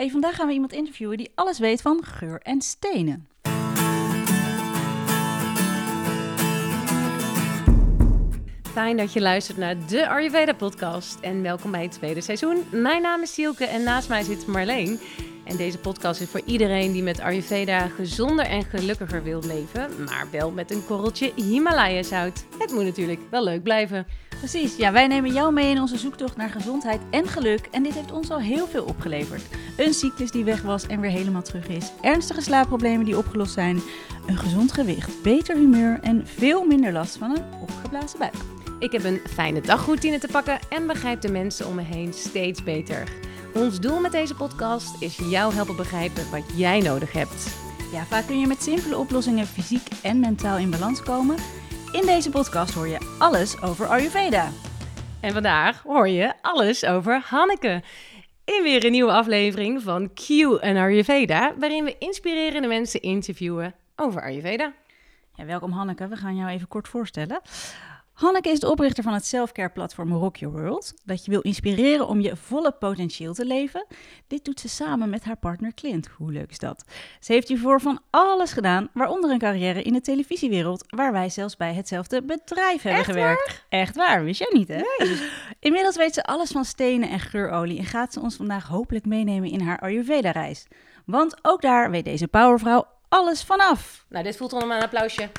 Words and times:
Hey, 0.00 0.10
vandaag 0.10 0.34
gaan 0.34 0.46
we 0.46 0.52
iemand 0.52 0.72
interviewen 0.72 1.16
die 1.16 1.30
alles 1.34 1.58
weet 1.58 1.82
van 1.82 2.04
geur 2.04 2.40
en 2.42 2.60
stenen. 2.60 3.28
Fijn 8.72 8.96
dat 8.96 9.12
je 9.12 9.20
luistert 9.20 9.58
naar 9.58 9.86
de 9.86 10.08
Ayurveda 10.08 10.52
podcast 10.52 11.20
en 11.20 11.42
welkom 11.42 11.70
bij 11.70 11.82
het 11.82 11.92
tweede 11.92 12.20
seizoen. 12.20 12.64
Mijn 12.70 13.02
naam 13.02 13.22
is 13.22 13.34
Sielke 13.34 13.64
en 13.64 13.82
naast 13.82 14.08
mij 14.08 14.22
zit 14.22 14.46
Marleen. 14.46 15.00
En 15.50 15.56
deze 15.56 15.78
podcast 15.78 16.20
is 16.20 16.28
voor 16.28 16.42
iedereen 16.44 16.92
die 16.92 17.02
met 17.02 17.20
Ayurveda 17.20 17.88
gezonder 17.88 18.44
en 18.44 18.64
gelukkiger 18.64 19.22
wil 19.22 19.42
leven, 19.46 19.90
maar 20.04 20.26
wel 20.30 20.50
met 20.50 20.70
een 20.70 20.86
korreltje 20.86 21.32
Himalaya 21.36 22.02
zout. 22.02 22.44
Het 22.58 22.72
moet 22.72 22.84
natuurlijk 22.84 23.20
wel 23.30 23.44
leuk 23.44 23.62
blijven. 23.62 24.06
Precies, 24.38 24.76
ja, 24.76 24.92
wij 24.92 25.06
nemen 25.06 25.32
jou 25.32 25.52
mee 25.52 25.70
in 25.70 25.80
onze 25.80 25.98
zoektocht 25.98 26.36
naar 26.36 26.48
gezondheid 26.48 27.00
en 27.10 27.28
geluk. 27.28 27.68
En 27.70 27.82
dit 27.82 27.94
heeft 27.94 28.12
ons 28.12 28.30
al 28.30 28.40
heel 28.40 28.66
veel 28.66 28.84
opgeleverd. 28.84 29.42
Een 29.76 29.94
cyclus 29.94 30.30
die 30.30 30.44
weg 30.44 30.62
was 30.62 30.86
en 30.86 31.00
weer 31.00 31.10
helemaal 31.10 31.42
terug 31.42 31.68
is. 31.68 31.92
Ernstige 32.00 32.40
slaapproblemen 32.40 33.04
die 33.04 33.18
opgelost 33.18 33.52
zijn. 33.52 33.80
Een 34.26 34.38
gezond 34.38 34.72
gewicht, 34.72 35.22
beter 35.22 35.56
humeur 35.56 35.98
en 36.02 36.26
veel 36.26 36.64
minder 36.64 36.92
last 36.92 37.16
van 37.16 37.30
een 37.30 37.44
opgeblazen 37.60 38.18
buik. 38.18 38.34
Ik 38.78 38.92
heb 38.92 39.04
een 39.04 39.20
fijne 39.28 39.60
dagroutine 39.60 40.18
te 40.18 40.28
pakken 40.32 40.58
en 40.68 40.86
begrijp 40.86 41.20
de 41.20 41.30
mensen 41.30 41.66
om 41.66 41.74
me 41.74 41.82
heen 41.82 42.12
steeds 42.12 42.62
beter. 42.62 43.04
Ons 43.54 43.80
doel 43.80 44.00
met 44.00 44.12
deze 44.12 44.34
podcast 44.34 45.02
is 45.02 45.16
jou 45.16 45.54
helpen 45.54 45.76
begrijpen 45.76 46.30
wat 46.30 46.52
jij 46.56 46.80
nodig 46.80 47.12
hebt. 47.12 47.56
Ja, 47.92 48.04
vaak 48.04 48.26
kun 48.26 48.40
je 48.40 48.46
met 48.46 48.62
simpele 48.62 48.96
oplossingen 48.96 49.46
fysiek 49.46 49.88
en 50.02 50.20
mentaal 50.20 50.58
in 50.58 50.70
balans 50.70 51.02
komen. 51.02 51.36
In 51.92 52.06
deze 52.06 52.30
podcast 52.30 52.74
hoor 52.74 52.88
je 52.88 53.16
alles 53.18 53.62
over 53.62 53.86
Ayurveda. 53.86 54.48
En 55.20 55.32
vandaag 55.32 55.82
hoor 55.82 56.08
je 56.08 56.32
alles 56.40 56.84
over 56.84 57.22
Hanneke. 57.24 57.82
In 58.44 58.62
weer 58.62 58.84
een 58.84 58.90
nieuwe 58.90 59.12
aflevering 59.12 59.82
van 59.82 60.12
Q 60.14 60.28
en 60.60 60.76
Ayurveda, 60.76 61.54
waarin 61.58 61.84
we 61.84 61.96
inspirerende 61.98 62.68
mensen 62.68 63.00
interviewen 63.00 63.74
over 63.96 64.22
Ayurveda. 64.22 64.72
Ja, 65.34 65.44
welkom 65.44 65.72
Hanneke, 65.72 66.08
we 66.08 66.16
gaan 66.16 66.36
jou 66.36 66.50
even 66.50 66.68
kort 66.68 66.88
voorstellen. 66.88 67.40
Hanneke 68.20 68.50
is 68.50 68.60
de 68.60 68.70
oprichter 68.70 69.02
van 69.02 69.12
het 69.12 69.26
selfcare 69.26 69.68
platform 69.68 70.12
Rock 70.12 70.36
Your 70.36 70.60
World, 70.60 70.94
dat 71.04 71.24
je 71.24 71.30
wil 71.30 71.40
inspireren 71.40 72.08
om 72.08 72.20
je 72.20 72.36
volle 72.36 72.72
potentieel 72.72 73.34
te 73.34 73.44
leven. 73.44 73.86
Dit 74.26 74.44
doet 74.44 74.60
ze 74.60 74.68
samen 74.68 75.10
met 75.10 75.24
haar 75.24 75.36
partner 75.36 75.74
Clint. 75.74 76.08
Hoe 76.16 76.32
leuk 76.32 76.50
is 76.50 76.58
dat? 76.58 76.84
Ze 77.20 77.32
heeft 77.32 77.48
hiervoor 77.48 77.80
van 77.80 78.00
alles 78.10 78.52
gedaan, 78.52 78.88
waaronder 78.92 79.30
een 79.30 79.38
carrière 79.38 79.82
in 79.82 79.92
de 79.92 80.00
televisiewereld, 80.00 80.84
waar 80.88 81.12
wij 81.12 81.28
zelfs 81.28 81.56
bij 81.56 81.74
hetzelfde 81.74 82.22
bedrijf 82.22 82.82
hebben 82.82 83.00
Echt 83.00 83.10
gewerkt. 83.10 83.64
Echt 83.68 83.96
waar, 83.96 84.24
wist 84.24 84.38
jij 84.38 84.50
niet 84.52 84.68
hè? 84.68 84.82
Inmiddels 85.60 85.96
weet 85.96 86.14
ze 86.14 86.24
alles 86.24 86.50
van 86.50 86.64
stenen 86.64 87.10
en 87.10 87.20
geurolie 87.20 87.78
en 87.78 87.84
gaat 87.84 88.12
ze 88.12 88.20
ons 88.20 88.36
vandaag 88.36 88.66
hopelijk 88.66 89.06
meenemen 89.06 89.50
in 89.50 89.60
haar 89.60 89.78
Ayurveda-reis. 89.78 90.66
Want 91.06 91.38
ook 91.42 91.62
daar 91.62 91.90
weet 91.90 92.04
deze 92.04 92.28
powervrouw 92.28 92.86
alles 93.10 93.42
vanaf. 93.42 94.04
Nou, 94.08 94.24
dit 94.24 94.36
voelt 94.36 94.52
allemaal 94.52 94.76
een 94.76 94.82
applausje. 94.82 95.20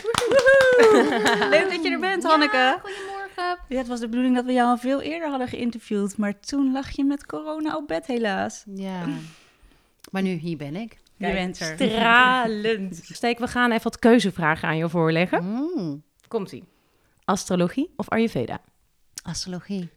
Leuk 1.50 1.70
dat 1.72 1.84
je 1.84 1.90
er 1.92 2.00
bent, 2.00 2.24
Hanneke. 2.24 2.80
goedemorgen. 2.82 3.58
Ja, 3.68 3.78
het 3.78 3.88
was 3.88 4.00
de 4.00 4.08
bedoeling 4.08 4.36
dat 4.36 4.46
we 4.46 4.54
jou 4.54 4.68
al 4.70 4.78
veel 4.78 5.02
eerder 5.02 5.30
hadden 5.30 5.48
geïnterviewd, 5.48 6.18
maar 6.18 6.40
toen 6.40 6.72
lag 6.72 6.90
je 6.90 7.04
met 7.04 7.26
corona 7.26 7.76
op 7.78 7.88
bed 7.88 8.06
helaas. 8.06 8.64
Ja, 8.76 9.06
maar 10.12 10.22
nu 10.22 10.30
hier 10.30 10.58
ben 10.58 10.76
ik. 10.76 10.98
Je 11.18 11.32
bent 11.32 11.60
er. 11.60 11.76
Stralend. 11.76 13.00
Steek, 13.14 13.40
we 13.40 13.48
gaan 13.48 13.72
even 13.72 13.84
wat 13.84 14.00
keuzevragen 14.00 14.68
aan 14.68 14.78
je 14.78 14.90
voorleggen. 14.90 15.44
Mm, 15.44 16.04
Komt-ie. 16.28 16.64
Astrologie 17.26 17.94
of 17.96 18.10
Ayurveda? 18.10 18.62
astrologie, 19.24 19.90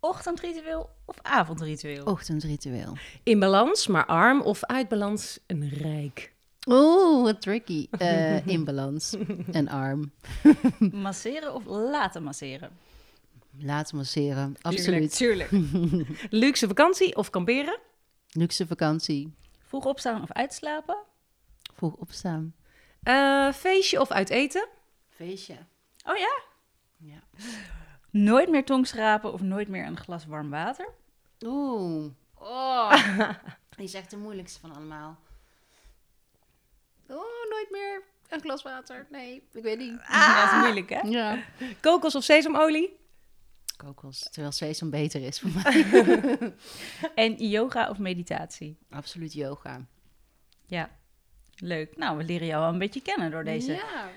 Ochtendritueel 0.00 0.90
of 1.04 1.16
avondritueel? 1.22 2.04
ochtendritueel. 2.04 2.96
In 3.22 3.38
balans, 3.38 3.86
maar 3.86 4.06
arm 4.06 4.40
of 4.40 4.64
uit 4.64 4.88
balans 4.88 5.38
en 5.46 5.68
rijk? 5.68 6.32
Oeh, 6.70 7.22
wat 7.22 7.40
tricky. 7.42 7.86
Eh, 7.98 8.46
in 8.46 8.64
balans 8.64 9.16
en 9.52 9.68
arm. 9.68 10.12
Masseren 10.92 11.54
of 11.54 11.64
laten 11.64 12.22
masseren? 12.22 12.70
Laten 13.58 13.96
masseren, 13.96 14.56
absoluut. 14.62 15.16
Tuurlijk. 15.16 15.50
Luxe 16.30 16.66
vakantie 16.66 17.16
of 17.16 17.30
kamperen? 17.30 17.78
Luxe 18.30 18.66
vakantie, 18.66 19.34
Vroeg 19.66 19.84
opstaan 19.84 20.22
of 20.22 20.32
uitslapen? 20.32 20.96
vroeg 21.74 21.94
opstaan. 21.94 22.54
Eh, 23.02 23.52
feestje 23.52 24.00
of 24.00 24.10
uit 24.10 24.30
eten? 24.30 24.68
Feestje. 25.08 25.56
Oh 26.06 26.16
ja? 26.16 26.40
Ja. 26.96 27.22
Nooit 28.10 28.48
meer 28.48 28.64
tongschrapen 28.64 29.32
of 29.32 29.40
nooit 29.40 29.68
meer 29.68 29.86
een 29.86 29.96
glas 29.98 30.26
warm 30.26 30.50
water? 30.50 30.88
Oeh. 31.44 32.10
Oh. 32.34 32.92
Die 33.76 33.84
is 33.84 33.94
echt 33.94 34.10
de 34.10 34.16
moeilijkste 34.16 34.60
van 34.60 34.74
allemaal. 34.74 35.18
Oh, 37.10 37.50
nooit 37.50 37.68
meer 37.70 38.02
een 38.28 38.40
glas 38.40 38.62
water. 38.62 39.06
Nee, 39.10 39.42
ik 39.52 39.62
weet 39.62 39.78
niet. 39.78 39.98
Ah, 40.06 40.42
dat 40.42 40.52
is 40.52 40.58
moeilijk 40.58 40.90
hè? 40.90 41.08
Ja. 41.08 41.38
Kokos 41.80 42.14
of 42.14 42.24
sesamolie? 42.24 42.98
Kokos, 43.76 44.28
terwijl 44.30 44.52
sesam 44.52 44.90
beter 44.90 45.22
is 45.22 45.40
voor 45.40 45.50
mij. 45.62 45.84
En 47.14 47.48
yoga 47.48 47.90
of 47.90 47.98
meditatie? 47.98 48.78
Absoluut 48.90 49.32
yoga. 49.32 49.86
Ja. 50.66 50.90
Leuk. 51.56 51.96
Nou, 51.96 52.16
we 52.16 52.24
leren 52.24 52.46
jou 52.46 52.60
wel 52.60 52.72
een 52.72 52.78
beetje 52.78 53.02
kennen 53.02 53.30
door 53.30 53.44
deze. 53.44 53.72
Ja. 53.72 54.08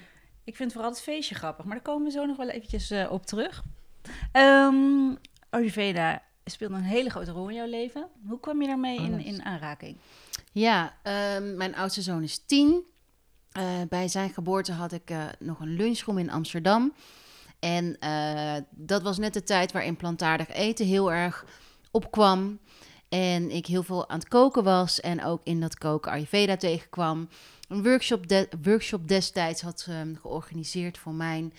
Ik 0.44 0.56
vind 0.56 0.72
vooral 0.72 0.90
het 0.90 1.02
feestje 1.02 1.36
grappig, 1.36 1.66
maar 1.66 1.76
daar 1.76 1.84
komen 1.84 2.04
we 2.04 2.12
zo 2.12 2.26
nog 2.26 2.38
wel 2.38 2.50
eventjes 2.50 2.92
eh, 2.92 3.12
op 3.12 3.26
terug. 3.26 3.64
Ehm 4.32 5.16
Ayurveda 5.50 6.22
speelt 6.46 6.72
een 6.72 6.82
hele 6.82 7.10
grote 7.10 7.32
rol 7.32 7.50
in 7.50 7.56
jouw 7.56 7.68
leven. 7.68 8.08
Hoe 8.28 8.40
kwam 8.40 8.62
je 8.62 8.68
daarmee 8.68 8.98
in, 8.98 9.20
in 9.20 9.44
aanraking? 9.44 9.98
Ja, 10.54 10.98
ehm, 11.04 11.58
mijn 11.58 11.76
oudste 11.76 12.02
zoon 12.02 12.24
is 12.24 12.44
tien. 12.46 12.84
Eh, 13.52 13.82
bij 13.90 14.08
zijn 14.08 14.30
geboorte 14.30 14.72
had 14.72 14.92
ik 14.92 15.10
eh, 15.10 15.24
nog 15.40 15.60
een 15.60 15.76
lunchroom 15.76 16.18
in 16.18 16.32
Amsterdam. 16.32 16.94
En 17.60 18.00
eh, 18.00 18.56
dat 18.70 19.02
was 19.02 19.18
net 19.18 19.34
de 19.34 19.44
tijd 19.44 19.72
waarin 19.72 19.96
plantaardig 19.96 20.50
eten 20.50 20.86
heel 20.86 21.12
erg 21.12 21.46
opkwam. 21.92 22.60
En 23.10 23.52
ik 23.52 23.66
heel 23.66 23.84
veel 23.84 24.10
aan 24.10 24.20
het 24.20 24.28
koken 24.28 24.64
was 24.64 25.00
en 25.00 25.24
ook 25.24 25.42
in 25.44 25.60
dat 25.60 25.78
koken 25.78 26.12
Ayurveda 26.12 26.56
tegenkwam. 26.58 27.30
Een 27.68 27.84
workshop, 27.84 28.28
de- 28.28 28.50
workshop 28.62 29.08
destijds 29.08 29.62
had 29.62 29.86
ehm, 29.90 30.16
georganiseerd 30.16 30.98
voor 30.98 31.14
mijn 31.14 31.54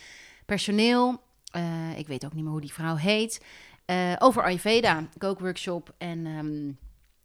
personeel. 0.46 1.22
Ik 1.96 2.06
weet 2.06 2.24
ook 2.24 2.32
niet 2.32 2.42
meer 2.42 2.52
hoe 2.52 2.60
die 2.60 2.72
vrouw 2.72 2.96
heet. 2.96 3.40
over 4.18 4.42
Ayurveda, 4.42 5.08
kookworkshop. 5.18 5.94
En 5.98 6.26
ehm, 6.26 6.72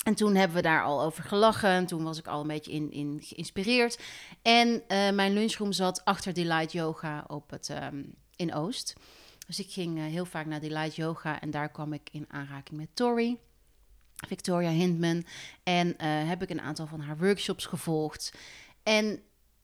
en 0.03 0.15
toen 0.15 0.35
hebben 0.35 0.57
we 0.57 0.63
daar 0.63 0.83
al 0.83 1.01
over 1.01 1.23
gelachen. 1.23 1.69
En 1.69 1.85
toen 1.85 2.03
was 2.03 2.17
ik 2.17 2.27
al 2.27 2.41
een 2.41 2.47
beetje 2.47 2.71
in, 2.71 2.91
in 2.91 3.19
geïnspireerd. 3.21 3.99
En 4.41 4.83
eh, 4.87 5.11
mijn 5.11 5.33
lunchroom 5.33 5.71
zat 5.71 6.05
achter 6.05 6.33
Delight 6.33 6.71
Yoga 6.71 7.23
op 7.27 7.49
het, 7.49 7.69
ehm, 7.69 8.03
in 8.35 8.53
Oost. 8.53 8.93
Dus 9.47 9.59
ik 9.59 9.71
ging 9.71 9.97
eh, 9.97 10.03
heel 10.03 10.25
vaak 10.25 10.45
naar 10.45 10.59
Delight 10.59 10.95
Yoga. 10.95 11.41
En 11.41 11.51
daar 11.51 11.69
kwam 11.69 11.93
ik 11.93 12.09
in 12.11 12.25
aanraking 12.27 12.79
met 12.79 12.89
Tori, 12.93 13.37
Victoria 14.27 14.69
Hindman. 14.69 15.25
En 15.63 15.97
eh, 15.97 16.27
heb 16.27 16.41
ik 16.41 16.49
een 16.49 16.61
aantal 16.61 16.87
van 16.87 16.99
haar 16.99 17.17
workshops 17.17 17.65
gevolgd. 17.65 18.33
En 18.83 19.21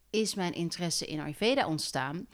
is 0.09 0.35
mijn 0.35 0.53
interesse 0.53 1.05
in 1.05 1.19
Ayurveda 1.19 1.67
ontstaan. 1.67 2.27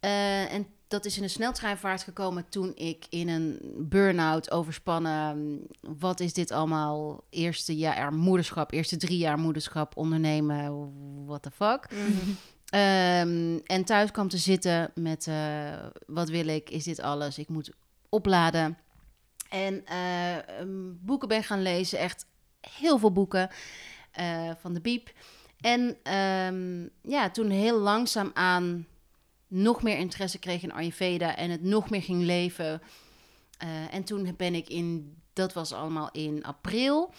En 0.00 0.66
dat 0.94 1.04
is 1.04 1.16
in 1.16 1.22
een 1.22 1.30
sneltreinvaart 1.30 2.02
gekomen 2.02 2.48
toen 2.48 2.72
ik 2.74 3.06
in 3.08 3.28
een 3.28 3.58
burn-out, 3.78 4.50
overspannen, 4.50 5.60
wat 5.80 6.20
is 6.20 6.32
dit 6.32 6.50
allemaal, 6.50 7.24
eerste 7.30 7.76
jaar 7.76 8.12
moederschap, 8.12 8.72
eerste 8.72 8.96
drie 8.96 9.18
jaar 9.18 9.38
moederschap, 9.38 9.96
ondernemen, 9.96 10.92
what 11.26 11.42
the 11.42 11.50
fuck. 11.50 11.88
Ehm, 12.64 13.58
en 13.64 13.84
thuis 13.84 14.10
kwam 14.10 14.28
te 14.28 14.38
zitten 14.38 14.90
met, 14.94 15.26
eh, 15.26 15.86
wat 16.06 16.28
wil 16.28 16.46
ik, 16.46 16.70
is 16.70 16.84
dit 16.84 17.00
alles, 17.00 17.38
ik 17.38 17.48
moet 17.48 17.70
opladen. 18.08 18.78
En 19.48 19.86
eh, 19.86 20.36
boeken 21.00 21.28
ben 21.28 21.42
gaan 21.42 21.62
lezen, 21.62 21.98
echt 21.98 22.26
heel 22.60 22.98
veel 22.98 23.12
boeken 23.12 23.50
eh, 24.12 24.50
van 24.60 24.74
de 24.74 24.80
Biep. 24.80 25.12
En 25.60 25.96
ehm, 26.02 26.88
ja, 27.02 27.30
toen 27.30 27.50
heel 27.50 27.78
langzaam 27.78 28.30
aan 28.34 28.86
nog 29.54 29.82
meer 29.82 29.98
interesse 29.98 30.38
kreeg 30.38 30.62
in 30.62 30.72
Ayurveda 30.72 31.36
en 31.36 31.50
het 31.50 31.62
nog 31.62 31.90
meer 31.90 32.02
ging 32.02 32.22
leven. 32.22 32.82
Eh, 33.58 33.94
en 33.94 34.04
toen 34.04 34.34
ben 34.36 34.54
ik 34.54 34.68
in, 34.68 35.16
dat 35.32 35.52
was 35.52 35.72
allemaal 35.72 36.08
in 36.12 36.44
april. 36.44 37.12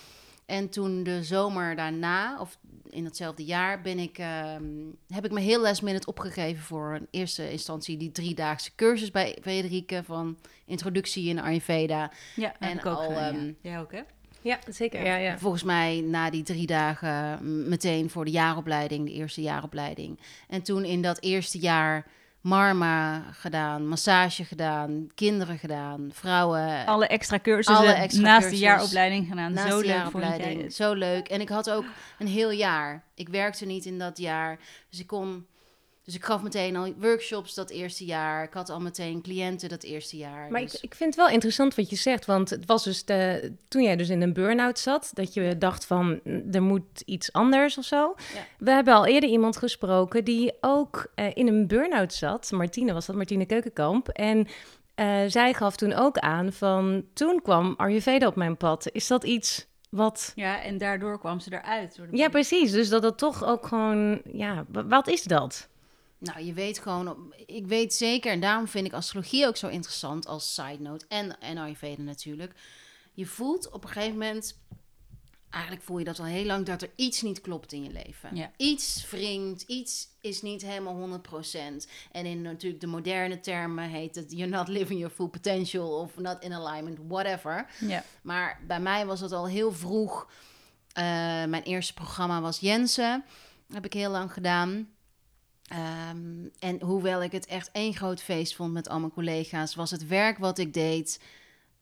En 0.45 0.69
toen 0.69 1.03
de 1.03 1.23
zomer 1.23 1.75
daarna, 1.75 2.39
of 2.39 2.57
in 2.89 3.05
hetzelfde 3.05 3.43
jaar, 3.43 3.81
ben 3.81 3.99
ik, 3.99 4.17
ehm, 4.17 4.63
heb 5.07 5.25
ik 5.25 5.31
me 5.31 5.39
heel 5.39 5.61
last 5.61 5.81
minute 5.81 6.07
opgegeven 6.07 6.63
voor 6.63 6.93
een 6.93 7.07
eerste 7.11 7.51
instantie 7.51 7.97
die 7.97 8.11
driedaagse 8.11 8.75
cursus 8.75 9.11
bij 9.11 9.37
Frederike 9.41 10.01
van 10.05 10.37
introductie 10.65 11.29
in 11.29 11.39
Ayurveda. 11.39 12.11
Ja, 12.35 12.55
En 12.59 12.77
ik 12.77 12.85
ook 12.85 12.97
al, 12.97 13.07
gedaan, 13.07 13.35
ehm, 13.35 13.45
ja. 13.45 13.53
Jij 13.61 13.79
ook, 13.79 13.91
hè? 13.91 14.01
Ja, 14.41 14.59
zeker. 14.69 15.05
Ja, 15.05 15.15
ja. 15.15 15.37
Volgens 15.37 15.63
mij 15.63 16.01
na 16.01 16.29
die 16.29 16.43
drie 16.43 16.67
dagen 16.67 17.39
meteen 17.69 18.09
voor 18.09 18.25
de 18.25 18.31
jaaropleiding, 18.31 19.05
de 19.05 19.13
eerste 19.13 19.41
jaaropleiding. 19.41 20.19
En 20.47 20.61
toen 20.61 20.83
in 20.83 21.01
dat 21.01 21.21
eerste 21.21 21.59
jaar 21.59 22.07
Marma 22.45 23.23
gedaan, 23.31 23.87
massage 23.87 24.43
gedaan, 24.45 25.07
kinderen 25.15 25.57
gedaan, 25.57 26.09
vrouwen. 26.13 26.85
Alle 26.85 27.07
extra 27.07 27.39
cursussen 27.39 27.85
Alle 27.85 27.93
extra 27.93 28.21
naast 28.21 28.41
cursus. 28.41 28.59
de 28.59 28.65
jaaropleiding 28.65 29.27
gedaan. 29.27 29.53
Naast 29.53 29.71
Zo 29.71 29.79
de 29.79 29.85
leuk 29.85 29.95
jaaropleiding. 29.95 30.73
Zo 30.73 30.93
leuk. 30.93 31.27
En 31.27 31.41
ik 31.41 31.49
had 31.49 31.69
ook 31.69 31.85
een 32.19 32.27
heel 32.27 32.51
jaar. 32.51 33.03
Ik 33.15 33.29
werkte 33.29 33.65
niet 33.65 33.85
in 33.85 33.99
dat 33.99 34.17
jaar. 34.17 34.59
Dus 34.89 34.99
ik 34.99 35.07
kon. 35.07 35.45
Dus 36.05 36.15
ik 36.15 36.23
gaf 36.25 36.41
meteen 36.41 36.75
al 36.75 36.93
workshops 36.99 37.53
dat 37.53 37.69
eerste 37.69 38.05
jaar. 38.05 38.43
Ik 38.43 38.53
had 38.53 38.69
al 38.69 38.79
meteen 38.79 39.21
cliënten 39.21 39.69
dat 39.69 39.83
eerste 39.83 40.17
jaar. 40.17 40.51
Maar 40.51 40.61
dus, 40.61 40.75
ik, 40.75 40.81
ik 40.83 40.95
vind 40.95 41.15
het 41.15 41.23
wel 41.25 41.33
interessant 41.33 41.75
wat 41.75 41.89
je 41.89 41.95
zegt, 41.95 42.25
want 42.25 42.49
het 42.49 42.65
was 42.65 42.83
dus 42.83 43.05
de, 43.05 43.51
toen 43.67 43.83
jij 43.83 43.95
dus 43.95 44.09
in 44.09 44.21
een 44.21 44.33
burn-out 44.33 44.79
zat, 44.79 45.09
dat 45.13 45.33
je 45.33 45.57
dacht 45.57 45.85
van 45.85 46.19
"Mm, 46.23 46.43
er 46.51 46.61
moet 46.61 47.01
iets 47.05 47.31
anders 47.33 47.77
of 47.77 47.83
zo. 47.85 48.15
Ja. 48.33 48.45
We 48.57 48.71
hebben 48.71 48.93
al 48.93 49.05
eerder 49.05 49.29
iemand 49.29 49.57
gesproken 49.57 50.23
die 50.23 50.53
ook 50.61 51.11
eh, 51.15 51.25
in 51.33 51.47
een 51.47 51.67
burn-out 51.67 52.13
zat. 52.13 52.51
Martine 52.51 52.93
was 52.93 53.05
dat, 53.05 53.15
Martine 53.15 53.45
Keukenkamp. 53.45 54.07
En 54.09 54.47
eh, 54.95 55.19
zij 55.27 55.53
gaf 55.53 55.75
toen 55.75 55.93
ook 55.93 56.17
aan 56.17 56.53
van 56.53 57.05
toen 57.13 57.41
kwam 57.41 57.73
Ayurveda 57.77 58.27
op 58.27 58.35
mijn 58.35 58.57
pad. 58.57 58.89
Is 58.91 59.07
dat 59.07 59.23
iets 59.23 59.65
wat... 59.89 60.31
Ja, 60.35 60.61
en 60.63 60.77
daardoor 60.77 61.19
kwam 61.19 61.39
ze 61.39 61.53
eruit. 61.53 61.95
Door 61.95 62.07
de 62.09 62.17
Ja, 62.17 62.29
precies. 62.29 62.71
Dus 62.71 62.89
dat 62.89 63.01
dat 63.01 63.17
toch 63.17 63.45
ook 63.45 63.67
gewoon... 63.67 64.21
Ja, 64.31 64.65
wa- 64.69 64.85
wat 64.85 65.07
is 65.07 65.23
dat? 65.23 65.67
Nou, 66.17 66.43
je 66.43 66.53
weet 66.53 66.79
gewoon, 66.79 67.33
ik 67.45 67.67
weet 67.67 67.93
zeker, 67.93 68.31
en 68.31 68.39
daarom 68.39 68.67
vind 68.67 68.85
ik 68.85 68.93
astrologie 68.93 69.47
ook 69.47 69.57
zo 69.57 69.67
interessant 69.67 70.27
als 70.27 70.53
side 70.53 70.79
note. 70.79 71.05
En, 71.07 71.39
en 71.39 71.57
Ayurveda 71.57 72.01
natuurlijk. 72.01 72.53
Je 73.13 73.25
voelt 73.25 73.69
op 73.69 73.83
een 73.83 73.89
gegeven 73.89 74.17
moment, 74.17 74.59
eigenlijk 75.49 75.83
voel 75.83 75.99
je 75.99 76.05
dat 76.05 76.19
al 76.19 76.25
heel 76.25 76.45
lang, 76.45 76.65
dat 76.65 76.81
er 76.81 76.89
iets 76.95 77.21
niet 77.21 77.41
klopt 77.41 77.71
in 77.71 77.83
je 77.83 77.91
leven. 77.91 78.35
Ja. 78.35 78.51
Iets 78.57 79.09
wringt, 79.09 79.61
iets 79.61 80.07
is 80.21 80.41
niet 80.41 80.61
helemaal 80.61 81.19
100%. 81.19 81.21
En 82.11 82.25
in 82.25 82.41
natuurlijk 82.41 82.81
de 82.81 82.87
moderne 82.87 83.39
termen 83.39 83.89
heet 83.89 84.15
het, 84.15 84.31
you're 84.31 84.55
not 84.55 84.67
living 84.67 84.99
your 84.99 85.15
full 85.15 85.27
potential 85.27 85.99
of 85.99 86.17
not 86.17 86.37
in 86.39 86.53
alignment, 86.53 86.99
whatever. 87.07 87.67
Ja. 87.79 88.03
Maar 88.21 88.59
bij 88.67 88.79
mij 88.79 89.05
was 89.05 89.19
het 89.19 89.31
al 89.31 89.47
heel 89.47 89.71
vroeg. 89.71 90.31
Eh, 90.91 91.03
mijn 91.45 91.63
eerste 91.63 91.93
programma 91.93 92.41
was 92.41 92.59
Jensen. 92.59 93.25
Heb 93.73 93.85
ik 93.85 93.93
heel 93.93 94.11
lang 94.11 94.33
gedaan. 94.33 94.94
Ehm, 95.65 96.47
en 96.59 96.81
hoewel 96.81 97.23
ik 97.23 97.31
het 97.31 97.45
echt 97.45 97.69
één 97.71 97.93
groot 97.93 98.21
feest 98.21 98.55
vond 98.55 98.73
met 98.73 98.89
al 98.89 98.99
mijn 98.99 99.11
collega's, 99.11 99.75
was 99.75 99.91
het 99.91 100.07
werk 100.07 100.37
wat 100.37 100.57
ik 100.57 100.73
deed 100.73 101.21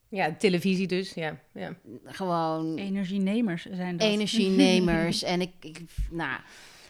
Ja, 0.09 0.35
televisie 0.35 0.87
dus, 0.87 1.13
ja. 1.13 1.39
ja. 1.53 1.75
gewoon 2.05 2.77
Energienemers 2.77 3.65
zijn 3.71 3.97
dat. 3.97 4.07
energienemers. 4.07 5.23
en 5.33 5.41
ik, 5.41 5.53
ik, 5.59 5.79
nou, 6.09 6.39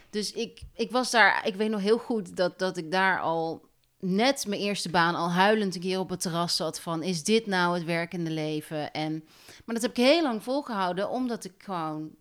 dus 0.09 0.31
ik, 0.31 0.61
ik 0.75 0.91
was 0.91 1.11
daar, 1.11 1.47
ik 1.47 1.55
weet 1.55 1.69
nog 1.69 1.81
heel 1.81 1.97
goed 1.97 2.35
dat, 2.35 2.59
dat 2.59 2.77
ik 2.77 2.91
daar 2.91 3.19
al 3.19 3.71
net 3.99 4.47
mijn 4.47 4.61
eerste 4.61 4.89
baan 4.89 5.15
al 5.15 5.31
huilend 5.31 5.75
een 5.75 5.81
keer 5.81 5.99
op 5.99 6.09
het 6.09 6.21
terras 6.21 6.55
zat 6.55 6.79
van, 6.79 7.03
is 7.03 7.23
dit 7.23 7.45
nou 7.45 7.73
het 7.73 7.85
werkende 7.85 8.29
leven? 8.29 8.91
En, 8.91 9.23
maar 9.65 9.75
dat 9.75 9.81
heb 9.81 9.91
ik 9.91 10.03
heel 10.03 10.21
lang 10.21 10.43
volgehouden, 10.43 11.09
omdat 11.09 11.45
ik 11.45 11.53
gewoon 11.57 12.11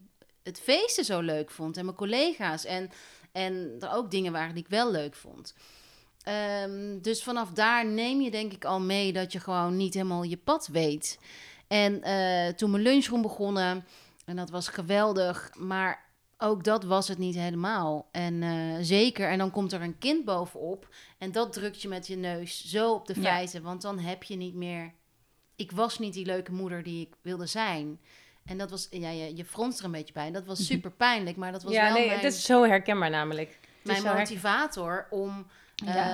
het 0.43 0.61
feesten 0.61 1.05
zo 1.05 1.21
leuk 1.21 1.51
vond 1.51 1.77
en 1.77 1.85
mijn 1.85 1.97
collega's 1.97 2.65
en, 2.65 2.91
en 3.33 3.77
er 3.81 3.93
ook 3.93 4.11
dingen 4.11 4.33
waren 4.33 4.55
die 4.55 4.65
ik 4.65 4.71
wel 4.71 4.91
leuk 4.91 5.15
vond. 5.15 5.55
Ehm, 6.23 6.99
dus 7.01 7.23
vanaf 7.23 7.51
daar 7.51 7.87
neem 7.87 8.21
je 8.21 8.31
denk 8.31 8.53
ik 8.53 8.65
al 8.65 8.81
mee 8.81 9.13
dat 9.13 9.33
je 9.33 9.41
gewoon 9.41 9.77
niet 9.77 9.95
helemaal 9.95 10.23
je 10.23 10.37
pad 10.37 10.67
weet. 10.73 11.19
En 11.69 12.03
eh, 12.03 12.49
toen 12.55 12.71
mijn 12.71 12.83
lunchroom 12.83 13.23
begonnen, 13.23 13.85
en 14.25 14.37
dat 14.37 14.51
was 14.51 14.69
geweldig, 14.69 15.51
maar 15.59 16.11
ook 16.39 16.65
dat 16.65 16.85
was 16.85 17.09
het 17.09 17.19
niet 17.19 17.35
helemaal. 17.35 18.09
En 18.11 18.43
eh, 18.43 18.77
zeker, 18.81 19.29
en 19.29 19.39
dan 19.39 19.51
komt 19.51 19.73
er 19.73 19.83
een 19.83 19.99
kind 19.99 20.25
bovenop 20.25 20.89
en 21.19 21.33
dat 21.33 21.53
drukt 21.53 21.83
je 21.83 21.89
met 21.89 22.07
je 22.07 22.17
neus 22.17 22.65
zo 22.65 22.93
op 22.93 23.07
de 23.07 23.15
Ja. 23.17 23.23
feiten, 23.23 23.63
want 23.63 23.83
dan 23.83 23.99
heb 23.99 24.23
je 24.23 24.37
niet 24.37 24.55
meer... 24.55 24.93
Ik 25.57 25.73
was 25.73 25.99
niet 25.99 26.15
die 26.15 26.27
leuke 26.27 26.53
moeder 26.53 26.83
die 26.83 27.07
ik 27.07 27.15
wilde 27.23 27.47
zijn. 27.47 28.01
En 28.45 28.59
dat 28.59 28.71
was, 28.71 28.87
ja, 28.91 29.11
je, 29.11 29.37
je 29.37 29.45
fronst 29.45 29.79
er 29.79 29.85
een 29.85 29.91
beetje 29.91 30.13
bij. 30.13 30.31
Dat 30.31 30.45
was 30.45 30.67
super 30.67 30.91
pijnlijk, 30.91 31.37
maar 31.37 31.53
dat 31.53 31.63
was 31.63 31.73
ja, 31.73 31.85
wel 31.85 31.93
nee, 31.93 32.07
mijn, 32.07 32.19
het 32.21 32.33
is 32.33 32.45
zo 32.45 32.65
herkenbaar 32.65 33.11
namelijk. 33.11 33.59
Het 33.83 33.97
is 33.97 34.03
mijn 34.03 34.17
motivator 34.17 35.07
om, 35.11 35.47
Ja. 35.75 36.11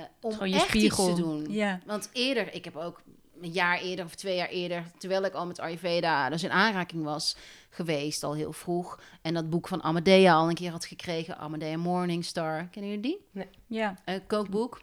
eh, 0.00 0.04
om 0.20 0.32
Gewoon 0.32 0.48
je 0.48 0.54
echt 0.54 0.68
spiegel. 0.68 1.08
iets 1.08 1.16
te 1.16 1.22
doen. 1.22 1.52
Ja. 1.52 1.80
Want 1.86 2.08
eerder, 2.12 2.54
ik 2.54 2.64
heb 2.64 2.76
ook 2.76 3.02
een 3.40 3.50
jaar 3.50 3.78
eerder 3.78 4.04
of 4.04 4.14
twee 4.14 4.36
jaar 4.36 4.48
eerder, 4.48 4.84
terwijl 4.98 5.24
ik 5.24 5.32
al 5.34 5.46
met 5.46 5.60
Ayurveda 5.60 6.28
dus 6.30 6.42
in 6.42 6.50
aanraking 6.50 7.04
was 7.04 7.36
geweest, 7.70 8.22
al 8.22 8.34
heel 8.34 8.52
vroeg. 8.52 9.00
En 9.22 9.34
dat 9.34 9.50
boek 9.50 9.68
van 9.68 9.82
Amadea 9.82 10.34
al 10.34 10.48
een 10.48 10.54
keer 10.54 10.70
had 10.70 10.84
gekregen, 10.84 11.38
Amadea 11.38 11.76
Morningstar. 11.76 12.68
Kennen 12.70 12.90
jullie 12.90 13.18
die? 13.32 13.46
Ja. 13.66 13.94
Een 14.04 14.26
kookboek. 14.26 14.80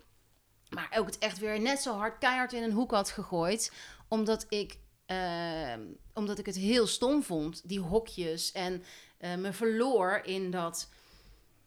Maar 0.69 0.87
ook 0.97 1.05
het 1.05 1.17
echt 1.17 1.39
weer 1.39 1.59
net 1.61 1.79
zo 1.79 1.93
hard 1.97 2.17
keihard 2.17 2.53
in 2.53 2.63
een 2.63 2.71
hoek 2.71 2.91
had 2.91 3.09
gegooid. 3.09 3.73
Omdat 4.07 4.45
ik, 4.49 4.77
ehm, 5.09 5.81
omdat 6.13 6.39
ik 6.39 6.45
het 6.45 6.55
heel 6.55 6.87
stom 6.87 7.23
vond, 7.23 7.61
die 7.65 7.79
hokjes. 7.79 8.51
En 8.51 8.83
eh, 9.17 9.35
me 9.35 9.53
verloor 9.53 10.21
in 10.23 10.51
dat... 10.51 10.89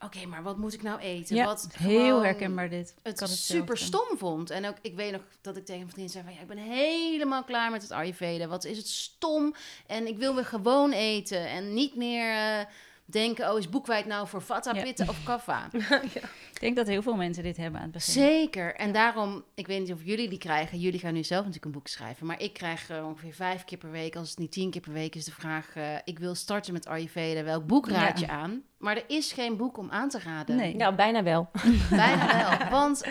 Oké, 0.01 0.27
maar 0.27 0.43
wat 0.43 0.57
moet 0.57 0.73
ik 0.73 0.83
nou 0.83 1.01
eten? 1.01 1.37
Ja, 1.37 1.45
wat 1.45 1.69
heel 1.73 2.23
herkenbaar 2.23 2.69
dit. 2.69 2.95
het 3.03 3.21
had 3.21 3.29
super 3.29 3.79
stom 3.79 4.19
vond. 4.19 4.51
En 4.51 4.67
ook, 4.67 4.77
ik 4.81 4.95
weet 4.95 5.13
nog 5.13 5.23
dat 5.41 5.57
ik 5.57 5.65
tegen 5.65 5.83
een 5.83 5.89
vriendin 5.89 6.11
zei 6.11 6.25
van... 6.25 6.35
Ja, 6.35 6.41
ik 6.41 6.47
ben 6.47 6.57
helemaal 6.57 7.45
klaar 7.45 7.71
met 7.71 7.83
het 7.83 7.91
Ayurveda. 7.91 8.47
Wat 8.47 8.65
is 8.65 8.77
het 8.77 8.89
stom. 8.89 9.55
En 9.87 10.07
ik 10.07 10.19
wil 10.19 10.35
weer 10.35 10.45
gewoon 10.45 10.93
eten. 10.93 11.49
En 11.49 11.75
niet 11.75 11.97
meer 11.97 12.31
eh, 12.31 12.67
denken... 13.13 13.51
Oh, 13.53 13.59
is 13.59 13.69
boekwijd 13.69 14.07
nou 14.07 14.29
voor 14.29 14.43
Vata, 14.43 14.75
Ja. 14.75 14.83
Pitta 14.83 15.05
of 15.09 15.23
Kapha? 15.25 15.69
Ik 16.53 16.61
denk 16.61 16.77
dat 16.77 16.87
heel 16.87 17.03
veel 17.03 17.15
mensen 17.17 17.43
dit 17.43 17.57
hebben 17.57 17.77
aan 17.81 17.87
het 17.87 17.93
begin. 17.95 18.13
Zeker. 18.13 18.75
En 18.75 18.93
daarom... 18.93 19.45
Ik 19.55 19.67
weet 19.67 19.81
niet 19.81 19.93
of 19.93 20.05
jullie 20.05 20.29
die 20.29 20.39
krijgen. 20.39 20.79
Jullie 20.79 21.01
gaan 21.01 21.15
nu 21.15 21.25
zelf 21.25 21.39
natuurlijk 21.41 21.65
een 21.65 21.81
boek 21.81 21.89
schrijven. 21.89 22.27
Maar 22.27 22.41
ik 22.41 22.53
krijg 22.53 22.91
eh, 22.91 23.07
ongeveer 23.07 23.33
vijf 23.35 23.65
keer 23.65 23.79
per 23.79 23.91
week... 23.91 24.17
Als 24.17 24.31
het 24.31 24.39
niet 24.39 24.53
tien 24.53 24.71
keer 24.71 24.81
per 24.81 24.93
week 24.93 25.15
is 25.15 25.25
de 25.25 25.33
vraag... 25.33 25.75
eh, 25.77 25.85
ik 26.05 26.19
wil 26.19 26.35
starten 26.35 26.73
met 26.73 26.87
Ayurveda. 26.87 27.43
Welk 27.43 27.67
boek 27.67 27.89
raad 27.89 28.21
Ja. 28.21 28.27
je 28.27 28.33
aan? 28.33 28.63
Maar 28.79 28.97
er 28.97 29.05
is 29.07 29.33
geen 29.33 29.57
boek 29.57 29.79
om 29.79 29.91
aan 29.91 30.09
te 30.09 30.19
raden. 30.25 30.57
Nee. 30.57 30.77
Ja, 30.77 30.95
bijna 30.95 31.23
wel. 31.23 31.51
Bijna 31.91 32.27
wel. 32.59 32.69
Want 32.71 33.05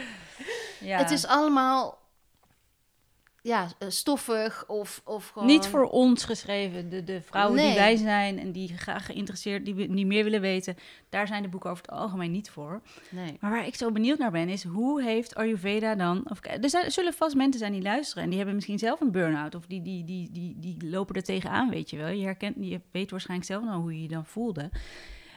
Ja. 0.79 0.97
Het 0.97 1.11
is 1.11 1.25
allemaal 1.27 2.00
ja, 3.43 3.67
eh, 3.79 3.89
stoffig 3.89 4.63
of, 4.67 5.01
of 5.05 5.29
gewoon... 5.29 5.47
Niet 5.47 5.67
voor 5.67 5.83
ons 5.83 6.23
geschreven. 6.23 6.89
De, 6.89 7.03
de 7.03 7.21
vrouwen 7.21 7.57
die 7.57 7.73
wij 7.73 7.95
zijn 7.95 8.39
en 8.39 8.51
die 8.51 8.77
graag 8.77 9.05
geïnteresseerd, 9.05 9.65
die, 9.65 9.93
die 9.93 10.05
meer 10.05 10.23
willen 10.23 10.41
weten, 10.41 10.77
daar 11.09 11.27
zijn 11.27 11.41
de 11.43 11.49
boeken 11.49 11.69
over 11.69 11.83
het 11.83 11.91
algemeen 11.91 12.31
niet 12.31 12.49
voor. 12.49 12.81
Nee. 13.09 13.37
Maar 13.39 13.51
waar 13.51 13.65
ik 13.65 13.75
zo 13.75 13.91
benieuwd 13.91 14.17
naar 14.17 14.31
ben, 14.31 14.49
is 14.49 14.63
hoe 14.63 15.03
heeft 15.03 15.35
Ayurveda 15.35 15.95
dan... 15.95 16.23
Of, 16.29 16.39
er 16.41 16.69
zijn, 16.69 16.85
er 16.85 16.91
zullen 16.91 17.13
vast 17.13 17.35
mensen 17.35 17.59
zijn 17.59 17.71
die 17.71 17.81
luisteren 17.81 18.23
en 18.23 18.29
die 18.29 18.37
hebben 18.37 18.55
misschien 18.55 18.79
zelf 18.79 19.01
een 19.01 19.11
burn-out. 19.11 19.55
Of 19.55 19.65
die, 19.65 19.81
die, 19.81 20.03
die, 20.03 20.29
die, 20.31 20.55
die 20.59 20.89
lopen 20.89 21.15
er 21.15 21.23
tegenaan, 21.23 21.69
weet 21.69 21.89
je 21.89 21.97
wel. 21.97 22.09
Je, 22.09 22.23
herkent, 22.23 22.55
je 22.59 22.81
weet 22.91 23.11
waarschijnlijk 23.11 23.49
zelf 23.49 23.63
nou 23.63 23.81
hoe 23.81 23.95
je 23.95 24.01
je 24.01 24.07
dan 24.07 24.25
voelde. 24.25 24.69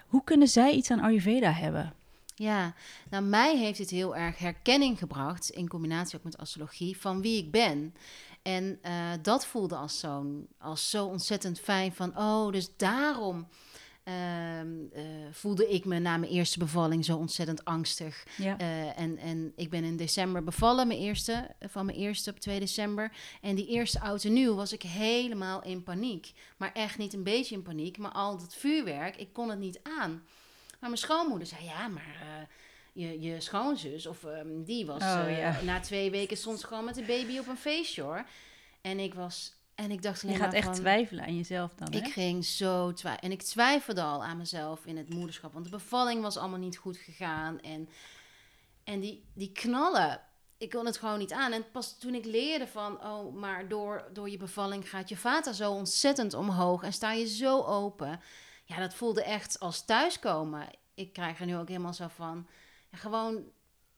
Hoe 0.06 0.24
kunnen 0.24 0.48
zij 0.48 0.72
iets 0.72 0.90
aan 0.90 1.00
Ayurveda 1.00 1.52
hebben? 1.52 1.92
Ja, 2.34 2.74
nou 3.10 3.24
mij 3.24 3.58
heeft 3.58 3.78
het 3.78 3.90
heel 3.90 4.16
erg 4.16 4.38
herkenning 4.38 4.98
gebracht, 4.98 5.50
in 5.50 5.68
combinatie 5.68 6.18
ook 6.18 6.24
met 6.24 6.38
astrologie, 6.38 6.96
van 6.96 7.20
wie 7.20 7.38
ik 7.38 7.50
ben. 7.50 7.94
En 8.42 8.78
eh, 8.82 9.10
dat 9.22 9.46
voelde 9.46 9.76
als, 9.76 9.98
zo'n, 9.98 10.48
als 10.58 10.90
zo 10.90 11.06
ontzettend 11.06 11.60
fijn 11.60 11.92
van, 11.92 12.18
oh, 12.18 12.52
dus 12.52 12.76
daarom 12.76 13.48
ehm, 14.02 14.68
eh, 14.92 15.04
voelde 15.30 15.68
ik 15.68 15.84
me 15.84 15.98
na 15.98 16.16
mijn 16.16 16.32
eerste 16.32 16.58
bevalling 16.58 17.04
zo 17.04 17.16
ontzettend 17.16 17.64
angstig. 17.64 18.26
Ja. 18.36 18.58
Eh, 18.58 18.98
en, 18.98 19.18
en 19.18 19.52
ik 19.56 19.70
ben 19.70 19.84
in 19.84 19.96
december 19.96 20.44
bevallen, 20.44 20.86
mijn 20.86 21.00
eerste, 21.00 21.50
van 21.60 21.86
mijn 21.86 21.98
eerste 21.98 22.30
op 22.30 22.40
2 22.40 22.60
december. 22.60 23.12
En 23.40 23.54
die 23.54 23.66
eerste 23.66 24.00
oud 24.00 24.24
en 24.24 24.32
nieuw 24.32 24.54
was 24.54 24.72
ik 24.72 24.82
helemaal 24.82 25.62
in 25.62 25.82
paniek. 25.82 26.32
Maar 26.56 26.72
echt 26.72 26.98
niet 26.98 27.12
een 27.12 27.22
beetje 27.22 27.54
in 27.54 27.62
paniek, 27.62 27.98
maar 27.98 28.12
al 28.12 28.38
dat 28.38 28.54
vuurwerk, 28.54 29.16
ik 29.16 29.32
kon 29.32 29.50
het 29.50 29.58
niet 29.58 29.80
aan. 29.98 30.22
Maar 30.84 30.92
mijn 30.92 31.04
schoonmoeder 31.04 31.46
zei, 31.48 31.64
ja, 31.64 31.88
maar 31.88 32.16
eh, 32.20 32.46
je, 32.92 33.20
je 33.20 33.40
schoonzus, 33.40 34.06
of 34.06 34.24
ehm, 34.24 34.62
die 34.62 34.86
was 34.86 35.02
Oh, 35.02 35.20
eh, 35.20 35.38
ja. 35.38 35.62
na 35.62 35.80
twee 35.80 36.10
weken 36.10 36.36
soms 36.36 36.64
gewoon 36.64 36.84
met 36.84 36.94
de 36.94 37.02
baby 37.02 37.38
op 37.38 37.46
een 37.46 37.56
feestje 37.56 38.02
hoor. 38.02 38.26
En 38.80 38.98
ik 38.98 39.14
was, 39.14 39.54
en 39.74 39.90
ik 39.90 40.02
dacht 40.02 40.20
Je 40.20 40.34
gaat 40.34 40.52
echt 40.52 40.64
van, 40.64 40.74
twijfelen 40.74 41.24
aan 41.24 41.36
jezelf 41.36 41.74
dan, 41.74 41.92
hè? 41.92 41.98
ik 41.98 42.12
ging 42.12 42.44
zo 42.44 42.92
twijfelen. 42.92 43.30
En 43.30 43.38
ik 43.38 43.42
twijfelde 43.42 44.02
al 44.02 44.24
aan 44.24 44.36
mezelf 44.36 44.86
in 44.86 44.96
het 44.96 45.08
moederschap. 45.08 45.52
Want 45.52 45.64
de 45.64 45.70
bevalling 45.70 46.22
was 46.22 46.36
allemaal 46.36 46.58
niet 46.58 46.76
goed 46.76 46.96
gegaan. 46.96 47.60
En, 47.60 47.88
en 48.84 49.00
die, 49.00 49.24
die 49.34 49.52
knallen, 49.52 50.20
ik 50.58 50.70
kon 50.70 50.86
het 50.86 50.96
gewoon 50.98 51.18
niet 51.18 51.32
aan. 51.32 51.52
En 51.52 51.70
pas 51.70 51.98
toen 51.98 52.14
ik 52.14 52.24
leerde 52.24 52.66
van... 52.66 53.04
Oh, 53.04 53.34
maar 53.34 53.68
door, 53.68 54.08
door 54.12 54.30
je 54.30 54.36
bevalling 54.36 54.90
gaat 54.90 55.08
je 55.08 55.16
vata 55.16 55.52
zo 55.52 55.72
ontzettend 55.72 56.34
omhoog. 56.34 56.82
En 56.82 56.92
sta 56.92 57.12
je 57.12 57.26
zo 57.26 57.62
open. 57.62 58.20
Ja, 58.64 58.78
dat 58.78 58.94
voelde 58.94 59.22
echt 59.24 59.60
als 59.60 59.84
thuiskomen. 59.84 60.68
Ik 60.94 61.12
krijg 61.12 61.40
er 61.40 61.46
nu 61.46 61.56
ook 61.56 61.68
helemaal 61.68 61.94
zo 61.94 62.06
van... 62.14 62.46
Ja, 62.90 62.98
gewoon... 62.98 63.42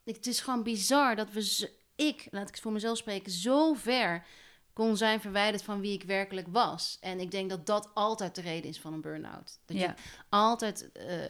Het 0.05 0.27
is 0.27 0.41
gewoon 0.41 0.63
bizar 0.63 1.17
dat 1.17 1.31
we... 1.31 1.43
z- 1.43 1.67
ik, 1.97 2.27
laat 2.31 2.49
ik 2.49 2.55
het 2.55 2.61
voor 2.61 2.73
mezelf 2.73 2.97
spreken, 2.99 3.33
zo 3.33 3.75
ver 3.75 4.25
kon 4.73 4.97
zijn 4.97 5.21
verwijderd 5.21 5.63
van 5.63 5.81
wie 5.81 5.93
ik 5.93 6.03
werkelijk 6.03 6.47
was. 6.51 6.99
En 7.01 7.21
ik 7.21 7.31
denk 7.31 7.51
dat 7.51 7.67
dat 7.67 7.91
altijd 7.95 8.35
de 8.35 8.41
reden 8.41 8.71
is 8.71 8.81
van 8.81 8.93
een 8.93 9.01
burn-out. 9.01 9.59
Dat 9.67 9.77
Ja. 9.77 9.83
je 9.87 9.95
altijd, 10.29 10.93
eh, 10.93 11.23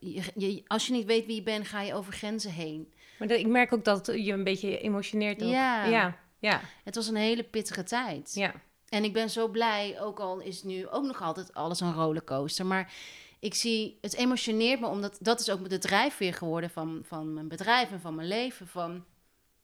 je, 0.00 0.22
je- 0.34 0.62
als 0.66 0.86
je 0.86 0.92
niet 0.92 1.06
weet 1.06 1.26
wie 1.26 1.34
je 1.34 1.42
bent, 1.42 1.66
ga 1.68 1.80
je 1.82 1.94
over 1.94 2.12
grenzen 2.12 2.52
heen. 2.52 2.92
Maar 3.18 3.28
dat- 3.28 3.38
ik 3.38 3.46
merk 3.46 3.72
ook 3.72 3.84
dat 3.84 4.06
je 4.06 4.32
een 4.32 4.44
beetje 4.44 4.78
emotioneert 4.78 5.42
ook. 5.42 5.50
Ja. 5.50 5.84
Ja, 5.84 6.18
ja, 6.38 6.60
Het 6.84 6.94
was 6.94 7.08
een 7.08 7.16
hele 7.16 7.42
pittige 7.44 7.82
tijd. 7.82 8.34
ja. 8.34 8.54
En 8.88 9.04
ik 9.04 9.12
ben 9.12 9.30
zo 9.30 9.48
blij, 9.48 10.00
ook 10.00 10.20
al 10.20 10.40
is 10.40 10.62
nu 10.62 10.88
ook 10.88 11.04
nog 11.04 11.22
altijd 11.22 11.54
alles 11.54 11.80
een 11.80 11.92
rollercoaster. 11.94 12.66
Maar 12.66 12.92
ik 13.40 13.54
zie, 13.54 13.98
het 14.00 14.14
emotioneert 14.14 14.80
me, 14.80 14.86
omdat 14.86 15.16
dat 15.20 15.40
is 15.40 15.50
ook 15.50 15.68
de 15.68 15.78
drijfveer 15.78 16.34
geworden 16.34 16.70
van, 16.70 17.02
van 17.06 17.34
mijn 17.34 17.48
bedrijf 17.48 17.90
en 17.90 18.00
van 18.00 18.14
mijn 18.14 18.28
leven. 18.28 18.66
Van 18.68 19.04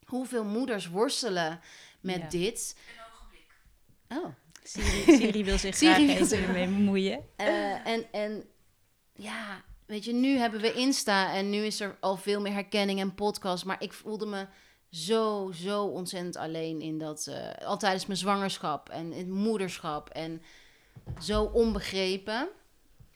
hoeveel 0.04 0.44
moeders 0.44 0.88
worstelen 0.88 1.60
met 2.00 2.20
Ja. 2.20 2.28
dit. 2.28 2.76
Oh. 4.08 4.26
Siri, 4.62 5.16
Siri 5.16 5.44
wil 5.44 5.58
zich 5.58 5.74
Siri 5.82 5.92
graag 5.92 6.18
wil 6.28 6.38
even 6.38 6.46
ermee 6.48 6.66
bemoeien. 6.66 7.20
Eh, 7.36 7.86
en, 7.86 8.12
en 8.12 8.44
ja, 9.12 9.62
weet 9.86 10.04
je, 10.04 10.12
nu 10.12 10.36
hebben 10.36 10.60
we 10.60 10.72
Insta 10.72 11.34
en 11.34 11.50
nu 11.50 11.58
is 11.64 11.80
er 11.80 11.96
al 12.00 12.16
veel 12.16 12.40
meer 12.40 12.52
herkenning 12.52 13.00
en 13.00 13.14
podcast. 13.14 13.64
Maar 13.64 13.82
ik 13.82 13.92
voelde 13.92 14.26
me 14.26 14.46
zo, 14.92 15.50
zo 15.54 15.84
ontzettend 15.84 16.36
alleen 16.36 16.80
in 16.80 16.98
dat, 16.98 17.26
eh, 17.26 17.66
al 17.66 17.78
tijdens 17.78 18.06
mijn 18.06 18.18
zwangerschap 18.18 18.88
en 18.88 19.12
in 19.12 19.18
het 19.18 19.28
moederschap. 19.28 20.08
En 20.08 20.42
zo 21.20 21.42
onbegrepen. 21.42 22.48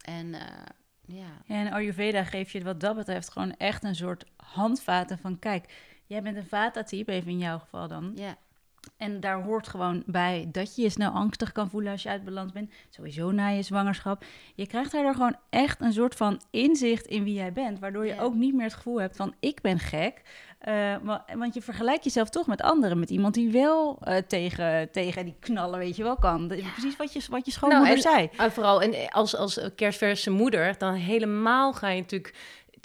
En 0.01 0.35
eh, 0.35 0.67
ja. 1.07 1.43
Ja, 1.45 1.55
en 1.55 1.73
Ayurveda 1.73 2.25
geeft 2.25 2.51
je 2.51 2.63
wat 2.63 2.81
dat 2.81 2.97
betreft 2.97 3.31
gewoon 3.31 3.57
echt 3.57 3.85
een 3.85 3.95
soort 3.95 4.25
handvaten 4.37 5.19
van... 5.19 5.39
kijk, 5.39 5.73
jij 6.07 6.23
bent 6.23 6.37
een 6.37 6.47
vata-type, 6.47 7.13
even 7.13 7.31
in 7.31 7.39
jouw 7.39 7.59
geval 7.59 7.89
dan. 7.89 8.13
ja. 8.15 8.37
En 8.97 9.21
daar 9.21 9.43
hoort 9.43 9.69
gewoon 9.69 10.03
bij 10.07 10.49
dat 10.53 10.77
je 10.77 10.83
je 10.83 10.91
snel 10.91 11.11
angstig 11.11 11.53
kan 11.53 11.71
voelen 11.71 11.93
als 11.93 12.03
je 12.03 12.09
uit 12.09 12.25
balans 12.25 12.53
bent. 12.53 12.71
Sowieso 12.91 13.31
na 13.31 13.49
je 13.49 13.63
zwangerschap. 13.63 14.25
Je 14.55 14.67
krijgt 14.67 14.93
daardoor 14.93 15.15
gewoon 15.15 15.37
echt 15.51 15.81
een 15.81 15.93
soort 15.93 16.15
van 16.15 16.41
inzicht 16.51 17.07
in 17.07 17.25
wie 17.25 17.35
jij 17.35 17.53
bent. 17.53 17.79
Waardoor 17.79 18.07
je 18.07 18.15
Ja. 18.15 18.21
ook 18.23 18.35
niet 18.35 18.55
meer 18.55 18.65
het 18.65 18.75
gevoel 18.75 19.01
hebt 19.01 19.17
van 19.17 19.35
ik 19.41 19.61
ben 19.61 19.79
gek. 19.79 20.23
Eh, 20.59 20.95
wa- 21.03 21.25
want 21.37 21.55
je 21.55 21.63
vergelijkt 21.63 22.05
jezelf 22.05 22.29
toch 22.29 22.47
met 22.47 22.63
anderen. 22.63 22.99
Met 22.99 23.11
iemand 23.11 23.35
die 23.35 23.51
wel 23.51 23.99
eh, 24.03 24.17
tegen, 24.17 24.91
tegen 24.93 25.25
die 25.25 25.37
knallen, 25.41 25.79
weet 25.79 25.97
je 25.97 26.03
wel, 26.03 26.17
kan. 26.17 26.49
Dat 26.49 26.59
is 26.59 26.73
Precies 26.73 26.97
wat 26.97 27.13
je, 27.13 27.23
wat 27.31 27.47
je 27.47 27.53
schoonmoeder 27.53 27.87
Nou, 27.87 27.97
en- 27.97 28.11
zei. 28.13 28.31
En 28.47 28.53
vooral 28.53 28.83
en 28.83 29.09
als, 29.11 29.37
als 29.37 29.61
kerstverse 29.77 30.31
moeder, 30.31 30.79
dan 30.79 30.95
helemaal 30.95 31.73
ga 31.73 31.89
je 31.89 32.01
natuurlijk... 32.01 32.35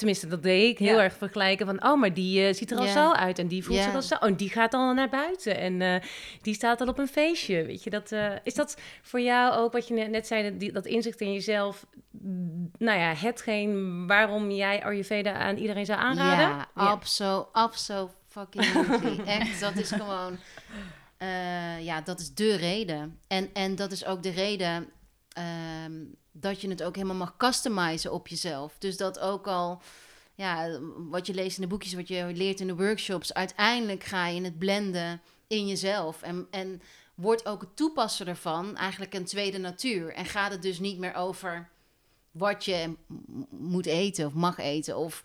Tenminste, 0.01 0.27
dat 0.27 0.43
deed 0.43 0.69
ik 0.71 0.77
heel 0.79 0.97
Ja. 0.97 1.03
erg 1.03 1.13
vergelijken 1.13 1.65
van... 1.65 1.83
oh, 1.83 1.99
maar 1.99 2.13
die 2.13 2.45
eh, 2.47 2.53
ziet 2.53 2.71
er 2.71 2.77
al 2.77 2.87
zo 2.87 3.11
uit 3.11 3.39
en 3.39 3.47
die 3.47 3.63
voelt 3.63 3.77
Ja. 3.77 3.83
zich 3.83 3.93
al 3.93 4.01
zo... 4.01 4.15
en 4.15 4.35
die 4.35 4.49
gaat 4.49 4.73
al 4.73 4.93
naar 4.93 5.09
buiten 5.09 5.57
en 5.57 5.81
eh, 5.81 6.01
die 6.41 6.53
staat 6.53 6.81
al 6.81 6.87
op 6.87 6.99
een 6.99 7.07
feestje, 7.07 7.65
weet 7.65 7.83
je. 7.83 7.89
Dat, 7.89 8.11
eh, 8.11 8.31
is 8.43 8.53
dat 8.53 8.77
voor 9.01 9.21
jou 9.21 9.53
ook, 9.53 9.71
wat 9.71 9.87
je 9.87 9.93
net, 9.93 10.09
net 10.09 10.27
zei, 10.27 10.49
dat, 10.49 10.59
die, 10.59 10.71
dat 10.71 10.85
inzicht 10.85 11.21
in 11.21 11.33
jezelf... 11.33 11.85
mm, 12.11 12.71
nou 12.77 12.99
ja, 12.99 13.13
hetgeen 13.15 14.07
waarom 14.07 14.51
jij 14.51 14.83
Ayurveda 14.83 15.33
aan 15.33 15.57
iedereen 15.57 15.85
zou 15.85 15.99
aanraden? 15.99 16.47
Ja, 16.47 16.69
abso, 16.73 17.49
abso 17.51 18.11
fucking 18.27 18.65
absolutely. 18.75 19.25
Echt, 19.39 19.59
dat 19.59 19.75
is 19.75 19.91
gewoon... 19.91 20.37
ja, 21.81 22.01
dat 22.01 22.19
is 22.19 22.33
de 22.33 22.55
reden. 22.55 23.19
En, 23.27 23.49
en 23.53 23.75
dat 23.75 23.91
is 23.91 24.05
ook 24.05 24.23
de 24.23 24.31
reden 24.31 24.89
ehm, 25.29 25.93
dat 26.31 26.61
je 26.61 26.69
het 26.69 26.83
ook 26.83 26.95
helemaal 26.95 27.15
mag 27.15 27.37
customizen 27.37 28.11
op 28.13 28.27
jezelf. 28.27 28.75
Dus 28.77 28.97
dat 28.97 29.19
ook 29.19 29.47
al... 29.47 29.81
Ja, 30.35 30.79
wat 31.09 31.27
je 31.27 31.33
leest 31.33 31.55
in 31.55 31.61
de 31.61 31.67
boekjes, 31.67 31.93
wat 31.93 32.07
je 32.07 32.31
leert 32.33 32.59
in 32.59 32.67
de 32.67 32.75
workshops... 32.75 33.33
uiteindelijk 33.33 34.03
ga 34.03 34.27
je 34.27 34.41
het 34.41 34.57
blenden 34.59 35.21
in 35.47 35.67
jezelf. 35.67 36.21
En, 36.21 36.47
en 36.51 36.81
wordt 37.15 37.45
ook 37.45 37.61
het 37.61 37.75
toepassen 37.75 38.27
ervan 38.27 38.77
eigenlijk 38.77 39.13
een 39.13 39.25
tweede 39.25 39.57
natuur. 39.57 40.13
En 40.13 40.25
gaat 40.25 40.51
het 40.51 40.61
dus 40.61 40.79
niet 40.79 40.97
meer 40.97 41.13
over 41.15 41.69
wat 42.31 42.65
je 42.65 42.93
moet 43.49 43.85
eten 43.85 44.25
of 44.25 44.33
mag 44.33 44.57
eten... 44.57 44.97
of 44.97 45.21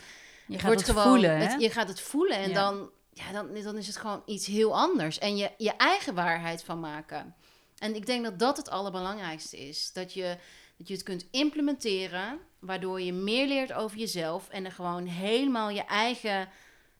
Je 0.46 0.52
het 0.52 0.60
gaat 0.62 0.70
wordt 0.72 0.86
het 0.86 0.96
gewoon, 0.96 1.12
voelen, 1.12 1.38
het- 1.38 1.60
je 1.60 1.70
gaat 1.70 1.88
het 1.88 2.00
voelen 2.00 2.36
en 2.36 2.48
Ja. 2.48 2.54
dan, 2.54 2.90
ja, 3.12 3.32
dan, 3.32 3.62
dan 3.62 3.76
is 3.76 3.86
het 3.86 3.96
gewoon 3.96 4.22
iets 4.26 4.46
heel 4.46 4.76
anders. 4.76 5.18
En 5.18 5.36
je, 5.36 5.50
je 5.56 5.72
eigen 5.76 6.14
waarheid 6.14 6.62
van 6.64 6.80
maken. 6.80 7.34
En 7.78 7.94
ik 7.94 8.06
denk 8.06 8.24
dat 8.24 8.38
dat 8.38 8.56
het 8.56 8.70
allerbelangrijkste 8.70 9.56
is. 9.68 9.90
Dat 9.92 10.12
je, 10.12 10.36
dat 10.76 10.88
je 10.88 10.94
het 10.94 11.02
kunt 11.02 11.28
implementeren, 11.30 12.38
waardoor 12.58 13.00
je 13.00 13.12
meer 13.12 13.46
leert 13.46 13.72
over 13.72 13.98
jezelf 13.98 14.48
en 14.48 14.64
er 14.64 14.72
gewoon 14.72 15.06
helemaal 15.06 15.70
je 15.70 15.84
eigen 15.84 16.48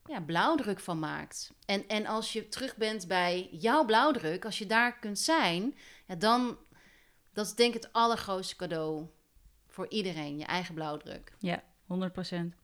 ja, 0.07 0.21
blauwdruk 0.21 0.81
van 0.81 0.99
maakt. 0.99 1.53
En, 1.67 1.89
en 1.89 2.07
als 2.07 2.33
je 2.33 2.49
terug 2.49 2.77
bent 2.77 3.09
bij 3.09 3.49
jouw 3.51 3.85
blauwdruk, 3.85 4.45
als 4.45 4.59
je 4.59 4.67
daar 4.67 4.99
kunt 4.99 5.19
zijn, 5.19 5.75
ja, 6.07 6.15
dan 6.15 6.59
dat 7.33 7.47
is 7.47 7.55
denk 7.55 7.75
ik 7.75 7.83
het 7.83 7.93
allergrootste 7.93 8.57
cadeau 8.57 9.07
voor 9.69 9.89
iedereen, 9.89 10.39
je 10.39 10.45
eigen 10.45 10.75
blauwdruk. 10.75 11.33
Ja, 11.39 11.63
100 11.87 12.13
procent. 12.13 12.55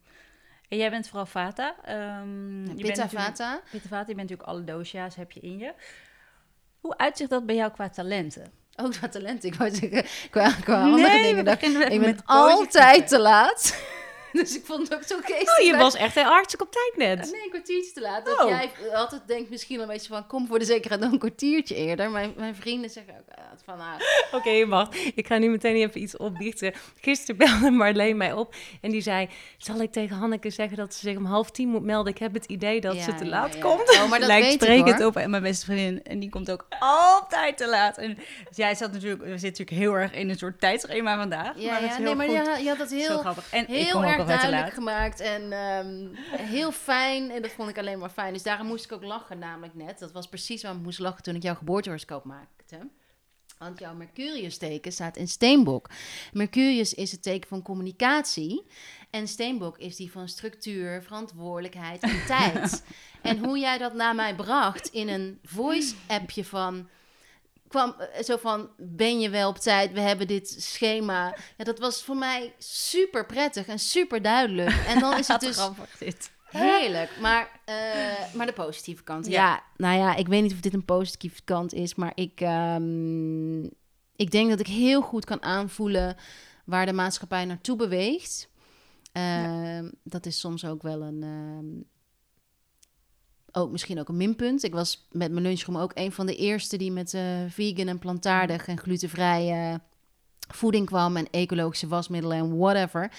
En 0.69 0.77
jij 0.77 0.89
bent 0.89 1.07
vooral 1.07 1.25
Vata. 1.25 1.75
bent 2.75 2.81
Pitta 2.81 3.09
Vata. 3.09 3.61
Pitta 3.71 3.87
Vata, 3.87 4.07
je 4.07 4.15
bent 4.15 4.29
natuurlijk 4.29 4.49
alle 4.49 4.63
dosha's 4.63 5.15
heb 5.15 5.31
je 5.31 5.39
in 5.39 5.57
je. 5.57 5.73
Hoe 6.79 6.97
uitzicht 6.97 7.29
dat 7.29 7.45
bij 7.45 7.55
jou 7.55 7.71
qua 7.71 7.89
talenten? 7.89 8.51
Ook 8.75 8.91
qua 8.91 9.09
talent. 9.09 9.43
Ik 9.43 9.55
wou 9.55 9.75
zeggen, 9.75 10.03
qua, 10.29 10.51
qua 10.63 10.81
andere 10.81 11.07
dingen. 11.21 11.45
ik 11.91 11.99
ben 11.99 12.17
altijd 12.25 13.07
te 13.07 13.19
laat. 13.19 13.75
dus 14.39 14.55
ik 14.57 14.65
vond 14.65 14.81
het 14.89 14.93
ook 14.97 15.03
zo 15.03 15.17
geestig. 15.21 15.59
Oh, 15.59 15.65
je 15.65 15.71
dat- 15.71 15.81
was 15.81 15.95
echt 15.95 16.15
heel 16.15 16.23
hartstikke 16.23 16.65
op 16.65 16.71
tijd 16.71 16.93
net. 16.95 17.31
Nee, 17.31 17.43
een 17.43 17.49
kwartiertje 17.49 17.91
te 17.93 18.01
laat. 18.01 18.25
Dat 18.25 18.41
Oh. 18.43 18.49
jij 18.49 18.71
altijd 18.93 19.21
denkt 19.27 19.49
misschien 19.49 19.79
een 19.79 19.87
beetje 19.87 20.07
van... 20.07 20.27
kom 20.27 20.47
voor 20.47 20.59
de 20.59 20.65
zekerheid 20.65 21.01
dan 21.01 21.11
een 21.11 21.19
kwartiertje 21.19 21.75
eerder. 21.75 22.09
Mijn, 22.11 22.33
mijn 22.37 22.55
vrienden 22.55 22.89
zeggen 22.89 23.13
ook 23.13 23.35
eh, 23.35 23.43
van... 23.65 23.77
nou, 23.77 24.01
Oké, 24.39 24.49
je 24.49 24.65
mag. 24.65 24.89
Ik 25.15 25.27
ga 25.27 25.37
nu 25.37 25.49
meteen 25.49 25.75
even 25.75 26.01
iets 26.01 26.17
opbiechten. 26.17 26.73
Gisteren 27.01 27.37
belde 27.37 27.71
Marleen 27.71 28.17
mij 28.17 28.33
op 28.33 28.55
en 28.81 28.91
die 28.91 29.01
zei... 29.01 29.29
zal 29.57 29.81
ik 29.81 29.91
tegen 29.91 30.15
Hanneke 30.15 30.49
zeggen 30.49 30.77
dat 30.77 30.93
ze 30.93 30.99
zich 30.99 31.17
om 31.17 31.25
half 31.25 31.51
tien 31.51 31.69
moet 31.69 31.83
melden? 31.83 32.13
Ik 32.13 32.19
heb 32.19 32.33
het 32.33 32.45
idee 32.45 32.81
dat 32.81 32.95
Ja, 32.95 33.01
ze 33.01 33.15
te 33.15 33.25
laat 33.25 33.53
ja. 33.53 33.59
komt. 33.61 33.89
Oh, 33.89 34.09
maar 34.09 34.19
dat 34.19 34.27
Lijkt 34.33 34.51
sprekend 34.53 35.05
op 35.05 35.15
en 35.15 35.29
mijn 35.29 35.43
beste 35.43 35.65
vriendin. 35.65 36.03
En 36.03 36.19
die 36.19 36.29
komt 36.29 36.51
ook 36.51 36.65
altijd 36.79 37.57
te 37.57 37.69
laat. 37.69 37.97
En 37.97 38.17
jij 38.55 38.75
zat 38.75 38.91
natuurlijk, 38.91 39.21
we 39.21 39.27
zitten 39.37 39.49
natuurlijk 39.49 39.77
heel 39.77 39.93
erg 39.93 40.13
in 40.13 40.29
een 40.29 40.37
soort 40.37 40.59
tijdschema 40.59 41.17
vandaag. 41.17 41.53
Ja, 41.55 41.71
maar 41.71 41.81
dat 41.81 41.89
ja, 41.89 41.95
heel 41.95 42.03
nee, 42.15 42.15
maar 42.15 42.61
je 42.61 42.69
had 42.69 42.77
dat 42.77 42.89
Zo 42.89 42.95
heel, 42.95 43.17
grappig. 43.17 43.47
En 43.51 43.65
heel 43.65 44.03
erg 44.03 44.22
duidelijk 44.25 44.73
gemaakt. 44.73 45.19
En 45.19 45.51
ehm, 45.51 46.07
heel 46.41 46.71
fijn. 46.71 47.31
En 47.31 47.41
dat 47.41 47.51
vond 47.51 47.69
ik 47.69 47.77
alleen 47.77 47.99
maar 47.99 48.09
fijn. 48.09 48.33
Dus 48.33 48.43
daarom 48.43 48.67
moest 48.67 48.85
ik 48.85 48.91
ook 48.91 49.03
lachen 49.03 49.39
namelijk 49.39 49.75
net. 49.75 49.99
Dat 49.99 50.11
was 50.11 50.27
precies 50.27 50.61
waarom 50.61 50.79
ik 50.79 50.85
moest 50.85 50.99
lachen 50.99 51.23
toen 51.23 51.35
ik 51.35 51.43
jouw 51.43 51.55
geboortehoroscoop 51.55 52.23
maakte. 52.23 52.77
Want 53.57 53.79
jouw 53.79 53.93
Mercurius-teken 53.93 54.91
staat 54.91 55.17
in 55.17 55.27
Steenbok. 55.27 55.89
Mercurius 56.31 56.93
is 56.93 57.11
het 57.11 57.23
teken 57.23 57.49
van 57.49 57.61
communicatie. 57.61 58.65
En 59.09 59.27
Steenbok 59.27 59.77
is 59.77 59.95
die 59.95 60.11
van 60.11 60.27
structuur, 60.27 61.03
verantwoordelijkheid 61.03 62.01
en 62.01 62.25
tijd. 62.37 62.83
en 63.21 63.37
hoe 63.37 63.59
jij 63.59 63.77
dat 63.77 63.93
naar 63.93 64.15
mij 64.15 64.35
bracht 64.35 64.87
in 64.87 65.07
een 65.07 65.39
voice-appje 65.43 66.45
van 66.45 66.89
kwam 67.73 67.95
eh, 67.99 68.23
zo 68.23 68.37
van, 68.37 68.69
ben 68.77 69.19
je 69.19 69.29
wel 69.29 69.49
op 69.49 69.57
tijd? 69.57 69.91
We 69.93 69.99
hebben 69.99 70.27
dit 70.27 70.55
schema. 70.57 71.35
Ja, 71.57 71.63
dat 71.63 71.79
was 71.79 72.03
voor 72.03 72.15
mij 72.15 72.53
super 72.57 73.25
prettig 73.25 73.67
en 73.67 73.79
super 73.79 74.21
duidelijk. 74.21 74.83
En 74.87 74.99
dan 74.99 75.17
is 75.17 75.27
het 75.27 75.41
dus 75.47 75.55
grappig 75.57 75.97
dit. 75.97 76.31
heerlijk. 76.49 77.11
Maar, 77.21 77.59
eh, 77.65 78.33
maar 78.33 78.45
de 78.45 78.53
positieve 78.53 79.03
kant. 79.03 79.25
Ja. 79.25 79.31
Ja. 79.31 79.63
nou 79.77 79.97
ja, 79.97 80.15
ik 80.15 80.27
weet 80.27 80.41
niet 80.41 80.51
of 80.53 80.59
dit 80.59 80.73
een 80.73 80.85
positieve 80.85 81.41
kant 81.43 81.73
is, 81.73 81.95
maar 81.95 82.11
ik, 82.15 82.41
ehm, 82.41 83.63
ik 84.15 84.31
denk 84.31 84.49
dat 84.49 84.59
ik 84.59 84.67
heel 84.67 85.01
goed 85.01 85.25
kan 85.25 85.41
aanvoelen 85.43 86.15
waar 86.65 86.85
de 86.85 86.93
maatschappij 86.93 87.45
naartoe 87.45 87.75
beweegt. 87.75 88.49
Ehm, 89.11 89.89
Dat 90.03 90.25
is 90.25 90.39
soms 90.39 90.65
ook 90.65 90.81
wel 90.81 91.01
een. 91.01 91.23
ehm, 91.23 91.91
ook 93.53 93.71
misschien 93.71 93.99
ook 93.99 94.07
een 94.09 94.17
minpunt. 94.17 94.63
Ik 94.63 94.73
was 94.73 95.07
met 95.11 95.31
mijn 95.31 95.43
lunchroom 95.45 95.77
ook 95.77 95.91
een 95.93 96.11
van 96.11 96.25
de 96.25 96.35
eerste 96.35 96.77
die 96.77 96.91
met 96.91 97.13
eh, 97.13 97.21
vegan 97.49 97.87
en 97.87 97.99
plantaardig 97.99 98.67
en 98.67 98.77
glutenvrije 98.77 99.79
voeding 100.53 100.85
kwam 100.85 101.17
en 101.17 101.27
ecologische 101.31 101.87
wasmiddelen 101.87 102.37
en 102.37 102.57
whatever. 102.57 103.11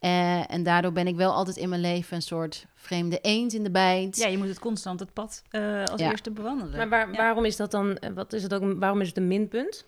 Eh, 0.00 0.52
en 0.52 0.62
daardoor 0.62 0.92
ben 0.92 1.06
ik 1.06 1.16
wel 1.16 1.32
altijd 1.32 1.56
in 1.56 1.68
mijn 1.68 1.80
leven 1.80 2.16
een 2.16 2.22
soort 2.22 2.66
vreemde 2.74 3.18
eend 3.20 3.52
in 3.52 3.62
de 3.62 3.70
bijt. 3.70 4.16
Ja, 4.16 4.26
je 4.26 4.38
moet 4.38 4.48
het 4.48 4.58
constant 4.58 5.00
het 5.00 5.12
pad 5.12 5.42
eh, 5.50 5.84
als 5.84 6.00
Ja. 6.00 6.10
eerste 6.10 6.30
bewandelen. 6.30 6.76
Maar 6.76 6.88
waar- 6.88 7.10
Ja. 7.10 7.16
waarom 7.16 7.44
is 7.44 7.56
dat 7.56 7.70
dan? 7.70 7.98
Wat 8.14 8.32
is 8.32 8.42
het 8.42 8.54
ook? 8.54 8.62
een- 8.62 8.78
Waarom 8.78 9.00
is 9.00 9.08
het 9.08 9.16
een 9.16 9.26
minpunt? 9.28 9.84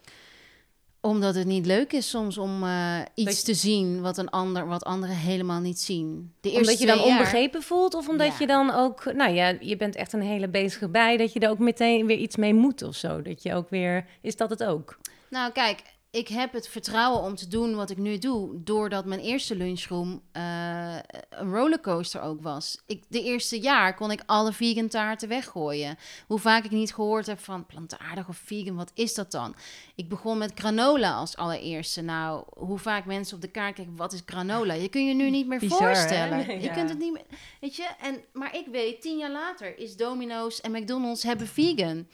Omdat 1.02 1.34
het 1.34 1.46
niet 1.46 1.66
leuk 1.66 1.92
is 1.92 2.08
soms 2.10 2.38
om 2.38 2.62
eh, 2.64 2.98
iets 3.14 3.42
te 3.42 3.54
zien 3.54 4.00
wat, 4.00 4.18
een 4.18 4.28
ander, 4.30 4.66
wat 4.66 4.84
anderen 4.84 5.16
helemaal 5.16 5.60
niet 5.60 5.78
zien. 5.80 6.32
De 6.40 6.50
Omdat 6.50 6.78
je 6.78 6.86
dan 6.86 6.96
jaar- 6.96 7.06
onbegrepen 7.06 7.62
voelt, 7.62 7.94
of 7.94 8.08
omdat 8.08 8.26
Ja. 8.26 8.34
je 8.38 8.46
dan 8.46 8.70
ook, 8.70 9.12
nou 9.14 9.32
ja, 9.32 9.54
je 9.60 9.76
bent 9.76 9.96
echt 9.96 10.12
een 10.12 10.20
hele 10.22 10.48
bezige 10.48 10.88
bij, 10.88 11.16
dat 11.16 11.32
je 11.32 11.40
er 11.40 11.50
ook 11.50 11.58
meteen 11.58 12.06
weer 12.06 12.16
iets 12.18 12.36
mee 12.36 12.54
moet 12.54 12.82
of 12.82 12.94
zo. 12.94 13.22
Dat 13.22 13.42
je 13.42 13.54
ook 13.54 13.70
weer, 13.70 14.06
is 14.22 14.36
dat 14.36 14.50
het 14.50 14.64
ook? 14.64 14.98
Nou, 15.30 15.52
kijk, 15.52 15.82
ik 16.10 16.28
heb 16.28 16.52
het 16.52 16.68
vertrouwen 16.68 17.22
om 17.22 17.34
te 17.34 17.48
doen 17.48 17.74
wat 17.74 17.90
ik 17.90 17.96
nu 17.96 18.18
doe, 18.18 18.62
doordat 18.62 19.04
mijn 19.04 19.20
eerste 19.20 19.56
lunchroom 19.56 20.22
eh, 20.32 20.96
een 21.28 21.52
rollercoaster 21.52 22.20
ook 22.20 22.42
was. 22.42 22.78
Ik, 22.86 23.02
de 23.08 23.22
eerste 23.22 23.60
jaar 23.60 23.94
kon 23.94 24.10
ik 24.10 24.22
alle 24.26 24.52
vegan 24.52 24.88
taarten 24.88 25.28
weggooien. 25.28 25.98
Hoe 26.26 26.38
vaak 26.38 26.64
ik 26.64 26.70
niet 26.70 26.94
gehoord 26.94 27.26
heb 27.26 27.38
van 27.38 27.66
plantaardig 27.66 28.28
of 28.28 28.36
vegan, 28.36 28.76
wat 28.76 28.90
is 28.94 29.14
dat 29.14 29.30
dan? 29.30 29.54
Ik 29.94 30.08
begon 30.08 30.38
met 30.38 30.52
granola 30.54 31.12
als 31.12 31.36
allereerste. 31.36 32.02
Nou, 32.02 32.44
hoe 32.56 32.78
vaak 32.78 33.04
mensen 33.04 33.34
op 33.36 33.42
de 33.42 33.50
kaart 33.50 33.74
kijken, 33.74 33.96
wat 33.96 34.12
is 34.12 34.22
granola? 34.26 34.74
Je 34.74 34.88
kun 34.88 35.06
je 35.06 35.14
nu 35.14 35.30
niet 35.30 35.46
meer 35.46 35.58
Bizar, 35.58 35.78
voorstellen. 35.78 36.46
Nee, 36.46 36.60
je 36.60 36.64
ja. 36.64 36.72
kunt 36.72 36.88
het 36.88 36.98
niet 36.98 37.12
meer, 37.12 37.26
weet 37.60 37.76
je? 37.76 37.88
En, 38.00 38.20
maar 38.32 38.56
ik 38.56 38.66
weet, 38.66 39.00
tien 39.00 39.18
jaar 39.18 39.30
later 39.30 39.78
is 39.78 39.96
Domino's 39.96 40.60
en 40.60 40.70
McDonald's 40.72 41.22
hebben 41.22 41.46
vegan. 41.46 42.06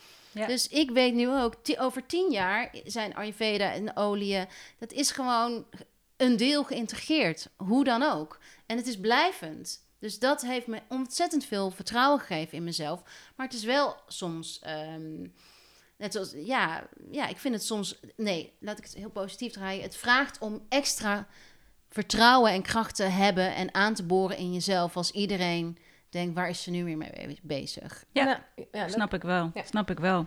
Dus 0.45 0.69
ik 0.69 0.91
weet 0.91 1.15
nu 1.15 1.31
ook, 1.31 1.55
over 1.79 2.07
tien 2.07 2.31
jaar 2.31 2.75
zijn 2.85 3.15
Ayurveda 3.15 3.73
en 3.73 3.97
oliën, 3.97 4.47
dat 4.79 4.93
is 4.93 5.11
gewoon 5.11 5.67
een 6.17 6.37
deel 6.37 6.65
geïntegreerd, 6.65 7.49
hoe 7.57 7.85
dan 7.85 8.03
ook. 8.03 8.39
En 8.67 8.77
het 8.77 8.87
is 8.87 9.01
blijvend. 9.01 9.85
Dus 9.99 10.19
dat 10.19 10.43
heeft 10.43 10.67
me 10.67 10.81
ontzettend 10.89 11.45
veel 11.45 11.71
vertrouwen 11.71 12.21
gegeven 12.21 12.59
in 12.59 12.65
mezelf. 12.65 13.03
Maar 13.37 13.47
het 13.47 13.55
is 13.55 13.65
wel 13.65 13.97
soms, 14.07 14.59
ehm, 14.63 15.27
net 15.97 16.13
zoals, 16.13 16.33
ja, 16.37 16.89
ja, 17.11 17.27
ik 17.29 17.39
vind 17.39 17.55
het 17.55 17.65
soms, 17.65 18.01
nee, 18.17 18.53
laat 18.61 18.79
ik 18.79 18.85
het 18.85 18.95
heel 18.95 19.11
positief 19.11 19.53
draaien. 19.53 19.83
Het 19.83 19.97
vraagt 19.97 20.39
om 20.39 20.67
extra 20.69 21.27
vertrouwen 21.89 22.53
en 22.53 22.63
kracht 22.63 22.97
te 22.97 23.03
hebben 23.03 23.55
en 23.55 23.75
aan 23.75 23.95
te 23.95 24.03
boren 24.03 24.37
in 24.37 24.53
jezelf 24.53 24.97
als 24.97 25.11
iedereen 25.11 25.79
denkt, 26.17 26.35
waar 26.35 26.49
is 26.49 26.63
ze 26.63 26.71
nu 26.71 26.85
weer 26.85 26.97
mee 26.97 27.39
bezig? 27.43 28.05
Ja. 28.13 28.25
Nou, 28.25 28.39
ja, 28.73 28.83
dat- 28.85 28.93
Snap 28.93 29.15
ik 29.15 29.23
wel, 29.23 29.51
Ja. 29.55 29.63
snap 29.65 29.91
ik 29.91 29.99
wel. 29.99 30.27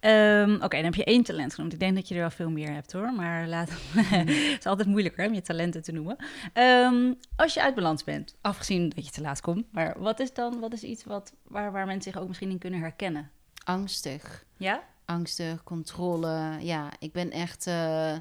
Ehm, 0.00 0.54
Oké, 0.54 0.76
dan 0.76 0.84
heb 0.84 0.94
je 0.94 1.04
één 1.04 1.22
talent 1.22 1.54
genoemd. 1.54 1.72
Ik 1.72 1.78
denk 1.78 1.94
dat 1.94 2.08
je 2.08 2.14
er 2.14 2.20
wel 2.20 2.30
veel 2.30 2.50
meer 2.50 2.70
hebt 2.72 2.92
hoor. 2.92 3.12
Maar 3.12 3.46
laat... 3.48 3.70
het 3.96 4.28
is 4.58 4.66
altijd 4.66 4.88
moeilijker 4.88 5.26
om 5.26 5.34
je 5.34 5.42
talenten 5.42 5.82
te 5.82 5.92
noemen. 5.92 6.16
Ehm, 6.52 7.12
als 7.36 7.54
je 7.54 7.62
uit 7.62 7.74
balans 7.74 8.04
bent, 8.04 8.36
afgezien 8.40 8.88
dat 8.88 9.04
je 9.04 9.10
te 9.10 9.20
laat 9.20 9.40
komt. 9.40 9.72
Maar 9.72 9.94
wat 9.98 10.20
is 10.20 10.32
dan 10.32 10.60
wat 10.60 10.72
is 10.72 10.82
iets 10.82 11.04
wat, 11.04 11.32
waar, 11.42 11.72
waar 11.72 11.86
mensen 11.86 12.12
zich 12.12 12.20
ook 12.20 12.28
misschien 12.28 12.50
in 12.50 12.58
kunnen 12.58 12.80
herkennen? 12.80 13.30
Angstig. 13.64 14.44
Ja? 14.56 14.82
angstig, 15.04 15.62
controle. 15.62 16.56
Ja, 16.60 16.88
ik 16.98 17.12
ben 17.12 17.30
echt, 17.30 17.66
eh, 17.66 18.16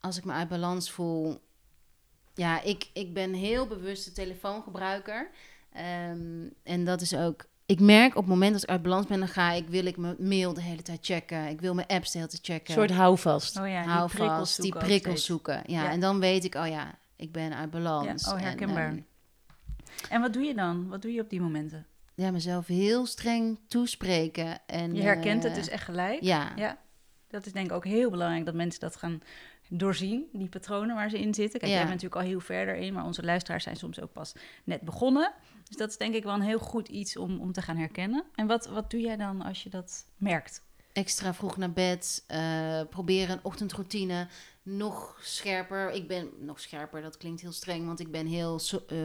als 0.00 0.16
ik 0.18 0.24
me 0.24 0.32
uit 0.32 0.48
balans 0.48 0.90
voel. 0.90 1.40
Ja, 2.34 2.62
ik, 2.62 2.90
ik 2.92 3.14
ben 3.14 3.32
heel 3.32 3.66
bewuste 3.66 4.12
telefoongebruiker. 4.12 5.30
Ehm, 5.72 6.48
en 6.62 6.84
dat 6.84 7.00
is 7.00 7.14
ook. 7.16 7.44
Ik 7.66 7.80
merk 7.80 8.10
op 8.10 8.16
het 8.20 8.26
moment 8.26 8.52
dat 8.52 8.62
ik 8.62 8.68
uit 8.68 8.82
balans 8.82 9.06
ben, 9.06 9.18
dan 9.18 9.28
ga 9.28 9.50
ik, 9.52 9.68
wil 9.68 9.86
ik 9.86 9.96
mijn 9.96 10.16
mail 10.18 10.54
de 10.54 10.62
hele 10.62 10.82
tijd 10.82 10.98
checken. 11.02 11.46
Ik 11.48 11.60
wil 11.60 11.74
mijn 11.74 11.86
apps 11.86 12.12
de 12.12 12.18
hele 12.18 12.30
tijd 12.30 12.44
checken. 12.44 12.74
Een 12.74 12.80
soort 12.88 12.98
houvast. 12.98 13.58
Oh 13.60 13.68
ja, 13.68 13.82
die 13.82 13.90
Hou 13.90 14.08
prikkels 14.10 14.54
die 14.56 14.62
zoeken 14.64 14.80
ook 14.80 14.86
prikkels 14.86 15.24
zoeken. 15.24 15.62
Ja, 15.66 15.82
Ja. 15.82 15.90
en 15.90 16.00
dan 16.00 16.20
weet 16.20 16.44
ik, 16.44 16.54
oh 16.54 16.66
ja, 16.68 16.98
ik 17.16 17.32
ben 17.32 17.54
uit 17.56 17.70
balans. 17.70 18.24
Ja, 18.24 18.32
oh, 18.32 18.38
En, 18.38 18.44
herkenbaar. 18.44 18.88
ehm, 18.88 19.00
En 20.10 20.20
wat 20.20 20.32
doe 20.32 20.42
je 20.42 20.54
dan? 20.54 20.88
Wat 20.88 21.02
doe 21.02 21.12
je 21.12 21.20
op 21.20 21.30
die 21.30 21.40
momenten? 21.40 21.86
ja, 22.14 22.30
mezelf 22.30 22.66
heel 22.66 23.06
streng 23.06 23.58
toespreken. 23.68 24.58
En, 24.66 24.94
Je 24.94 25.02
herkent 25.02 25.42
het 25.42 25.52
eh, 25.52 25.58
dus 25.58 25.68
echt 25.68 25.84
gelijk. 25.84 26.22
Ja, 26.22 26.52
Ja, 26.56 26.78
dat 27.28 27.46
is 27.46 27.52
denk 27.52 27.66
ik 27.66 27.72
ook 27.72 27.84
heel 27.84 28.10
belangrijk 28.10 28.44
dat 28.44 28.54
mensen 28.54 28.80
dat 28.80 28.96
gaan 28.96 29.20
doorzien, 29.68 30.24
die 30.32 30.48
patronen 30.48 30.94
waar 30.94 31.10
ze 31.10 31.18
in 31.20 31.34
zitten. 31.34 31.60
Kijk, 31.60 31.72
Ja. 31.72 31.78
jij 31.78 31.86
bent 31.88 32.00
natuurlijk 32.02 32.20
al 32.22 32.28
heel 32.28 32.40
verder 32.40 32.74
in, 32.76 32.92
maar 32.92 33.04
onze 33.04 33.22
luisteraars 33.22 33.62
zijn 33.64 33.76
soms 33.76 34.00
ook 34.00 34.12
pas 34.12 34.32
net 34.64 34.80
begonnen. 34.80 35.32
Dus 35.72 35.80
dat 35.80 35.90
is 35.90 35.96
denk 35.96 36.14
ik 36.14 36.22
wel 36.24 36.34
een 36.34 36.40
heel 36.40 36.58
goed 36.58 36.88
iets 36.88 37.16
om, 37.16 37.40
om 37.40 37.52
te 37.52 37.62
gaan 37.62 37.76
herkennen. 37.76 38.24
En 38.34 38.46
wat, 38.46 38.66
wat 38.66 38.90
doe 38.90 39.00
jij 39.00 39.16
dan 39.16 39.42
als 39.42 39.62
je 39.62 39.70
dat 39.70 40.04
merkt? 40.16 40.62
extra 40.92 41.34
vroeg 41.34 41.56
naar 41.56 41.72
bed, 41.72 42.24
eh, 42.26 42.80
proberen 42.90 43.34
een 43.36 43.44
ochtendroutine 43.44 44.28
nog 44.62 45.18
scherper. 45.22 45.90
Ik 45.90 46.08
ben 46.08 46.28
nog 46.40 46.60
scherper, 46.60 47.02
dat 47.02 47.16
klinkt 47.16 47.40
heel 47.40 47.52
streng, 47.52 47.86
want 47.86 48.00
ik 48.00 48.10
ben 48.10 48.26
heel 48.26 48.58
so- 48.58 48.84
eh, 48.88 48.98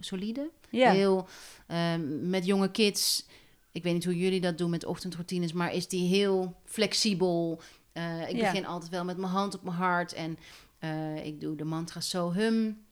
solide. 0.00 0.50
Heel 0.70 1.26
ehm, 1.66 2.30
met 2.30 2.46
jonge 2.46 2.70
kids. 2.70 3.26
Ik 3.72 3.82
weet 3.82 3.92
niet 3.92 4.04
hoe 4.04 4.18
jullie 4.18 4.40
dat 4.40 4.58
doen 4.58 4.70
met 4.70 4.84
ochtendroutines, 4.84 5.52
maar 5.52 5.72
is 5.72 5.88
die 5.88 6.08
heel 6.08 6.54
flexibel. 6.64 7.60
Eh, 7.92 8.28
ik 8.28 8.36
Ja. 8.36 8.50
begin 8.50 8.66
altijd 8.66 8.90
wel 8.90 9.04
met 9.04 9.16
mijn 9.16 9.32
hand 9.32 9.54
op 9.54 9.62
mijn 9.62 9.76
hart 9.76 10.12
en 10.12 10.38
eh, 10.78 11.24
ik 11.26 11.40
doe 11.40 11.56
de 11.56 11.64
mantra 11.64 12.00
so 12.00 12.32
hum. 12.32 12.84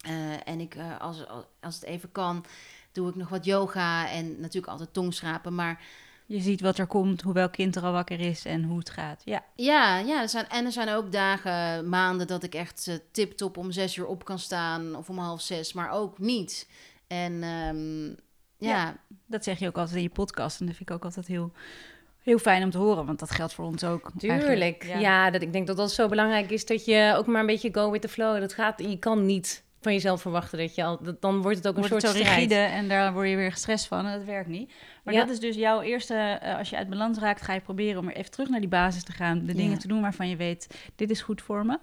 Eh, 0.00 0.12
en 0.48 0.60
ik, 0.60 0.74
eh, 0.74 1.00
als, 1.00 1.24
als 1.60 1.74
het 1.74 1.84
even 1.84 2.12
kan, 2.12 2.44
doe 2.92 3.08
ik 3.08 3.14
nog 3.14 3.28
wat 3.28 3.44
yoga 3.44 4.10
en 4.10 4.40
natuurlijk 4.40 4.72
altijd 4.72 4.92
tongschrapen. 4.92 5.54
Maar 5.54 5.80
Je 6.26 6.40
ziet 6.40 6.60
wat 6.60 6.78
er 6.78 6.86
komt, 6.86 7.22
hoe 7.22 7.32
welk 7.32 7.52
kind 7.52 7.76
er 7.76 7.82
al 7.82 7.92
wakker 7.92 8.20
is 8.20 8.44
en 8.44 8.62
hoe 8.64 8.78
het 8.78 8.90
gaat. 8.90 9.22
Ja, 9.24 9.44
Ja, 9.54 9.98
ja 9.98 10.20
er 10.22 10.28
zijn, 10.28 10.48
en 10.48 10.64
er 10.64 10.72
zijn 10.72 10.88
ook 10.88 11.12
dagen, 11.12 11.88
maanden 11.88 12.26
dat 12.26 12.42
ik 12.42 12.54
echt 12.54 12.86
uh, 12.88 12.94
tip-top 13.12 13.56
om 13.56 13.70
zes 13.70 13.96
uur 13.96 14.06
op 14.06 14.24
kan 14.24 14.38
staan. 14.38 14.94
Of 14.94 15.08
om 15.08 15.18
half 15.18 15.40
zes, 15.40 15.72
maar 15.72 15.90
ook 15.90 16.18
niet. 16.18 16.68
En 17.06 17.42
ehm, 17.42 18.06
ja, 18.68 18.76
Ja. 18.76 18.96
dat 19.26 19.44
zeg 19.44 19.58
je 19.58 19.66
ook 19.66 19.78
altijd 19.78 19.96
in 19.96 20.02
je 20.02 20.08
podcast. 20.08 20.60
En 20.60 20.66
dat 20.66 20.76
vind 20.76 20.88
ik 20.88 20.94
ook 20.96 21.04
altijd 21.04 21.26
heel, 21.26 21.52
heel 22.22 22.38
fijn 22.38 22.62
om 22.62 22.70
te 22.70 22.78
horen, 22.78 23.06
want 23.06 23.18
dat 23.18 23.30
geldt 23.30 23.52
voor 23.54 23.64
ons 23.64 23.84
ook. 23.84 24.10
Tuurlijk. 24.18 24.40
eigenlijk. 24.42 25.00
Ja, 25.00 25.30
dat, 25.30 25.42
ik 25.42 25.52
denk 25.52 25.66
dat 25.66 25.76
dat 25.76 25.92
zo 25.92 26.08
belangrijk 26.08 26.50
is 26.50 26.66
dat 26.66 26.84
je 26.84 27.14
ook 27.16 27.26
maar 27.26 27.40
een 27.40 27.46
beetje 27.46 27.72
go 27.74 27.90
with 27.90 28.02
the 28.02 28.08
flow. 28.08 28.40
Dat 28.40 28.54
gaat, 28.54 28.80
je 28.80 28.98
kan 28.98 29.26
niet 29.26 29.64
van 29.80 29.92
jezelf 29.92 30.20
verwachten 30.20 30.58
dat 30.58 30.74
je 30.74 30.84
al... 30.84 31.02
Dat, 31.02 31.20
dan 31.20 31.42
wordt 31.42 31.56
het 31.56 31.68
ook 31.68 31.74
een 31.74 31.80
wordt 31.80 31.94
het 31.94 32.02
soort 32.02 32.16
zo 32.16 32.22
strijd. 32.22 32.36
rigide 32.50 32.54
en 32.74 32.88
daar 32.88 33.12
word 33.12 33.28
je 33.28 33.36
weer 33.36 33.50
gestrest 33.52 33.86
van 33.86 34.06
en 34.06 34.18
dat 34.18 34.26
werkt 34.26 34.48
niet. 34.48 34.72
Maar 35.04 35.14
Ja. 35.14 35.20
dat 35.20 35.30
is 35.30 35.40
dus 35.40 35.56
jouw 35.56 35.80
eerste, 35.80 36.14
eh, 36.14 36.58
als 36.58 36.70
je 36.70 36.76
uit 36.76 36.88
balans 36.90 37.18
raakt, 37.18 37.42
ga 37.42 37.54
je 37.54 37.60
proberen 37.60 38.00
om 38.00 38.06
weer 38.06 38.16
even 38.16 38.30
terug 38.30 38.48
naar 38.48 38.60
die 38.60 38.68
basis 38.68 39.04
te 39.04 39.12
gaan. 39.12 39.38
De 39.38 39.46
Ja. 39.52 39.58
dingen 39.58 39.78
te 39.78 39.88
doen 39.88 40.00
waarvan 40.00 40.28
je 40.28 40.36
weet, 40.36 40.66
dit 40.96 41.10
is 41.10 41.22
goed 41.22 41.42
voor 41.42 41.66
me. 41.66 41.78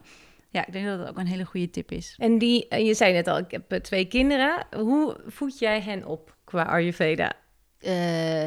Ja, 0.50 0.66
ik 0.68 0.74
denk 0.74 0.86
dat 0.86 1.00
dat 1.00 1.08
ook 1.10 1.18
een 1.18 1.28
hele 1.28 1.44
goede 1.46 1.70
tip 1.70 1.92
is. 1.92 2.16
En 2.18 2.38
die, 2.38 2.68
eh, 2.68 2.86
je 2.86 2.94
zei 2.94 3.14
net 3.14 3.28
al, 3.28 3.38
ik 3.38 3.52
heb 3.52 3.72
eh, 3.72 3.80
twee 3.80 4.06
kinderen. 4.06 4.66
Hoe 4.78 5.18
voed 5.28 5.60
jij 5.60 5.82
hen 5.82 6.06
op 6.06 6.36
qua 6.44 6.62
Ayurveda? 6.64 7.34
Eh, 7.80 8.46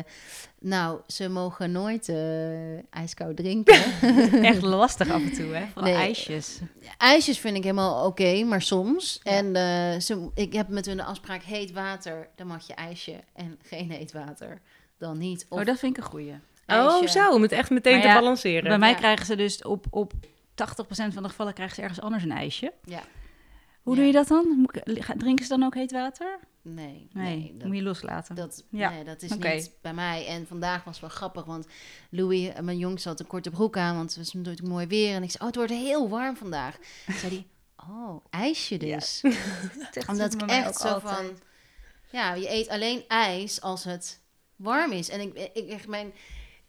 nou, 0.61 1.01
ze 1.07 1.29
mogen 1.29 1.73
nooit 1.73 2.09
eh, 2.09 2.95
ijskoud 2.95 3.37
drinken. 3.37 3.83
Echt 4.53 4.63
lastig 4.63 5.11
af 5.11 5.23
en 5.23 5.33
toe, 5.33 5.55
hè? 5.55 5.67
Vooral 5.73 5.93
Nee. 5.93 6.03
ijsjes. 6.03 6.59
IJsjes 6.99 7.39
vind 7.39 7.57
ik 7.57 7.63
helemaal 7.63 8.07
oké, 8.07 8.45
maar 8.45 8.63
soms. 8.63 9.21
Ja. 9.23 9.31
En 9.31 9.57
eh, 9.57 10.01
ze, 10.01 10.31
ik 10.35 10.53
heb 10.53 10.69
met 10.69 10.87
hun 10.87 10.97
de 10.97 11.05
afspraak 11.05 11.43
heet 11.43 11.73
water, 11.73 12.29
dan 12.37 12.47
mag 12.47 12.67
je 12.67 12.75
ijsje. 12.75 13.15
En 13.35 13.59
geen 13.63 13.91
heet 13.91 14.13
water, 14.13 14.61
dan 14.99 15.19
niet. 15.19 15.47
Of 15.49 15.59
oh, 15.59 15.65
dat 15.65 15.79
vind 15.79 15.97
ik 15.97 16.03
een 16.05 16.11
goeie. 16.11 16.35
Oh, 16.67 17.07
zo, 17.07 17.33
om 17.33 17.43
het 17.43 17.53
echt 17.53 17.71
meteen 17.71 17.93
Maar 17.93 18.03
te 18.03 18.09
ja, 18.09 18.15
balanceren. 18.15 18.69
Bij 18.69 18.79
mij 18.79 18.91
Ja. 18.91 18.97
krijgen 18.97 19.27
ze 19.27 19.37
dus 19.37 19.63
op, 19.63 19.87
op 19.91 20.13
80% 20.13 21.13
van 21.13 21.23
de 21.23 21.29
gevallen 21.29 21.55
krijgen 21.55 21.77
ze 21.77 21.83
ergens 21.83 22.01
anders 22.01 22.23
een 22.23 22.33
ijsje. 22.33 22.73
Ja. 22.85 23.03
Hoe 23.91 23.99
Ja. 23.99 24.05
doe 24.05 24.13
je 24.13 24.19
dat 24.19 24.29
dan? 24.29 24.69
Ik- 24.85 25.15
Drinken 25.19 25.45
ze 25.45 25.51
dan 25.51 25.63
ook 25.63 25.75
heet 25.75 25.93
water? 25.93 26.39
Nee, 26.63 27.09
Nee, 27.13 27.37
nee, 27.39 27.55
dat, 27.57 27.67
moet 27.67 27.77
je 27.77 27.83
loslaten. 27.83 28.35
Dat, 28.35 28.65
Ja, 28.71 28.91
nee, 28.91 29.05
dat 29.05 29.23
is 29.23 29.31
niet 29.31 29.71
bij 29.81 29.95
mij. 29.95 30.27
En 30.27 30.47
vandaag 30.47 30.85
was 30.85 31.01
wel 31.01 31.11
grappig, 31.11 31.45
want 31.45 31.67
Louis, 32.11 32.49
eh, 32.49 32.61
mijn 32.61 32.79
jongste, 32.79 33.09
had 33.09 33.21
een 33.21 33.27
korte 33.27 33.51
broek 33.51 33.77
aan, 33.77 33.97
want 33.97 34.09
het 34.09 34.19
was 34.19 34.33
natuurlijk 34.33 34.67
mooi 34.69 34.87
weer. 34.87 35.15
En 35.15 35.23
ik 35.23 35.31
zei, 35.31 35.41
oh, 35.41 35.47
het 35.47 35.57
wordt 35.57 35.73
heel 35.73 36.09
warm 36.09 36.37
vandaag. 36.37 36.79
Toen 37.07 37.15
zei 37.15 37.33
hij, 37.33 37.47
oh, 37.91 38.25
ijsje 38.31 38.77
dus. 38.77 39.21
Omdat 40.11 40.35
ik 40.35 40.41
echt 40.43 40.77
zo 40.77 40.99
van, 40.99 41.39
ja, 42.11 42.35
je 42.35 42.51
eet 42.51 42.69
alleen 42.69 43.05
ijs 43.09 43.61
als 43.61 43.85
het 43.85 44.21
warm 44.57 44.93
is. 44.93 45.09
En 45.09 45.21
ik, 45.21 45.51
ik 45.55 45.69
echt, 45.69 45.87
mijn, 45.89 46.13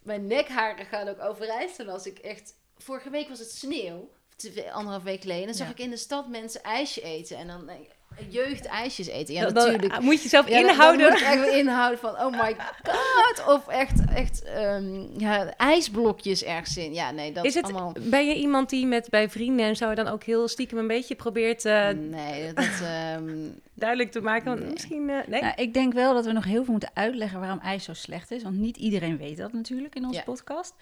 mijn 0.02 0.26
nekharen 0.26 0.86
gaan 0.86 1.08
ook 1.08 1.20
overeind 1.20 1.86
als 1.88 2.06
ik 2.06 2.18
echt, 2.18 2.54
vorige 2.76 3.10
week 3.10 3.28
was 3.28 3.38
het 3.38 3.50
sneeuw, 3.50 4.10
twee- 4.50 4.72
anderhalf 4.72 5.02
week 5.02 5.20
geleden. 5.20 5.44
Dan 5.46 5.54
zag 5.54 5.66
Ja. 5.66 5.72
ik 5.72 5.78
in 5.78 5.90
de 5.90 5.96
stad 5.96 6.28
mensen 6.28 6.62
ijsje 6.62 7.02
eten 7.02 7.36
en 7.36 7.46
dan 7.46 7.66
denk 7.66 7.80
ik, 7.80 7.90
jeugd 8.28 8.66
ijsjes 8.66 9.06
eten. 9.06 9.34
Ja, 9.34 9.44
Dan- 9.44 9.54
dan 9.54 9.66
natuurlijk. 9.72 10.00
moet 10.00 10.16
je 10.16 10.22
jezelf 10.22 10.48
Ja, 10.48 10.60
dan- 10.60 10.70
inhouden. 10.70 11.10
Dan 11.10 11.18
moet 11.38 11.46
echt 11.46 11.54
inhouden 11.54 11.98
van, 11.98 12.10
oh 12.10 12.30
my 12.42 12.56
god. 12.82 13.46
Of 13.46 13.68
echt, 13.68 14.00
echt 14.14 14.42
ehm, 14.42 15.20
ja, 15.20 15.54
ijsblokjes 15.56 16.44
ergens 16.44 16.76
in. 16.76 16.94
Ja, 16.94 17.10
nee, 17.10 17.32
dat 17.32 17.44
is 17.44 17.54
het, 17.54 17.64
allemaal... 17.64 17.94
Ben 18.00 18.26
je 18.26 18.34
iemand 18.34 18.70
die 18.70 18.86
met 18.86 19.10
bij 19.10 19.28
vrienden 19.30 19.66
en 19.66 19.76
zo 19.76 19.94
dan 19.94 20.08
ook 20.08 20.22
heel 20.24 20.48
stiekem 20.48 20.78
een 20.78 20.86
beetje 20.86 21.14
probeert 21.14 21.64
eh, 21.64 21.88
Nee, 21.88 22.52
dat... 22.52 22.64
ehm, 22.82 23.48
duidelijk 23.74 24.10
te 24.12 24.20
maken? 24.20 24.44
Want 24.46 24.60
Nee. 24.60 24.70
Misschien, 24.70 25.10
eh, 25.10 25.16
nee? 25.26 25.40
Nou, 25.40 25.52
ik 25.56 25.74
denk 25.74 25.92
wel 25.92 26.14
dat 26.14 26.24
we 26.24 26.32
nog 26.32 26.44
heel 26.44 26.62
veel 26.64 26.72
moeten 26.72 26.90
uitleggen 26.94 27.40
waarom 27.40 27.58
ijs 27.60 27.84
zo 27.84 27.92
slecht 27.94 28.30
is. 28.30 28.42
Want 28.42 28.56
niet 28.58 28.76
iedereen 28.76 29.16
weet 29.18 29.36
dat 29.36 29.52
natuurlijk 29.52 29.94
in 29.94 30.04
onze 30.04 30.18
Ja. 30.18 30.24
podcast. 30.24 30.74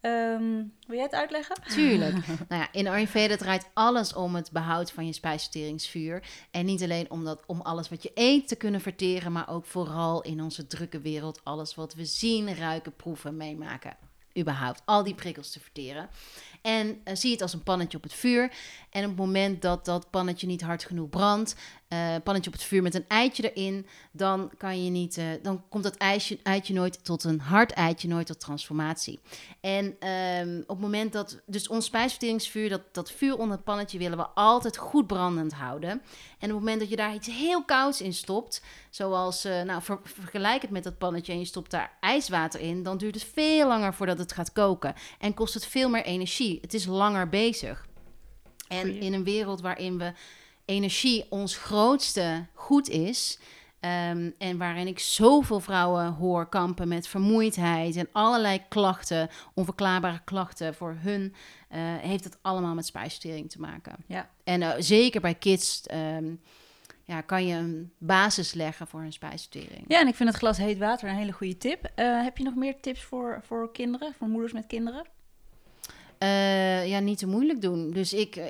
Ehm, 0.00 0.64
wil 0.86 0.96
jij 0.96 1.02
het 1.02 1.14
uitleggen? 1.14 1.56
Tuurlijk. 1.68 2.26
nou 2.48 2.62
ja, 2.62 2.72
in 2.72 2.88
Ayurveda 2.88 3.36
draait 3.36 3.68
alles 3.74 4.14
om 4.14 4.34
het 4.34 4.50
behoud 4.50 4.92
van 4.92 5.06
je 5.06 5.12
spijsverteringsvuur. 5.12 6.22
En 6.50 6.66
niet 6.66 6.82
alleen 6.82 7.10
om, 7.10 7.24
dat, 7.24 7.42
om 7.46 7.60
alles 7.60 7.88
wat 7.88 8.02
je 8.02 8.10
eet 8.14 8.48
te 8.48 8.56
kunnen 8.56 8.80
verteren, 8.80 9.32
maar 9.32 9.48
ook 9.48 9.64
vooral 9.64 10.22
in 10.22 10.42
onze 10.42 10.66
drukke 10.66 11.00
wereld 11.00 11.40
alles 11.44 11.74
wat 11.74 11.94
we 11.94 12.04
zien, 12.04 12.54
ruiken, 12.54 12.96
proeven, 12.96 13.36
meemaken. 13.36 13.96
Überhaupt 14.38 14.82
al 14.84 15.04
die 15.04 15.14
prikkels 15.14 15.50
te 15.50 15.60
verteren. 15.60 16.08
En 16.62 17.00
eh, 17.04 17.14
zie 17.14 17.32
het 17.32 17.42
als 17.42 17.52
een 17.52 17.62
pannetje 17.62 17.96
op 17.96 18.02
het 18.02 18.14
vuur. 18.14 18.52
En 18.90 19.02
op 19.02 19.08
het 19.08 19.18
moment 19.18 19.62
dat 19.62 19.84
dat 19.84 20.10
pannetje 20.10 20.46
niet 20.46 20.62
hard 20.62 20.84
genoeg 20.84 21.08
brandt, 21.08 21.56
eh, 21.88 22.14
pannetje 22.24 22.50
op 22.50 22.56
het 22.56 22.66
vuur 22.66 22.82
met 22.82 22.94
een 22.94 23.04
eitje 23.08 23.52
erin, 23.52 23.86
dan 24.12 24.50
kan 24.56 24.84
je 24.84 24.90
niet, 24.90 25.16
eh, 25.16 25.26
dan 25.42 25.64
komt 25.68 25.82
dat 25.82 25.96
eitje, 25.96 26.38
eitje 26.42 26.74
nooit 26.74 27.04
tot 27.04 27.24
een 27.24 27.40
hard 27.40 27.72
eitje, 27.72 28.08
nooit 28.08 28.26
tot 28.26 28.40
transformatie. 28.40 29.20
En 29.60 29.96
ehm, 29.98 30.58
op 30.60 30.68
het 30.68 30.78
moment 30.78 31.12
dat, 31.12 31.40
dus 31.46 31.68
ons 31.68 31.84
spijsverteringsvuur, 31.84 32.68
dat, 32.68 32.82
dat 32.92 33.10
vuur 33.10 33.36
onder 33.36 33.56
het 33.56 33.64
pannetje 33.64 33.98
willen 33.98 34.18
we 34.18 34.26
altijd 34.26 34.76
goed 34.76 35.06
brandend 35.06 35.52
houden. 35.52 35.90
En 35.90 35.98
op 36.38 36.40
het 36.40 36.50
moment 36.50 36.80
dat 36.80 36.88
je 36.88 36.96
daar 36.96 37.14
iets 37.14 37.28
heel 37.28 37.64
kouds 37.64 38.00
in 38.00 38.14
stopt, 38.14 38.62
zoals, 38.90 39.44
eh, 39.44 39.62
nou 39.62 39.82
ver- 39.82 40.00
vergelijk 40.02 40.62
het 40.62 40.70
met 40.70 40.84
dat 40.84 40.98
pannetje 40.98 41.32
en 41.32 41.38
je 41.38 41.44
stopt 41.44 41.70
daar 41.70 41.96
ijswater 42.00 42.60
in, 42.60 42.82
dan 42.82 42.98
duurt 42.98 43.14
het 43.14 43.28
veel 43.32 43.66
langer 43.68 43.94
voordat 43.94 44.18
het 44.18 44.32
gaat 44.32 44.52
koken 44.52 44.94
en 45.18 45.34
kost 45.34 45.54
het 45.54 45.66
veel 45.66 45.88
meer 45.88 46.04
energie. 46.04 46.58
Het 46.60 46.74
is 46.74 46.86
langer 46.86 47.28
bezig. 47.28 47.86
En 48.68 49.00
in 49.00 49.12
een 49.12 49.24
wereld 49.24 49.60
waarin 49.60 49.98
we 49.98 50.12
energie 50.68 51.26
ons 51.28 51.56
grootste 51.56 52.46
goed 52.54 52.88
is. 52.88 53.38
ehm, 53.80 54.30
en 54.38 54.58
waarin 54.58 54.86
ik 54.86 54.98
zoveel 54.98 55.60
vrouwen 55.60 56.12
hoor 56.12 56.48
kampen 56.48 56.88
met 56.88 57.08
vermoeidheid 57.08 57.96
en 57.96 58.08
allerlei 58.12 58.62
klachten, 58.68 59.28
onverklaarbare 59.54 60.20
klachten 60.24 60.74
voor 60.74 60.96
hun, 60.98 61.34
eh, 61.68 61.80
heeft 61.80 62.24
het 62.24 62.38
allemaal 62.42 62.74
met 62.74 62.86
spijsvertering 62.86 63.50
te 63.50 63.60
maken. 63.60 63.92
Ja. 64.06 64.30
En 64.44 64.62
eh, 64.62 64.74
zeker 64.78 65.20
bij 65.20 65.34
kids 65.34 65.82
ehm, 65.86 66.34
ja, 67.04 67.20
kan 67.20 67.46
je 67.46 67.54
een 67.54 67.92
basis 67.98 68.52
leggen 68.52 68.86
voor 68.86 69.00
hun 69.00 69.12
spijsvertering. 69.12 69.84
Ja, 69.88 70.00
en 70.00 70.08
ik 70.08 70.14
vind 70.14 70.28
het 70.28 70.38
glas 70.38 70.56
heet 70.56 70.78
water 70.78 71.08
een 71.08 71.16
hele 71.16 71.32
goede 71.32 71.56
tip. 71.56 71.90
Eh, 71.94 72.22
heb 72.22 72.38
je 72.38 72.44
nog 72.44 72.54
meer 72.54 72.80
tips 72.80 73.02
voor, 73.02 73.40
voor 73.44 73.72
kinderen, 73.72 74.14
voor 74.18 74.28
moeders 74.28 74.52
met 74.52 74.66
kinderen? 74.66 75.06
Ja, 76.88 76.98
niet 76.98 77.18
te 77.18 77.26
moeilijk 77.26 77.60
doen. 77.60 77.90
Dus 77.90 78.12
ik, 78.12 78.40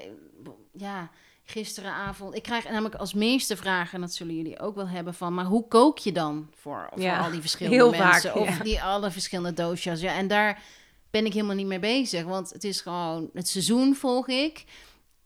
ja, 0.72 1.10
gisteravond. 1.50 2.34
Ik 2.34 2.42
krijg 2.42 2.64
namelijk 2.64 2.94
als 2.94 3.14
meeste 3.14 3.56
vragen, 3.56 3.94
en 3.94 4.00
dat 4.00 4.14
zullen 4.14 4.36
jullie 4.36 4.60
ook 4.60 4.74
wel 4.74 4.88
hebben, 4.88 5.14
van, 5.14 5.34
maar 5.34 5.44
hoe 5.44 5.68
kook 5.68 5.98
je 5.98 6.12
dan 6.12 6.50
voor, 6.54 6.88
voor 6.92 7.02
Ja, 7.02 7.18
al 7.18 7.30
die 7.30 7.40
verschillende 7.40 7.76
heel 7.76 7.90
mensen? 7.90 8.30
vaak, 8.30 8.40
of 8.40 8.58
ja. 8.58 8.62
die 8.62 8.82
alle 8.82 9.10
verschillende 9.10 9.62
doosjes. 9.62 10.00
Ja, 10.00 10.14
en 10.14 10.28
daar 10.28 10.62
ben 11.10 11.26
ik 11.26 11.32
helemaal 11.32 11.54
niet 11.56 11.66
mee 11.66 11.78
bezig, 11.78 12.24
want 12.24 12.50
het 12.50 12.64
is 12.64 12.80
gewoon 12.80 13.30
het 13.32 13.48
seizoen 13.48 13.94
volg 13.94 14.28
ik. 14.28 14.64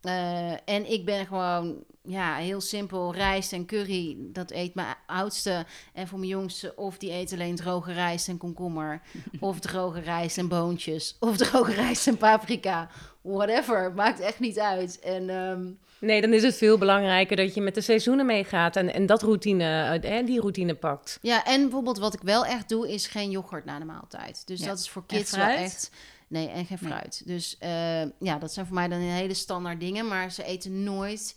Eh, 0.03 0.51
en 0.51 0.91
ik 0.91 1.05
ben 1.05 1.27
gewoon, 1.27 1.85
ja, 2.03 2.35
heel 2.35 2.61
simpel. 2.61 3.15
Rijst 3.15 3.53
en 3.53 3.67
curry, 3.67 4.17
dat 4.19 4.51
eet 4.51 4.75
mijn 4.75 4.95
oudste. 5.07 5.67
En 5.93 6.09
voor 6.09 6.19
mijn 6.19 6.31
jongste, 6.31 6.77
of 6.77 6.99
die 6.99 7.13
eet 7.13 7.33
alleen 7.33 7.57
droge 7.57 7.93
rijst 7.93 8.29
en 8.29 8.39
komkommer. 8.39 9.03
of 9.41 9.61
droge 9.61 10.01
rijst 10.01 10.39
en 10.39 10.49
boontjes. 10.49 11.17
Of 11.21 11.37
droge 11.47 11.73
rijst 11.73 12.07
en 12.07 12.17
paprika. 12.17 12.91
Whatever, 13.23 13.93
maakt 13.95 14.21
echt 14.21 14.41
niet 14.41 14.59
uit. 14.59 14.99
En 15.01 15.31
ehm, 15.31 15.67
Nee, 15.99 16.21
dan 16.21 16.33
is 16.33 16.43
het 16.43 16.57
veel 16.57 16.79
belangrijker 16.79 17.37
dat 17.37 17.55
je 17.55 17.61
met 17.61 17.75
de 17.75 17.81
seizoenen 17.81 18.27
meegaat 18.27 18.77
en, 18.77 18.93
en 18.95 19.07
dat 19.07 19.23
routine, 19.23 19.99
eh, 20.03 20.27
die 20.27 20.41
routine 20.41 20.75
pakt. 20.75 21.19
ja, 21.23 21.45
en 21.45 21.61
bijvoorbeeld 21.63 21.99
wat 21.99 22.15
ik 22.15 22.21
wel 22.23 22.45
echt 22.47 22.69
doe, 22.69 22.89
is 22.93 23.07
geen 23.07 23.31
yoghurt 23.31 23.65
na 23.65 23.79
de 23.79 23.85
maaltijd. 23.85 24.47
Dus 24.47 24.61
Ja. 24.61 24.67
dat 24.67 24.79
is 24.79 24.91
voor 24.91 25.07
kids 25.07 25.37
wel 25.37 25.47
echt... 25.47 25.91
Nee, 26.29 26.49
en 26.49 26.65
geen 26.67 26.79
Nee. 26.81 26.91
fruit. 26.93 27.23
Dus 27.27 27.57
eh, 27.59 28.03
ja, 28.19 28.39
dat 28.39 28.53
zijn 28.53 28.67
voor 28.67 28.75
mij 28.75 28.89
dan 28.89 28.99
hele 28.99 29.35
standaard 29.35 29.81
dingen. 29.81 30.09
Maar 30.09 30.31
ze 30.33 30.45
eten 30.45 30.83
nooit 30.83 31.37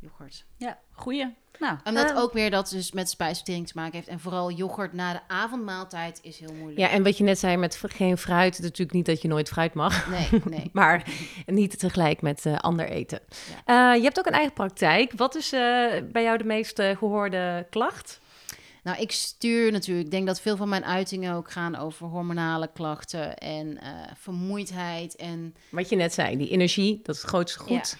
yoghurt. 0.00 0.44
Ja, 0.56 0.78
goeie. 0.94 1.34
Nou, 1.58 1.76
Omdat 1.84 2.10
Ah. 2.10 2.18
ook 2.22 2.32
weer 2.32 2.50
dat 2.50 2.68
dus 2.68 2.92
met 2.92 3.08
spijsvertering 3.10 3.66
te 3.66 3.72
maken 3.76 3.92
heeft. 3.92 4.08
En 4.08 4.20
vooral 4.20 4.50
yoghurt 4.50 4.92
na 4.92 5.12
de 5.12 5.20
avondmaaltijd 5.28 6.18
is 6.22 6.38
heel 6.38 6.52
moeilijk. 6.52 6.78
Ja, 6.78 6.90
en 6.90 7.02
wat 7.02 7.18
je 7.18 7.24
net 7.24 7.38
zei 7.38 7.56
met 7.56 7.80
geen 7.86 8.18
fruit, 8.18 8.46
het 8.56 8.58
is 8.58 8.70
natuurlijk 8.70 8.92
niet 8.96 9.06
dat 9.06 9.22
je 9.22 9.28
nooit 9.28 9.48
fruit 9.48 9.74
mag. 9.74 10.08
Nee, 10.08 10.28
nee. 10.58 10.70
Maar 10.72 11.06
niet 11.46 11.78
tegelijk 11.78 12.22
met 12.22 12.46
eh, 12.46 12.58
ander 12.58 12.88
eten. 12.88 13.20
Eh, 13.64 13.74
je 13.96 14.02
hebt 14.02 14.18
ook 14.18 14.26
een 14.26 14.32
eigen 14.32 14.52
praktijk. 14.52 15.12
Wat 15.16 15.34
is 15.34 15.52
eh, 15.52 15.60
bij 16.12 16.22
jou 16.22 16.38
de 16.38 16.44
meest 16.44 16.78
eh, 16.78 16.96
gehoorde 16.96 17.66
klacht? 17.70 18.20
Nou, 18.82 18.98
ik 19.00 19.12
stuur 19.12 19.72
natuurlijk. 19.72 20.06
Ik 20.06 20.12
denk 20.12 20.26
dat 20.26 20.40
veel 20.40 20.56
van 20.56 20.68
mijn 20.68 20.84
uitingen 20.84 21.34
ook 21.34 21.50
gaan 21.50 21.76
over 21.76 22.06
hormonale 22.06 22.70
klachten 22.72 23.36
en 23.36 23.80
eh, 23.80 23.88
vermoeidheid. 24.16 25.16
En 25.16 25.54
Wat 25.68 25.88
je 25.88 25.96
net 25.96 26.14
zei, 26.14 26.36
die 26.36 26.48
energie, 26.50 27.00
dat 27.02 27.14
is 27.14 27.20
het 27.20 27.30
grootste 27.30 27.58
goed. 27.58 27.96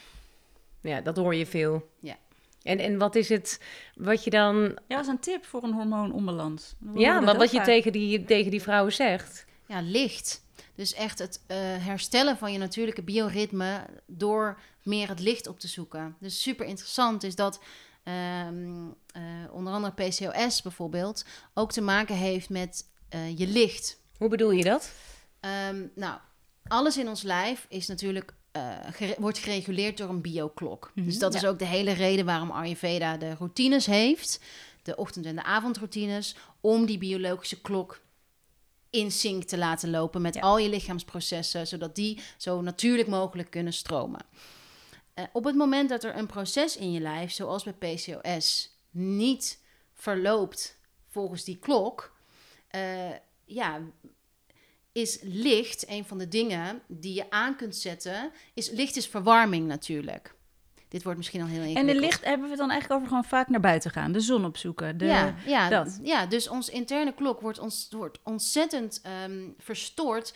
Ja, 0.81 1.01
dat 1.01 1.17
hoor 1.17 1.35
je 1.35 1.47
veel. 1.47 1.89
Ja. 2.01 2.17
En, 2.65 2.79
en 2.79 2.99
wat 2.99 3.15
is 3.15 3.29
het 3.29 3.61
wat 3.95 4.25
je 4.25 4.31
dan... 4.31 4.57
ja, 4.89 4.97
dat 4.97 5.01
is 5.01 5.07
een 5.07 5.19
tip 5.19 5.45
voor 5.45 5.63
een 5.63 5.73
hormoononbalans. 5.73 6.75
Ja, 6.95 7.21
maar 7.21 7.37
wat 7.37 7.51
je 7.51 7.61
tegen 7.61 7.93
die, 7.93 8.25
tegen 8.25 8.51
die 8.51 8.63
vrouwen 8.63 8.93
zegt. 8.93 9.47
ja, 9.67 9.81
licht. 9.81 10.43
Dus 10.75 10.95
echt 10.95 11.19
het 11.19 11.41
eh, 11.47 11.57
herstellen 11.61 12.37
van 12.37 12.53
je 12.53 12.59
natuurlijke 12.59 13.03
bioritme 13.03 13.87
door 14.07 14.61
meer 14.83 15.09
het 15.09 15.21
licht 15.21 15.47
op 15.47 15.61
te 15.61 15.69
zoeken. 15.69 16.17
Dus 16.21 16.43
super 16.43 16.67
interessant 16.67 17.23
is 17.23 17.35
dat 17.35 17.61
ehm, 18.03 18.87
eh, 19.13 19.23
onder 19.51 19.73
andere 19.73 19.93
PCOS 19.93 20.63
bijvoorbeeld 20.63 21.25
ook 21.55 21.73
te 21.73 21.81
maken 21.81 22.15
heeft 22.15 22.49
met 22.49 22.85
eh, 23.09 23.39
je 23.39 23.47
licht. 23.47 24.01
Hoe 24.17 24.29
bedoel 24.29 24.51
je 24.51 24.65
dat? 24.65 24.93
Ehm, 25.41 25.87
nou, 25.95 26.19
alles 26.67 26.99
in 26.99 27.09
ons 27.09 27.23
lijf 27.23 27.67
is 27.69 27.87
natuurlijk, 27.87 28.35
eh, 28.55 28.77
gere- 28.91 29.15
wordt 29.19 29.39
gereguleerd 29.39 29.97
door 29.97 30.09
een 30.09 30.21
bioklok. 30.21 30.91
Mhm, 30.95 31.07
dus 31.07 31.19
dat 31.19 31.35
is 31.35 31.45
ook 31.47 31.59
de 31.59 31.65
hele 31.67 31.93
reden 31.93 32.25
waarom 32.25 32.51
Ayurveda 32.51 33.17
de 33.17 33.35
routines 33.35 33.87
heeft, 33.87 34.41
de 34.83 34.97
ochtend- 34.97 35.27
en 35.27 35.37
de 35.37 35.43
avondroutines, 35.43 36.37
om 36.61 36.87
die 36.87 36.99
biologische 36.99 37.61
klok 37.61 38.01
in 38.91 39.11
sync 39.11 39.43
te 39.45 39.59
laten 39.59 39.91
lopen 39.91 40.23
met 40.23 40.35
Ja. 40.35 40.41
al 40.41 40.59
je 40.59 40.69
lichaamsprocessen, 40.69 41.67
zodat 41.67 41.95
die 41.95 42.21
zo 42.37 42.61
natuurlijk 42.61 43.09
mogelijk 43.09 43.51
kunnen 43.51 43.73
stromen. 43.73 44.21
Eh, 45.15 45.25
op 45.33 45.45
het 45.45 45.55
moment 45.55 45.89
dat 45.89 46.05
er 46.05 46.17
een 46.17 46.27
proces 46.27 46.77
in 46.77 46.93
je 46.93 47.01
lijf, 47.01 47.33
zoals 47.33 47.63
bij 47.65 47.73
PCOS, 47.73 48.77
niet 48.91 49.59
verloopt 49.95 50.79
volgens 51.09 51.45
die 51.45 51.59
klok, 51.59 52.17
eh, 52.69 53.11
ja, 53.45 53.81
is 54.95 55.19
licht 55.23 55.89
een 55.89 56.05
van 56.05 56.19
de 56.19 56.29
dingen 56.29 56.83
die 56.87 57.15
je 57.15 57.31
aan 57.31 57.57
kunt 57.57 57.77
zetten. 57.77 58.31
Is, 58.55 58.71
licht 58.71 58.97
is 58.97 59.07
verwarming 59.07 59.67
natuurlijk. 59.67 60.35
Dit 60.89 61.03
wordt 61.03 61.19
misschien 61.19 61.41
al 61.41 61.47
heel 61.47 61.75
En 61.75 61.87
de 61.87 61.95
licht 61.95 62.25
hebben 62.25 62.45
we 62.45 62.51
het 62.51 62.59
dan 62.59 62.71
eigenlijk 62.71 63.01
over 63.01 63.09
gewoon 63.09 63.31
vaak 63.31 63.49
naar 63.49 63.61
buiten 63.61 63.91
gaan. 63.91 64.13
De 64.13 64.21
zon 64.21 64.45
opzoeken. 64.45 64.99
De, 64.99 65.05
ja, 65.05 65.35
ja, 65.47 65.69
dat. 65.69 65.99
ja, 66.03 66.27
dus 66.27 66.49
ons 66.49 66.69
interne 66.69 67.15
klok 67.15 67.41
wordt, 67.41 67.59
ons, 67.59 67.89
wordt 67.91 68.19
ontzettend 68.23 69.01
ehm, 69.03 69.49
verstoord. 69.59 70.35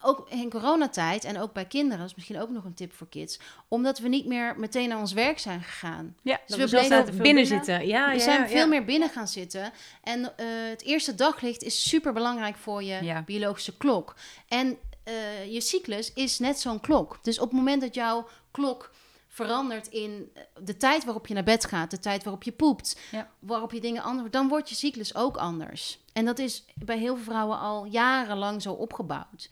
Ook 0.00 0.28
in 0.28 0.50
coronatijd 0.50 1.24
en 1.24 1.38
ook 1.40 1.52
bij 1.52 1.64
kinderen, 1.64 1.98
dat 1.98 2.08
is 2.08 2.14
misschien 2.14 2.40
ook 2.40 2.50
nog 2.50 2.64
een 2.64 2.74
tip 2.74 2.92
voor 2.92 3.08
kids. 3.08 3.38
Omdat 3.68 3.98
we 3.98 4.08
niet 4.08 4.26
meer 4.26 4.54
meteen 4.58 4.88
naar 4.88 4.98
ons 4.98 5.12
werk 5.12 5.38
zijn 5.38 5.62
gegaan. 5.62 6.16
Ja, 6.22 6.40
Dus 6.46 6.56
dat 6.56 6.70
we 6.70 6.76
bleven 6.86 7.22
binnen 7.22 7.46
zitten. 7.46 7.86
Ja, 7.86 8.08
we 8.08 8.14
ja, 8.14 8.20
zijn 8.22 8.40
ja. 8.40 8.46
veel 8.48 8.68
meer 8.68 8.84
binnen 8.84 9.08
gaan 9.10 9.28
zitten. 9.28 9.72
En 10.02 10.36
eh, 10.36 10.46
het 10.68 10.82
eerste 10.82 11.14
daglicht 11.14 11.62
is 11.62 11.88
super 11.88 12.12
belangrijk 12.12 12.56
voor 12.56 12.82
je 12.82 13.04
Ja. 13.04 13.22
biologische 13.22 13.76
klok. 13.76 14.14
En 14.48 14.78
eh, 15.04 15.52
je 15.52 15.60
cyclus 15.60 16.12
is 16.12 16.38
net 16.38 16.60
zo'n 16.60 16.80
klok. 16.80 17.18
Dus 17.22 17.38
op 17.38 17.48
het 17.48 17.56
moment 17.58 17.80
dat 17.80 17.94
jouw 17.94 18.28
klok 18.50 18.90
verandert 19.28 19.86
in 19.86 20.30
eh, 20.34 20.42
de 20.64 20.76
tijd 20.76 21.04
waarop 21.04 21.26
je 21.26 21.34
naar 21.34 21.44
bed 21.44 21.64
gaat, 21.64 21.90
de 21.90 21.98
tijd 21.98 22.24
waarop 22.24 22.42
je 22.42 22.52
poept, 22.52 22.98
Ja. 23.10 23.30
waarop 23.38 23.72
je 23.72 23.80
dingen 23.80 24.02
anders, 24.02 24.30
dan 24.30 24.48
wordt 24.48 24.68
je 24.68 24.74
cyclus 24.74 25.14
ook 25.14 25.36
anders. 25.36 25.98
En 26.12 26.24
dat 26.24 26.38
is 26.38 26.64
bij 26.74 26.98
heel 26.98 27.14
veel 27.14 27.24
vrouwen 27.24 27.58
al 27.58 27.84
jarenlang 27.84 28.62
zo 28.62 28.72
opgebouwd. 28.72 29.48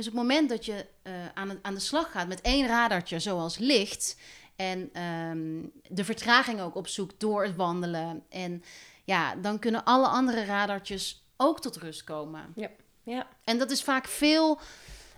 Dus 0.00 0.08
op 0.08 0.14
het 0.14 0.22
moment 0.22 0.48
dat 0.48 0.64
je 0.64 0.86
eh, 1.02 1.12
aan, 1.34 1.58
aan 1.62 1.74
de 1.74 1.80
slag 1.80 2.10
gaat 2.10 2.28
met 2.28 2.40
één 2.40 2.66
radartje, 2.66 3.18
zoals 3.18 3.58
licht, 3.58 4.16
en 4.56 4.90
ehm, 4.92 5.62
de 5.88 6.04
vertraging 6.04 6.60
ook 6.60 6.74
opzoekt 6.74 7.20
door 7.20 7.44
het 7.44 7.56
wandelen, 7.56 8.22
en 8.28 8.62
ja, 9.04 9.34
dan 9.34 9.58
kunnen 9.58 9.84
alle 9.84 10.06
andere 10.06 10.44
radartjes 10.44 11.24
ook 11.36 11.60
tot 11.60 11.76
rust 11.76 12.04
komen. 12.04 12.52
Ja. 13.02 13.26
En 13.44 13.58
dat 13.58 13.70
is 13.70 13.82
vaak 13.82 14.06
veel. 14.06 14.60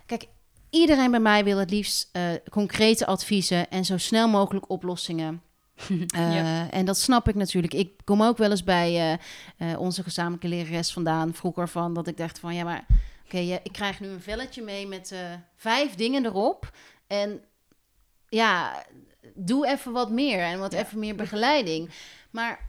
Kijk, 0.05 0.25
iedereen 0.69 1.11
bij 1.11 1.19
mij 1.19 1.43
wil 1.43 1.57
het 1.57 1.69
liefst 1.69 2.09
eh, 2.11 2.23
concrete 2.49 3.05
adviezen 3.05 3.69
en 3.69 3.85
zo 3.85 3.97
snel 3.97 4.27
mogelijk 4.27 4.69
oplossingen. 4.69 5.41
Eh, 6.07 6.35
Ja. 6.35 6.69
En 6.69 6.85
dat 6.85 6.97
snap 6.97 7.27
ik 7.27 7.35
natuurlijk. 7.35 7.73
Ik 7.73 7.91
kom 8.03 8.21
ook 8.21 8.37
wel 8.37 8.49
eens 8.49 8.63
bij 8.63 9.19
onze 9.77 10.03
gezamenlijke 10.03 10.47
lerares 10.47 10.93
vandaan 10.93 11.33
vroeger 11.33 11.69
van 11.69 11.93
dat 11.93 12.07
ik 12.07 12.17
dacht 12.17 12.39
van 12.39 12.55
ja, 12.55 12.63
maar 12.63 12.85
je- 13.39 13.59
ik 13.63 13.71
krijg 13.71 13.99
nu 13.99 14.07
een 14.07 14.21
velletje 14.21 14.61
mee 14.61 14.87
met 14.87 15.11
eh, 15.11 15.19
vijf 15.55 15.95
dingen 15.95 16.25
erop. 16.25 16.71
En 17.07 17.41
ja, 18.29 18.85
doe 19.35 19.67
even 19.67 19.91
wat 19.91 20.11
meer 20.11 20.39
en 20.39 20.59
wat 20.59 20.71
Ja. 20.71 20.79
even 20.79 20.99
meer 20.99 21.15
begeleiding. 21.15 21.89
Maar 22.31 22.59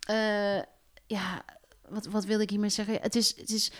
eh, 0.00 0.58
ja, 1.06 1.44
wat, 1.88 2.06
wat 2.06 2.24
wilde 2.24 2.42
ik 2.42 2.50
hiermee 2.50 2.70
zeggen? 2.70 2.98
Het 3.00 3.14
is, 3.16 3.36
het 3.36 3.50
is, 3.50 3.70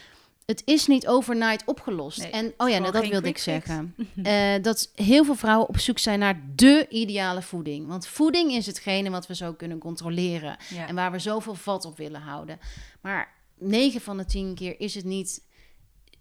het 0.47 0.63
is 0.65 0.87
niet 0.87 1.07
overnight 1.07 1.65
opgelost. 1.65 2.19
Nee, 2.19 2.31
en 2.31 2.55
oh 2.57 2.69
ja, 2.69 2.79
nou, 2.79 2.93
dat 2.93 3.07
wilde 3.09 3.29
ik 3.29 3.39
zeggen. 3.39 3.95
Eh, 4.23 4.55
dat 4.63 4.91
heel 4.95 5.25
veel 5.25 5.35
vrouwen 5.35 5.69
op 5.69 5.79
zoek 5.79 5.99
zijn 5.99 6.19
naar 6.19 6.41
de 6.55 6.87
ideale 6.89 7.43
voeding. 7.43 7.87
Want 7.87 8.07
voeding 8.07 8.53
is 8.53 8.67
hetgene 8.67 9.11
wat 9.11 9.27
we 9.27 9.35
zo 9.35 9.53
kunnen 9.53 9.79
controleren. 9.79 10.57
Ja. 10.69 10.89
En 10.89 10.95
waar 10.95 11.13
we 11.13 11.19
zoveel 11.19 11.55
vat 11.55 11.85
op 11.85 11.97
willen 11.97 12.21
houden. 12.21 12.59
Maar 13.01 13.33
9 13.59 14.01
van 14.01 14.17
de 14.17 14.25
10 14.25 14.55
keer 14.55 14.81
is 14.81 14.95
het 14.95 15.05
niet. 15.05 15.43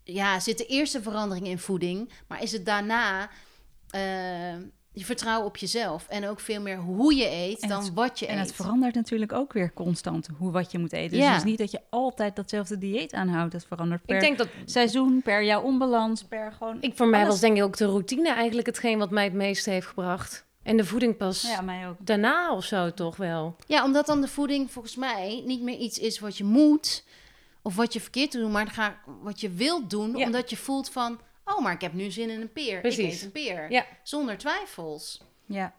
Ja, 0.03 0.39
zit 0.39 0.57
de 0.57 0.65
eerste 0.65 1.01
verandering 1.01 1.47
in 1.47 1.59
voeding. 1.59 2.09
Maar 2.27 2.41
is 2.41 2.51
het 2.51 2.65
daarna. 2.65 3.29
eh, 3.89 4.01
je 4.95 5.05
vertrouwen 5.05 5.47
op 5.47 5.57
jezelf. 5.57 6.05
En 6.07 6.27
ook 6.27 6.39
veel 6.39 6.61
meer 6.61 6.77
hoe 6.77 7.15
je 7.15 7.29
eet 7.31 7.59
En 7.59 7.69
dan 7.69 7.83
het- 7.83 7.93
wat 7.93 8.19
je 8.19 8.27
En 8.27 8.39
eet. 8.39 8.45
het 8.45 8.55
verandert 8.55 8.95
natuurlijk 8.95 9.31
ook 9.33 9.53
weer 9.53 9.73
constant 9.73 10.27
hoe 10.37 10.51
wat 10.51 10.71
je 10.71 10.79
moet 10.79 10.93
eten. 10.93 11.09
Dus 11.09 11.19
Ja. 11.19 11.27
het 11.31 11.37
is 11.37 11.43
niet 11.43 11.57
dat 11.57 11.71
je 11.71 11.79
altijd 11.89 12.35
datzelfde 12.35 12.77
dieet 12.77 13.13
aanhoudt. 13.13 13.53
Het 13.53 13.65
verandert 13.65 14.05
per 14.05 14.15
Ik 14.15 14.21
denk 14.21 14.37
dat 14.37 14.47
seizoen, 14.65 15.21
per 15.21 15.43
jouw 15.43 15.61
onbalans, 15.61 16.23
per 16.23 16.51
gewoon... 16.51 16.77
ik 16.81 16.95
voor 16.95 17.07
mij 17.07 17.19
alles. 17.19 17.31
was 17.31 17.41
denk 17.41 17.57
ik 17.57 17.63
ook 17.63 17.77
de 17.77 17.85
routine 17.85 18.33
eigenlijk 18.33 18.67
hetgeen 18.67 18.97
wat 18.97 19.11
mij 19.11 19.23
het 19.23 19.33
meeste 19.33 19.69
heeft 19.69 19.87
gebracht. 19.87 20.45
En 20.63 20.77
de 20.77 20.85
voeding 20.85 21.17
pas 21.17 21.41
Ja, 21.41 21.61
mij 21.61 21.87
ook. 21.87 21.95
daarna 21.99 22.55
of 22.55 22.63
zo 22.65 22.93
toch 22.93 23.15
wel. 23.15 23.55
Ja, 23.67 23.83
omdat 23.83 24.05
dan 24.05 24.21
de 24.21 24.27
voeding 24.27 24.71
volgens 24.71 24.95
mij 24.95 25.43
niet 25.45 25.61
meer 25.61 25.77
iets 25.77 25.99
is 25.99 26.19
wat 26.19 26.37
je 26.37 26.43
moet 26.43 27.03
of 27.63 27.75
wat 27.75 27.93
je 27.93 28.01
verkeerd 28.01 28.31
doet, 28.31 28.51
maar 28.51 28.67
ga, 28.67 28.99
wat 29.21 29.41
je 29.41 29.49
wilt 29.49 29.89
doen, 29.89 30.17
Ja. 30.17 30.25
omdat 30.25 30.49
je 30.49 30.57
voelt 30.57 30.89
van, 30.89 31.19
oh, 31.45 31.59
maar 31.59 31.73
ik 31.73 31.81
heb 31.81 31.93
nu 31.93 32.11
zin 32.11 32.29
in 32.29 32.41
een 32.41 32.51
peer. 32.51 32.75
Ik 32.75 32.81
Precies. 32.81 33.15
eet 33.15 33.23
een 33.23 33.31
peer. 33.31 33.71
Ja. 33.71 33.85
Zonder 34.03 34.37
twijfels. 34.37 35.21
Ja. 35.45 35.73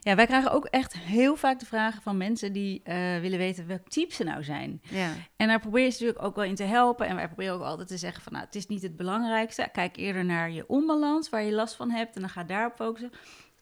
ja, 0.00 0.14
wij 0.14 0.26
krijgen 0.26 0.50
ook 0.52 0.64
echt 0.64 0.96
heel 0.98 1.36
vaak 1.36 1.58
de 1.58 1.66
vragen 1.66 2.02
van 2.02 2.16
mensen 2.16 2.52
die 2.52 2.80
eh, 2.84 2.94
willen 3.20 3.38
weten 3.38 3.66
welk 3.66 3.88
type 3.88 4.14
ze 4.14 4.24
nou 4.24 4.44
zijn. 4.44 4.80
Ja. 4.82 5.12
En 5.36 5.48
daar 5.48 5.60
probeer 5.60 5.84
je 5.84 5.90
ze 5.90 5.98
natuurlijk 6.02 6.26
ook 6.28 6.36
wel 6.36 6.44
in 6.44 6.54
te 6.54 6.62
helpen. 6.62 7.06
En 7.06 7.16
wij 7.16 7.26
proberen 7.26 7.54
ook 7.54 7.62
altijd 7.62 7.88
te 7.88 7.96
zeggen 7.96 8.22
van, 8.22 8.32
nou, 8.32 8.44
het 8.44 8.54
is 8.54 8.66
niet 8.66 8.82
het 8.82 8.96
belangrijkste. 8.96 9.68
Kijk 9.72 9.96
eerder 9.96 10.24
naar 10.24 10.50
je 10.50 10.68
onbalans, 10.68 11.28
waar 11.28 11.42
je 11.42 11.52
last 11.52 11.74
van 11.74 11.90
hebt. 11.90 12.14
En 12.14 12.20
dan 12.20 12.30
ga 12.30 12.44
daarop 12.44 12.74
focussen. 12.76 13.12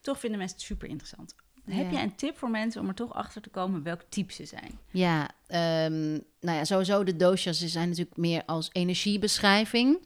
Toch 0.01 0.19
vinden 0.21 0.39
mensen 0.39 0.57
het 0.57 0.67
super 0.67 0.89
interessant. 0.89 1.35
Heb 1.70 1.90
jij 1.90 2.03
een 2.03 2.14
tip 2.14 2.38
voor 2.38 2.50
mensen 2.50 2.81
om 2.81 2.88
er 2.88 2.94
toch 2.94 3.14
achter 3.14 3.42
te 3.42 3.48
komen 3.48 3.83
welk 3.83 4.03
type 4.09 4.33
ze 4.33 4.44
zijn? 4.44 4.79
Ja, 4.90 5.31
ehm, 5.46 6.11
nou 6.40 6.57
ja, 6.57 6.64
sowieso 6.64 7.05
de 7.05 7.16
doshas 7.16 7.59
zijn 7.59 7.88
natuurlijk 7.88 8.16
meer 8.16 8.42
als 8.46 8.68
energiebeschrijving. 8.72 9.98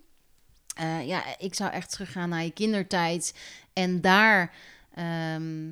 Eh, 0.75 1.07
ja, 1.07 1.39
ik 1.39 1.55
zou 1.55 1.73
echt 1.73 1.91
teruggaan 1.91 2.29
naar 2.29 2.45
je 2.45 2.51
kindertijd 2.51 3.35
en 3.73 4.01
daar 4.01 4.55
ehm, 4.95 5.67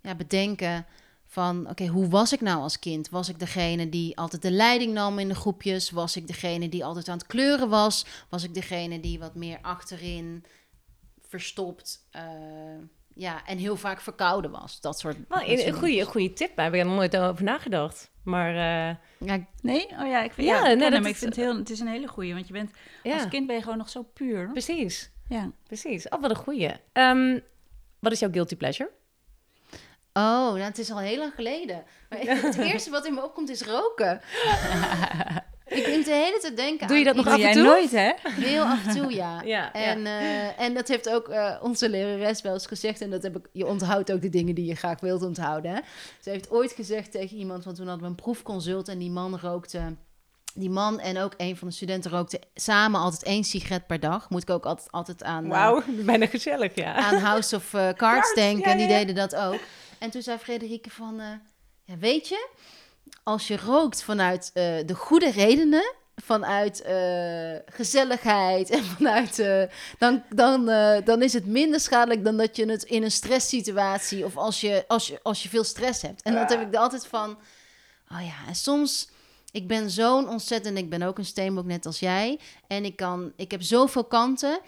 ja, 0.00 0.14
bedenken 0.16 0.86
van, 1.26 1.68
oké, 1.68 1.86
hoe 1.86 2.08
was 2.08 2.32
ik 2.32 2.40
nou 2.40 2.60
als 2.60 2.78
kind? 2.78 3.08
Was 3.08 3.28
ik 3.28 3.38
degene 3.38 3.88
die 3.88 4.16
altijd 4.16 4.42
de 4.42 4.50
leiding 4.50 4.92
nam 4.92 5.18
in 5.18 5.28
de 5.28 5.34
groepjes? 5.34 5.90
Was 5.90 6.16
ik 6.16 6.26
degene 6.26 6.68
die 6.68 6.84
altijd 6.84 7.08
aan 7.08 7.18
het 7.18 7.26
kleuren 7.26 7.68
was? 7.68 8.06
Was 8.28 8.44
ik 8.44 8.54
degene 8.54 9.00
die 9.00 9.18
wat 9.18 9.34
meer 9.34 9.58
achterin 9.62 10.44
verstopt, 11.20 12.06
eh, 12.10 12.22
ja, 13.20 13.46
en 13.46 13.58
heel 13.58 13.76
vaak 13.76 14.00
verkouden 14.00 14.50
was? 14.50 14.80
Dat 14.80 14.98
soort. 14.98 15.16
Dat 15.28 15.42
een, 15.46 15.72
goede, 15.72 16.04
goede 16.04 16.32
tip. 16.32 16.56
Daar 16.56 16.64
heb 16.64 16.74
ik 16.74 16.80
er 16.80 16.86
nog 16.86 16.94
nooit 16.96 17.16
over 17.16 17.44
nagedacht. 17.44 18.10
Maar 18.24 18.48
eh, 18.50 18.96
Ja, 19.18 19.46
Nee? 19.62 19.86
Oh 20.00 20.06
ja, 20.06 20.22
ik 20.22 20.32
vind, 20.32 20.46
Ja, 20.48 20.54
ja, 20.56 20.62
nee, 20.62 20.76
dat 20.76 20.92
hem. 20.92 21.04
ik 21.04 21.12
is- 21.12 21.18
vind 21.18 21.36
het, 21.36 21.44
heel, 21.44 21.56
het 21.56 21.70
is 21.70 21.80
een 21.80 21.86
hele 21.86 22.06
goeie. 22.08 22.34
Want 22.34 22.46
je 22.46 22.52
bent, 22.52 22.70
ja, 23.02 23.12
als 23.14 23.28
kind 23.28 23.46
ben 23.46 23.56
je 23.56 23.62
gewoon 23.62 23.78
nog 23.78 23.88
zo 23.88 24.02
puur. 24.02 24.48
precies. 24.52 25.10
Ja. 25.28 25.50
Precies. 25.66 26.08
Oh, 26.08 26.20
wat 26.20 26.30
een 26.30 26.36
goeie. 26.36 26.70
Ehm, 26.92 27.38
wat 27.98 28.12
is 28.12 28.18
jouw 28.18 28.30
guilty 28.32 28.56
pleasure? 28.56 28.90
Oh, 30.12 30.22
nou, 30.52 30.58
het 30.60 30.78
is 30.78 30.90
al 30.90 30.98
heel 30.98 31.18
lang 31.18 31.32
geleden. 31.34 31.84
Maar 32.08 32.18
het 32.46 32.58
eerste 32.58 32.90
wat 32.90 33.06
in 33.06 33.14
me 33.14 33.24
opkomt 33.24 33.48
is 33.48 33.62
roken. 33.62 34.20
ik 35.70 35.88
moet 35.96 36.04
de 36.04 36.12
hele 36.12 36.38
tijd 36.40 36.56
denken 36.56 36.86
Doe 36.86 36.96
je 36.98 37.08
aan 37.08 37.16
dat 37.16 37.24
nog 37.24 37.34
af 37.34 37.40
en 37.40 37.52
toe? 37.52 37.62
nooit, 37.62 37.90
hè? 37.90 38.12
Heel 38.22 38.62
af 38.62 38.86
en 38.86 38.94
toe, 38.96 39.12
ja. 39.22 39.42
Ja, 39.42 39.72
en, 39.72 40.06
eh, 40.06 40.60
en 40.60 40.74
dat 40.74 40.88
heeft 40.88 41.08
ook 41.08 41.28
eh, 41.28 41.56
onze 41.62 41.88
lerares 41.88 42.42
wel 42.42 42.52
eens 42.52 42.66
gezegd. 42.66 43.00
En 43.00 43.10
dat 43.10 43.22
heb 43.22 43.36
ik, 43.36 43.48
je 43.52 43.66
onthoudt 43.66 44.12
ook 44.12 44.22
de 44.22 44.28
dingen 44.28 44.54
die 44.54 44.64
je 44.64 44.74
graag 44.74 45.00
wilt 45.00 45.22
onthouden. 45.22 45.70
Hè? 45.74 45.80
Ze 46.20 46.30
heeft 46.30 46.50
ooit 46.50 46.72
gezegd 46.72 47.10
tegen 47.12 47.36
iemand, 47.36 47.64
want 47.64 47.76
toen 47.76 47.86
hadden 47.86 48.04
we 48.04 48.10
een 48.10 48.16
proefconsult 48.22 48.88
en 48.88 48.98
die 48.98 49.10
man 49.10 49.38
rookte... 49.38 49.96
Die 50.54 50.70
man 50.70 51.00
en 51.00 51.18
ook 51.18 51.34
een 51.36 51.56
van 51.56 51.68
de 51.68 51.74
studenten 51.74 52.10
rookten 52.10 52.40
samen 52.54 53.00
altijd 53.00 53.22
één 53.22 53.44
sigaret 53.44 53.86
per 53.86 54.00
dag. 54.00 54.30
Moet 54.30 54.42
ik 54.42 54.50
ook 54.50 54.64
altijd, 54.66 54.90
altijd 54.90 55.22
aan, 55.22 55.44
eh, 55.44 55.50
Wauw, 55.50 55.82
bijna 56.04 56.26
gezellig, 56.26 56.74
ja. 56.74 56.94
aan 56.94 57.16
House 57.16 57.56
of 57.56 57.70
Cards 57.70 57.98
Cards, 57.98 58.34
denken. 58.34 58.64
ja, 58.64 58.70
en 58.70 58.78
die 58.78 58.86
deden 58.86 59.14
dat 59.14 59.36
ook. 59.36 59.58
En 59.98 60.10
toen 60.10 60.22
zei 60.22 60.38
Frederike 60.38 60.90
van... 60.90 61.20
eh, 61.20 61.26
ja, 61.84 61.96
weet 61.98 62.28
je, 62.28 62.48
als 63.22 63.48
je 63.48 63.56
rookt 63.56 64.02
vanuit 64.02 64.50
eh, 64.54 64.64
de 64.86 64.94
goede 64.94 65.30
redenen... 65.30 65.94
vanuit 66.16 66.82
eh, 66.82 67.54
gezelligheid 67.66 68.70
en 68.70 68.84
vanuit... 68.96 69.38
eh, 69.38 69.62
dan, 69.98 70.22
dan, 70.28 70.64
dan 71.04 71.22
is 71.22 71.32
het 71.32 71.46
minder 71.46 71.80
schadelijk 71.80 72.24
dan 72.24 72.36
dat 72.36 72.56
je 72.56 72.66
het 72.66 72.82
in 72.82 73.02
een 73.02 73.10
stresssituatie... 73.10 74.24
of 74.24 74.36
als 74.36 74.60
je, 74.60 74.84
als 74.88 75.06
je, 75.06 75.20
als 75.22 75.42
je 75.42 75.48
veel 75.48 75.64
stress 75.64 76.02
hebt. 76.02 76.22
En 76.22 76.34
dat 76.34 76.50
heb 76.50 76.60
ik 76.60 76.74
er 76.74 76.80
altijd 76.80 77.06
van... 77.06 77.38
Oh 78.12 78.24
ja, 78.24 78.48
en 78.48 78.54
soms... 78.54 79.08
Ik 79.52 79.68
ben 79.68 79.90
zo'n 79.90 80.28
ontzettend... 80.28 80.78
Ik 80.78 80.90
ben 80.90 81.02
ook 81.02 81.18
een 81.18 81.24
steenbok 81.24 81.64
net 81.64 81.86
als 81.86 81.98
jij. 81.98 82.38
En 82.66 82.84
ik, 82.84 82.96
kan, 82.96 83.32
ik 83.36 83.50
heb 83.50 83.62
zoveel 83.62 84.04
kanten... 84.04 84.60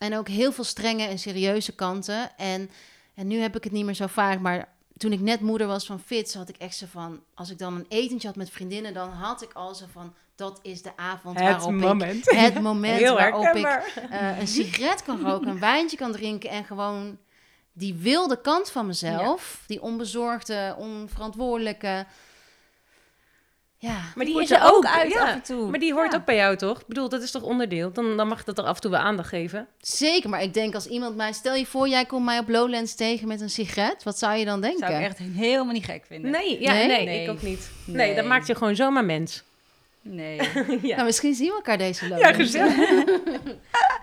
En 0.00 0.16
ook 0.16 0.28
heel 0.28 0.52
veel 0.52 0.64
strenge 0.64 1.06
en 1.06 1.18
serieuze 1.18 1.74
kanten. 1.74 2.36
En, 2.36 2.70
en 3.14 3.26
nu 3.26 3.38
heb 3.38 3.56
ik 3.56 3.64
het 3.64 3.72
niet 3.72 3.84
meer 3.84 3.94
zo 3.94 4.06
vaak. 4.06 4.40
Maar 4.40 4.68
toen 5.00 5.12
ik 5.12 5.20
net 5.20 5.40
moeder 5.40 5.66
was 5.66 5.86
van 5.86 6.00
Fitz, 6.00 6.34
had 6.34 6.48
ik 6.48 6.56
echt 6.56 6.76
zo 6.76 6.86
van... 6.90 7.20
Als 7.34 7.50
ik 7.50 7.58
dan 7.58 7.74
een 7.74 7.86
etentje 7.88 8.28
had 8.28 8.36
met 8.36 8.50
vriendinnen, 8.50 8.94
dan 8.94 9.10
had 9.10 9.42
ik 9.42 9.52
al 9.52 9.74
zo 9.74 9.84
van... 9.92 10.14
Dat 10.34 10.58
is 10.62 10.82
de 10.82 10.96
avond 10.96 11.38
waarop 11.38 11.72
moment. 11.72 12.30
ik... 12.30 12.38
Het 12.38 12.60
moment 12.70 12.98
Heel 12.98 13.14
waarop 13.14 13.54
ik 13.54 13.66
eh, 14.10 14.38
een 14.38 14.48
sigaret 14.48 15.02
kan 15.02 15.20
roken, 15.20 15.48
een 15.48 15.58
wijntje 15.58 15.96
kan 15.96 16.12
drinken... 16.12 16.50
en 16.50 16.64
gewoon 16.64 17.18
die 17.72 17.94
wilde 17.94 18.40
kant 18.40 18.70
van 18.70 18.86
mezelf... 18.86 19.64
die 19.66 19.82
onbezorgde, 19.82 20.74
onverantwoordelijke... 20.78 22.06
Ja, 23.82 24.00
Maar 24.14 24.24
die 24.24 24.40
is 24.42 24.50
er 24.50 24.62
ook 24.62 24.72
ook 24.74 24.86
uit 24.86 25.12
ja. 25.12 25.20
af 25.22 25.28
en 25.32 25.42
toe. 25.42 25.70
Maar 25.70 25.78
die 25.78 25.92
hoort 25.92 26.12
Ja. 26.12 26.18
ook 26.18 26.24
bij 26.24 26.36
jou, 26.36 26.56
toch? 26.56 26.80
Ik 26.80 26.86
bedoel, 26.86 27.08
dat 27.08 27.22
is 27.22 27.30
toch 27.30 27.42
onderdeel? 27.42 27.92
Dan, 27.92 28.16
dan 28.16 28.28
mag 28.28 28.38
je 28.38 28.44
dat 28.44 28.58
er 28.58 28.64
af 28.64 28.74
en 28.74 28.80
toe 28.80 28.90
weer 28.90 29.00
aandacht 29.00 29.28
geven. 29.28 29.66
zeker. 29.80 30.30
Maar 30.30 30.42
ik 30.42 30.54
denk 30.54 30.74
als 30.74 30.86
iemand 30.86 31.16
mij... 31.16 31.32
Stel 31.32 31.54
je 31.54 31.66
voor, 31.66 31.88
jij 31.88 32.04
komt 32.04 32.24
mij 32.24 32.38
op 32.38 32.48
Lowlands 32.48 32.94
tegen 32.94 33.28
met 33.28 33.40
een 33.40 33.50
sigaret. 33.50 34.02
Wat 34.02 34.18
zou 34.18 34.36
je 34.36 34.44
dan 34.44 34.60
denken? 34.60 34.78
Zou 34.88 34.92
ik 34.92 35.04
echt 35.06 35.18
helemaal 35.18 35.72
niet 35.72 35.84
gek 35.84 36.04
vinden. 36.06 36.30
Nee, 36.30 36.60
ja, 36.60 36.72
Nee? 36.72 36.86
nee, 36.86 37.04
Nee. 37.04 37.22
ik 37.22 37.30
ook 37.30 37.42
niet. 37.42 37.70
Nee, 37.84 37.96
Nee. 38.06 38.14
dat 38.14 38.24
maakt 38.24 38.46
je 38.46 38.54
gewoon 38.54 38.76
zomaar 38.76 39.04
mens. 39.04 39.42
Nee. 40.02 40.36
ja. 40.82 40.94
Nou, 40.94 41.04
misschien 41.04 41.34
zien 41.34 41.48
we 41.48 41.54
elkaar 41.54 41.78
deze 41.78 42.08
loop. 42.08 42.18
ja, 42.18 42.32
gezellig. 42.32 42.76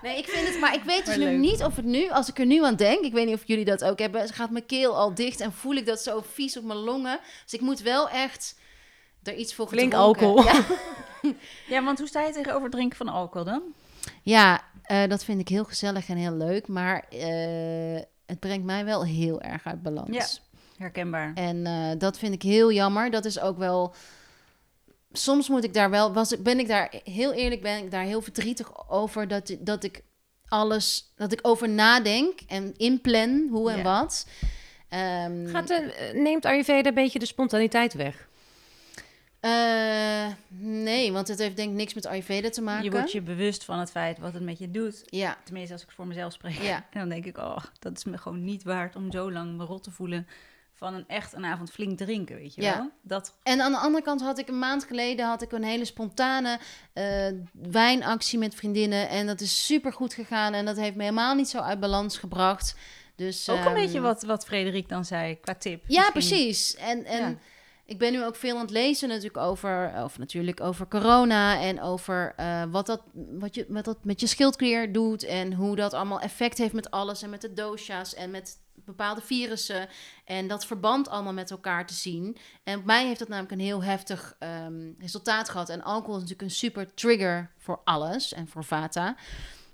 Nee, 0.02 0.18
ik 0.18 0.28
vind 0.28 0.48
het, 0.48 0.60
maar 0.60 0.74
ik 0.74 0.82
weet 0.82 1.06
dus 1.06 1.16
nu 1.16 1.36
niet 1.36 1.62
of 1.62 1.76
het 1.76 1.84
nu, 1.84 2.10
als 2.10 2.28
ik 2.28 2.38
er 2.38 2.46
nu 2.46 2.64
aan 2.64 2.76
denk, 2.76 3.04
ik 3.04 3.12
weet 3.12 3.26
niet 3.26 3.34
of 3.34 3.42
jullie 3.46 3.64
dat 3.64 3.84
ook 3.84 3.98
hebben, 3.98 4.28
gaat 4.28 4.50
mijn 4.50 4.66
keel 4.66 4.96
al 4.96 5.14
dicht 5.14 5.40
en 5.40 5.52
voel 5.52 5.74
ik 5.74 5.86
dat 5.86 6.00
zo 6.00 6.24
vies 6.32 6.56
op 6.56 6.64
mijn 6.64 6.78
longen. 6.78 7.18
Dus 7.44 7.54
ik 7.54 7.60
moet 7.60 7.80
wel 7.80 8.08
echt 8.08 8.54
er 9.22 9.34
iets 9.34 9.54
voor 9.54 9.68
Flink 9.68 9.92
gedronken. 9.92 10.26
alcohol. 10.26 10.44
Ja, 10.52 10.64
Ja, 11.68 11.84
want 11.84 11.98
hoe 11.98 12.08
sta 12.08 12.22
je 12.26 12.32
tegenover 12.32 12.62
het 12.62 12.72
drinken 12.72 12.96
van 12.96 13.08
alcohol 13.08 13.44
dan? 13.44 13.62
ja 14.22 14.60
eh, 14.82 15.08
dat 15.08 15.24
vind 15.24 15.40
ik 15.40 15.48
heel 15.48 15.64
gezellig 15.64 16.08
en 16.08 16.16
heel 16.16 16.32
leuk, 16.36 16.66
maar 16.68 17.04
eh, 17.10 18.00
het 18.26 18.38
brengt 18.40 18.64
mij 18.64 18.84
wel 18.84 19.04
heel 19.04 19.40
erg 19.40 19.64
uit 19.66 19.82
balans. 19.82 20.10
Ja. 20.10 20.26
Herkenbaar. 20.78 21.32
En 21.34 21.66
eh, 21.66 21.90
dat 21.98 22.18
vind 22.18 22.34
ik 22.34 22.42
heel 22.42 22.72
jammer. 22.72 23.10
Dat 23.10 23.24
is 23.24 23.40
ook 23.40 23.58
wel. 23.58 23.94
Soms 25.12 25.48
moet 25.48 25.64
ik 25.64 25.74
daar 25.74 25.90
wel. 25.90 26.12
Was, 26.12 26.32
ik- 26.32 26.42
ben 26.42 26.58
ik 26.58 26.68
daar 26.68 26.94
heel 27.04 27.32
eerlijk, 27.32 27.62
ben 27.62 27.78
ik 27.84 27.90
daar 27.90 28.04
heel 28.04 28.22
verdrietig 28.22 28.90
over 28.90 29.28
dat, 29.28 29.56
dat 29.60 29.84
ik 29.84 30.02
alles. 30.48 31.12
Dat 31.16 31.32
ik 31.32 31.38
over 31.42 31.68
nadenk 31.68 32.40
en 32.46 32.74
inplan 32.76 33.48
hoe 33.50 33.70
en 33.70 33.76
Ja. 33.76 33.82
wat. 33.82 34.26
Ehm, 34.88 35.46
Gaat 35.46 35.68
de, 35.68 36.10
neemt 36.14 36.44
Ayurveda 36.44 36.88
een 36.88 36.94
beetje 36.94 37.18
de 37.18 37.26
spontaniteit 37.26 37.94
weg? 37.94 38.28
Eh, 39.48 40.34
nee, 40.58 41.12
want 41.12 41.28
het 41.28 41.38
heeft 41.38 41.56
denk 41.56 41.70
ik 41.70 41.76
niks 41.76 41.94
met 41.94 42.06
Ayurveda 42.06 42.50
te 42.50 42.62
maken. 42.62 42.84
Je 42.84 42.90
wordt 42.90 43.12
je 43.12 43.22
bewust 43.22 43.64
van 43.64 43.78
het 43.78 43.90
feit 43.90 44.18
wat 44.18 44.32
het 44.32 44.42
met 44.42 44.58
je 44.58 44.70
doet. 44.70 45.02
Ja, 45.06 45.36
Tenminste, 45.44 45.72
als 45.72 45.82
ik 45.82 45.90
voor 45.90 46.06
mezelf 46.06 46.32
spreek. 46.32 46.62
Ja. 46.62 46.76
En 46.76 47.00
dan 47.00 47.08
denk 47.08 47.24
ik, 47.24 47.38
oh, 47.38 47.58
dat 47.78 47.96
is 47.96 48.04
me 48.04 48.18
gewoon 48.18 48.44
niet 48.44 48.62
waard 48.62 48.96
om 48.96 49.12
zo 49.12 49.32
lang 49.32 49.56
me 49.56 49.64
rot 49.64 49.82
te 49.82 49.90
voelen 49.90 50.26
van 50.72 50.94
een 50.94 51.04
echt 51.06 51.32
een 51.32 51.44
avond 51.44 51.70
flink 51.70 51.98
drinken, 51.98 52.36
weet 52.36 52.54
je 52.54 52.62
Ja. 52.62 52.76
wel? 52.76 52.90
Dat, 53.02 53.34
En 53.42 53.60
aan 53.60 53.72
de 53.72 53.78
andere 53.78 54.04
kant 54.04 54.20
had 54.20 54.38
ik 54.38 54.48
een 54.48 54.58
maand 54.58 54.84
geleden 54.84 55.26
had 55.26 55.42
ik 55.42 55.52
een 55.52 55.64
hele 55.64 55.84
spontane 55.84 56.58
eh, 56.92 57.26
wijnactie 57.52 58.38
met 58.38 58.54
vriendinnen. 58.54 59.08
En 59.08 59.26
dat 59.26 59.40
is 59.40 59.66
super 59.66 59.92
goed 59.92 60.14
gegaan. 60.14 60.54
En 60.54 60.64
dat 60.64 60.76
heeft 60.76 60.94
me 60.96 61.02
helemaal 61.02 61.34
niet 61.34 61.48
zo 61.48 61.58
uit 61.58 61.80
balans 61.80 62.18
gebracht. 62.18 62.74
Dus, 63.16 63.48
ook 63.48 63.58
een 63.58 63.64
ehm, 63.64 63.74
beetje 63.74 64.00
wat, 64.00 64.22
wat 64.22 64.44
Frederik 64.44 64.88
dan 64.88 65.04
zei 65.04 65.40
qua 65.40 65.54
tip. 65.54 65.84
Ja, 65.86 66.10
misschien. 66.14 66.36
precies. 66.38 66.74
En, 66.76 67.04
en 67.04 67.28
Ja. 67.30 67.36
Ik 67.88 67.98
ben 67.98 68.12
nu 68.12 68.24
ook 68.24 68.36
veel 68.36 68.54
aan 68.54 68.60
het 68.60 68.70
lezen 68.70 69.08
natuurlijk 69.08 69.36
over, 69.36 69.94
over, 69.96 70.20
natuurlijk 70.20 70.60
over 70.60 70.88
corona 70.88 71.60
en 71.60 71.80
over 71.80 72.32
eh, 72.36 72.62
wat, 72.70 72.86
dat, 72.86 73.02
wat, 73.12 73.54
je, 73.54 73.66
wat 73.68 73.84
dat 73.84 74.04
met 74.04 74.20
je 74.20 74.26
schildklier 74.26 74.92
doet 74.92 75.22
en 75.22 75.52
hoe 75.52 75.76
dat 75.76 75.94
allemaal 75.94 76.20
effect 76.20 76.58
heeft 76.58 76.72
met 76.72 76.90
alles 76.90 77.22
en 77.22 77.30
met 77.30 77.40
de 77.40 77.52
dosha's 77.52 78.14
en 78.14 78.30
met 78.30 78.56
bepaalde 78.74 79.20
virussen 79.20 79.88
en 80.24 80.48
dat 80.48 80.66
verband 80.66 81.08
allemaal 81.08 81.32
met 81.32 81.50
elkaar 81.50 81.86
te 81.86 81.94
zien. 81.94 82.36
En 82.64 82.78
op 82.78 82.84
mij 82.84 83.06
heeft 83.06 83.18
dat 83.18 83.28
namelijk 83.28 83.52
een 83.52 83.66
heel 83.66 83.82
heftig 83.82 84.36
ehm, 84.38 84.90
resultaat 84.98 85.48
gehad. 85.48 85.68
En 85.68 85.82
alcohol 85.82 86.14
is 86.16 86.22
natuurlijk 86.22 86.48
een 86.48 86.56
super 86.56 86.94
trigger 86.94 87.50
voor 87.58 87.80
alles 87.84 88.32
en 88.32 88.48
voor 88.48 88.64
vata. 88.64 89.16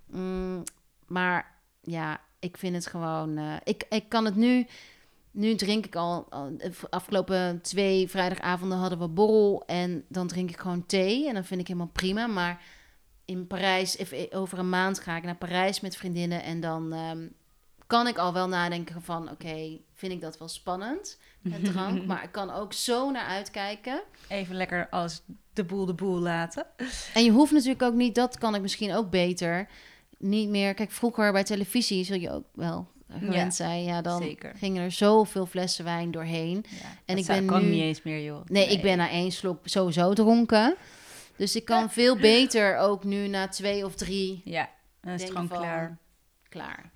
Mm, 0.06 0.62
maar 1.06 1.54
ja, 1.80 2.20
ik 2.38 2.56
vind 2.56 2.74
het 2.74 2.86
gewoon. 2.86 3.36
eh, 3.36 3.54
ik, 3.64 3.84
ik 3.88 4.08
kan 4.08 4.24
het 4.24 4.36
nu. 4.36 4.66
Nu 5.34 5.54
drink 5.54 5.86
ik 5.86 5.96
al, 5.96 6.26
de 6.56 6.72
Afgelopen 6.90 7.60
twee 7.60 8.08
vrijdagavonden 8.08 8.78
hadden 8.78 8.98
we 8.98 9.08
borrel. 9.08 9.62
En 9.66 10.04
dan 10.08 10.26
drink 10.26 10.50
ik 10.50 10.58
gewoon 10.58 10.86
thee. 10.86 11.28
En 11.28 11.34
dan 11.34 11.44
vind 11.44 11.60
ik 11.60 11.66
helemaal 11.66 11.90
prima. 11.92 12.26
Maar 12.26 12.62
in 13.24 13.46
Parijs, 13.46 13.96
even 13.96 14.32
over 14.32 14.58
een 14.58 14.68
maand 14.68 14.98
ga 14.98 15.16
ik 15.16 15.22
naar 15.22 15.36
Parijs 15.36 15.80
met 15.80 15.96
vriendinnen. 15.96 16.42
En 16.42 16.60
dan 16.60 16.92
ehm, 16.92 17.26
kan 17.86 18.06
ik 18.06 18.18
al 18.18 18.32
wel 18.32 18.48
nadenken 18.48 19.02
van, 19.02 19.30
oké, 19.30 19.78
vind 19.94 20.12
ik 20.12 20.20
dat 20.20 20.38
wel 20.38 20.48
spannend, 20.48 21.18
het 21.48 21.64
drank. 21.72 22.06
maar 22.06 22.22
ik 22.22 22.32
kan 22.32 22.50
ook 22.50 22.72
zo 22.72 23.10
naar 23.10 23.26
uitkijken. 23.26 24.02
Even 24.28 24.56
lekker 24.56 24.88
als 24.88 25.22
de 25.52 25.64
boel 25.64 25.86
de 25.86 25.94
boel 25.94 26.18
laten. 26.18 26.66
En 27.14 27.24
je 27.24 27.30
hoeft 27.30 27.52
natuurlijk 27.52 27.82
ook 27.82 27.94
niet, 27.94 28.14
dat 28.14 28.38
kan 28.38 28.54
ik 28.54 28.62
misschien 28.62 28.94
ook 28.94 29.10
beter, 29.10 29.68
niet 30.18 30.48
meer... 30.48 30.74
Kijk, 30.74 30.90
vroeger 30.90 31.32
bij 31.32 31.44
televisie 31.44 32.04
zul 32.04 32.18
je 32.18 32.30
ook 32.30 32.44
wel 32.52 32.92
gewend 33.10 33.34
Ja, 33.34 33.50
zijn. 33.50 33.82
Ja, 33.84 34.02
dan 34.02 34.22
zeker. 34.22 34.54
gingen 34.56 34.82
er 34.82 34.90
zoveel 34.90 35.46
flessen 35.46 35.84
wijn 35.84 36.10
doorheen. 36.10 36.64
Ja, 36.68 36.76
En 37.04 37.16
dat 37.16 37.18
ik 37.18 37.26
ben 37.26 37.46
kan 37.46 37.62
nu- 37.62 37.70
niet 37.70 37.82
eens 37.82 38.02
meer, 38.02 38.24
joh. 38.24 38.44
Nee, 38.46 38.68
ik 38.68 38.82
ben 38.82 38.96
na 38.98 39.08
één 39.10 39.32
slok 39.32 39.58
sowieso 39.68 40.12
dronken. 40.14 40.74
Dus 41.36 41.56
ik 41.56 41.64
kan 41.64 41.90
veel 41.90 42.16
beter 42.16 42.76
ook 42.76 43.04
nu 43.04 43.28
na 43.28 43.48
twee 43.48 43.84
of 43.84 43.94
drie 43.94 44.40
Ja, 44.44 44.68
dan 45.00 45.12
is 45.12 45.22
het 45.22 45.30
gewoon 45.30 45.48
van, 45.48 45.58
klaar. 45.58 45.96
Klaar. 46.48 46.90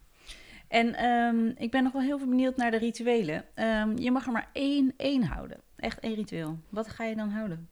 En 0.69 0.95
ehm, 0.95 1.47
ik 1.57 1.71
ben 1.71 1.83
nog 1.83 1.93
wel 1.93 2.03
heel 2.03 2.19
veel 2.19 2.29
benieuwd 2.29 2.57
naar 2.57 2.71
de 2.71 2.79
rituelen. 2.79 3.45
Ehm, 3.55 3.97
je 3.99 4.11
mag 4.11 4.27
er 4.27 4.33
maar 4.33 4.49
één, 4.53 4.95
één 4.97 5.23
houden. 5.23 5.61
Echt 5.77 6.01
één 6.01 6.15
ritueel. 6.15 6.59
Wat 6.69 6.89
ga 6.89 7.05
je 7.05 7.17
dan 7.17 7.31
houden? 7.31 7.69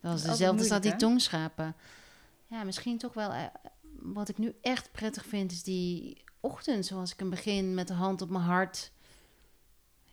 Dat 0.00 0.14
is 0.14 0.22
dezelfde 0.22 0.58
als 0.58 0.68
dat 0.68 0.82
die 0.82 0.96
tongschrapen. 0.96 1.74
Ja, 2.46 2.64
misschien 2.64 2.98
toch 2.98 3.14
wel... 3.14 3.32
wat 4.02 4.28
ik 4.28 4.38
nu 4.38 4.54
echt 4.60 4.92
prettig 4.92 5.26
vind, 5.26 5.52
is 5.52 5.62
die 5.62 6.24
ochtend 6.40 6.86
zoals 6.86 7.12
ik 7.12 7.18
hem 7.18 7.30
begin 7.30 7.74
met 7.74 7.88
de 7.88 7.94
hand 7.94 8.22
op 8.22 8.30
mijn 8.30 8.44
hart. 8.44 8.92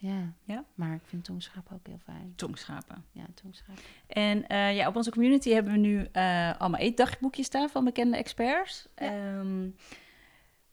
Ja. 0.03 0.33
Ja? 0.43 0.65
Maar 0.75 0.93
ik 0.93 1.01
vind 1.03 1.23
tongschrapen 1.23 1.75
ook 1.75 1.87
heel 1.87 1.99
fijn. 2.03 2.33
Tongschapen. 2.35 3.05
Ja, 3.11 3.25
tongschrapen. 3.41 3.83
En 4.07 4.47
eh, 4.47 4.75
ja, 4.75 4.87
op 4.87 4.95
onze 4.95 5.11
community 5.11 5.49
hebben 5.49 5.73
we 5.73 5.79
nu 5.79 6.07
eh, 6.11 6.59
allemaal 6.59 6.79
eetdagboekjes 6.79 7.45
staan 7.45 7.69
van 7.69 7.83
bekende 7.83 8.17
experts. 8.17 8.87
Ehm, 8.95 9.69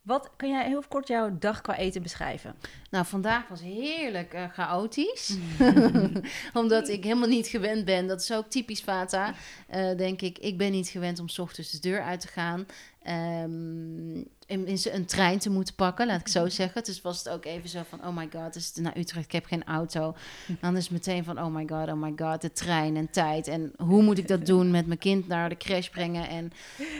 wat 0.01 0.31
kan 0.35 0.49
jij 0.49 0.67
heel 0.67 0.83
kort 0.87 1.07
jouw 1.07 1.37
dag 1.37 1.61
qua 1.61 1.77
eten 1.77 2.01
beschrijven? 2.01 2.55
Nou, 2.89 3.05
vandaag 3.05 3.47
was 3.47 3.61
heerlijk 3.61 4.33
eh, 4.33 4.49
chaotisch. 4.49 5.37
Omdat 6.53 6.89
ik 6.89 7.03
helemaal 7.03 7.27
niet 7.27 7.47
gewend 7.47 7.85
ben. 7.85 8.07
Dat 8.07 8.21
is 8.21 8.31
ook 8.31 8.47
typisch 8.47 8.81
Vata, 8.81 9.33
denk 9.97 10.21
ik. 10.21 10.37
Ik 10.37 10.57
ben 10.57 10.71
niet 10.71 10.87
gewend 10.87 11.19
om 11.19 11.27
's 11.27 11.39
ochtends 11.39 11.71
de 11.71 11.79
deur 11.79 12.01
uit 12.01 12.19
te 12.19 12.27
gaan. 12.27 12.65
Ehm, 13.03 14.15
in, 14.45 14.67
in 14.67 14.77
een 14.91 15.05
trein 15.05 15.39
te 15.39 15.49
moeten 15.49 15.75
pakken, 15.75 16.07
laat 16.07 16.19
ik 16.19 16.27
zo 16.27 16.49
zeggen. 16.49 16.83
Dus 16.83 17.01
was 17.01 17.17
het 17.17 17.29
ook 17.29 17.45
even 17.45 17.69
zo 17.69 17.81
van, 17.89 18.05
oh 18.05 18.15
my 18.15 18.29
god, 18.33 18.55
is 18.55 18.67
het 18.67 18.83
naar 18.83 18.97
Utrecht, 18.97 19.25
ik 19.25 19.31
heb 19.31 19.45
geen 19.45 19.63
auto. 19.63 20.15
Dan 20.61 20.77
is 20.77 20.83
het 20.83 20.91
meteen 20.91 21.23
van, 21.23 21.39
oh 21.39 21.55
my 21.55 21.65
god, 21.67 21.87
oh 21.87 22.01
my 22.01 22.13
god, 22.15 22.41
de 22.41 22.51
trein 22.51 22.95
en 22.95 23.09
tijd. 23.09 23.47
En 23.47 23.73
hoe 23.77 24.03
moet 24.03 24.17
ik 24.17 24.27
dat 24.27 24.45
doen 24.45 24.71
met 24.71 24.87
mijn 24.87 24.99
kind 24.99 25.27
naar 25.27 25.49
de 25.49 25.57
crash 25.57 25.89
brengen 25.89 26.29
en 26.29 26.51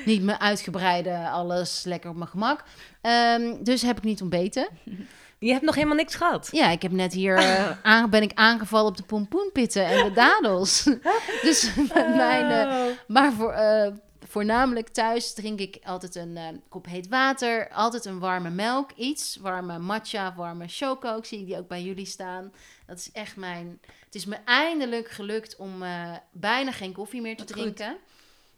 niet 0.06 0.22
me 0.22 0.40
uitgebreide, 0.40 1.30
alles 1.30 1.84
lekker 1.84 2.10
op 2.10 2.16
mijn 2.16 2.30
gemak. 2.30 2.64
Ehm, 3.02 3.64
dus 3.64 3.82
heb 3.82 3.98
ik 3.98 4.04
niet 4.04 4.22
ontbeten. 4.22 4.68
Je 5.40 5.52
hebt 5.52 5.66
nog 5.66 5.76
helemaal 5.76 5.96
niks 5.96 6.16
gehad. 6.16 6.50
Ja, 6.52 6.70
ik 6.70 6.82
heb 6.82 6.92
net 6.92 7.14
hier 7.14 7.36
eh, 7.38 7.72
aan, 7.84 8.10
ben 8.10 8.22
ik 8.22 8.32
aangevallen 8.34 8.90
op 8.90 8.98
de 8.98 9.04
pompoenpitten 9.04 9.86
en 9.86 10.04
de 10.04 10.12
dadels. 10.12 10.84
dus 11.48 11.74
mijn, 11.94 12.52
eh, 12.52 12.98
maar 13.08 13.34
voor, 13.34 13.52
eh, 13.52 13.92
voornamelijk 14.32 14.88
thuis 14.88 15.34
drink 15.34 15.60
ik 15.60 15.80
altijd 15.84 16.16
een 16.16 16.38
eh, 16.38 16.48
kop 16.70 16.86
heet 16.86 17.08
water, 17.08 17.70
altijd 17.70 18.06
een 18.06 18.20
warme 18.20 18.50
melk, 18.50 18.92
iets 18.92 19.36
warme 19.36 19.80
matcha, 19.80 20.36
warme 20.36 20.68
choco. 20.68 21.18
Ik 21.18 21.26
zie 21.26 21.46
die 21.46 21.58
ook 21.58 21.68
bij 21.68 21.84
jullie 21.84 22.06
staan. 22.06 22.54
Dat 22.86 22.98
is 22.98 23.12
echt 23.12 23.36
mijn. 23.36 23.80
Het 24.06 24.16
is 24.16 24.26
me 24.26 24.36
eindelijk 24.46 25.10
gelukt 25.10 25.56
om 25.56 25.84
eh, 25.84 26.16
bijna 26.32 26.72
geen 26.72 26.94
koffie 26.94 27.22
meer 27.22 27.38
te 27.38 27.44
Wat 27.44 27.54
drinken. 27.54 27.98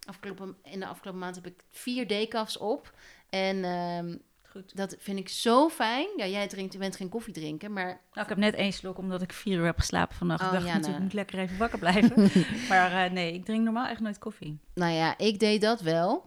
Afgelopen, 0.06 0.58
in 0.64 0.80
de 0.80 0.86
afgelopen 0.86 1.22
maand 1.22 1.36
heb 1.36 1.46
ik 1.46 1.64
vier 1.70 2.08
decafs 2.08 2.58
op. 2.58 2.94
En 3.30 3.64
ehm, 3.64 4.16
Goed. 4.54 4.76
dat 4.76 4.96
vind 5.00 5.20
ik 5.20 5.30
zo 5.30 5.70
fijn. 5.70 6.08
Ja, 6.16 6.28
jij 6.28 6.48
drinkt, 6.48 6.74
je 6.74 6.80
bent 6.80 6.96
geen 6.96 7.10
koffie 7.10 7.34
drinken, 7.34 7.74
maar 7.74 7.86
Nou, 7.86 8.22
ik 8.22 8.30
heb 8.30 8.38
net 8.38 8.54
één 8.54 8.74
slok 8.74 8.98
omdat 8.98 9.22
ik 9.22 9.34
vier 9.34 9.58
uur 9.58 9.66
heb 9.66 9.80
geslapen 9.80 10.16
vannacht. 10.16 10.42
Oh, 10.42 10.48
ik 10.48 10.54
dacht 10.54 10.66
ja, 10.66 10.74
natuurlijk, 10.74 11.00
nou. 11.00 11.10
ik 11.10 11.14
moet 11.14 11.14
lekker 11.14 11.40
even 11.40 11.58
wakker 11.58 11.80
blijven. 11.80 12.46
maar 12.70 13.06
eh, 13.06 13.12
nee, 13.12 13.34
ik 13.34 13.46
drink 13.46 13.64
normaal 13.64 13.88
echt 13.88 14.00
nooit 14.00 14.20
koffie. 14.20 14.60
nou 14.74 14.94
ja, 14.94 15.18
ik 15.18 15.40
deed 15.40 15.62
dat 15.62 15.82
wel. 15.82 16.26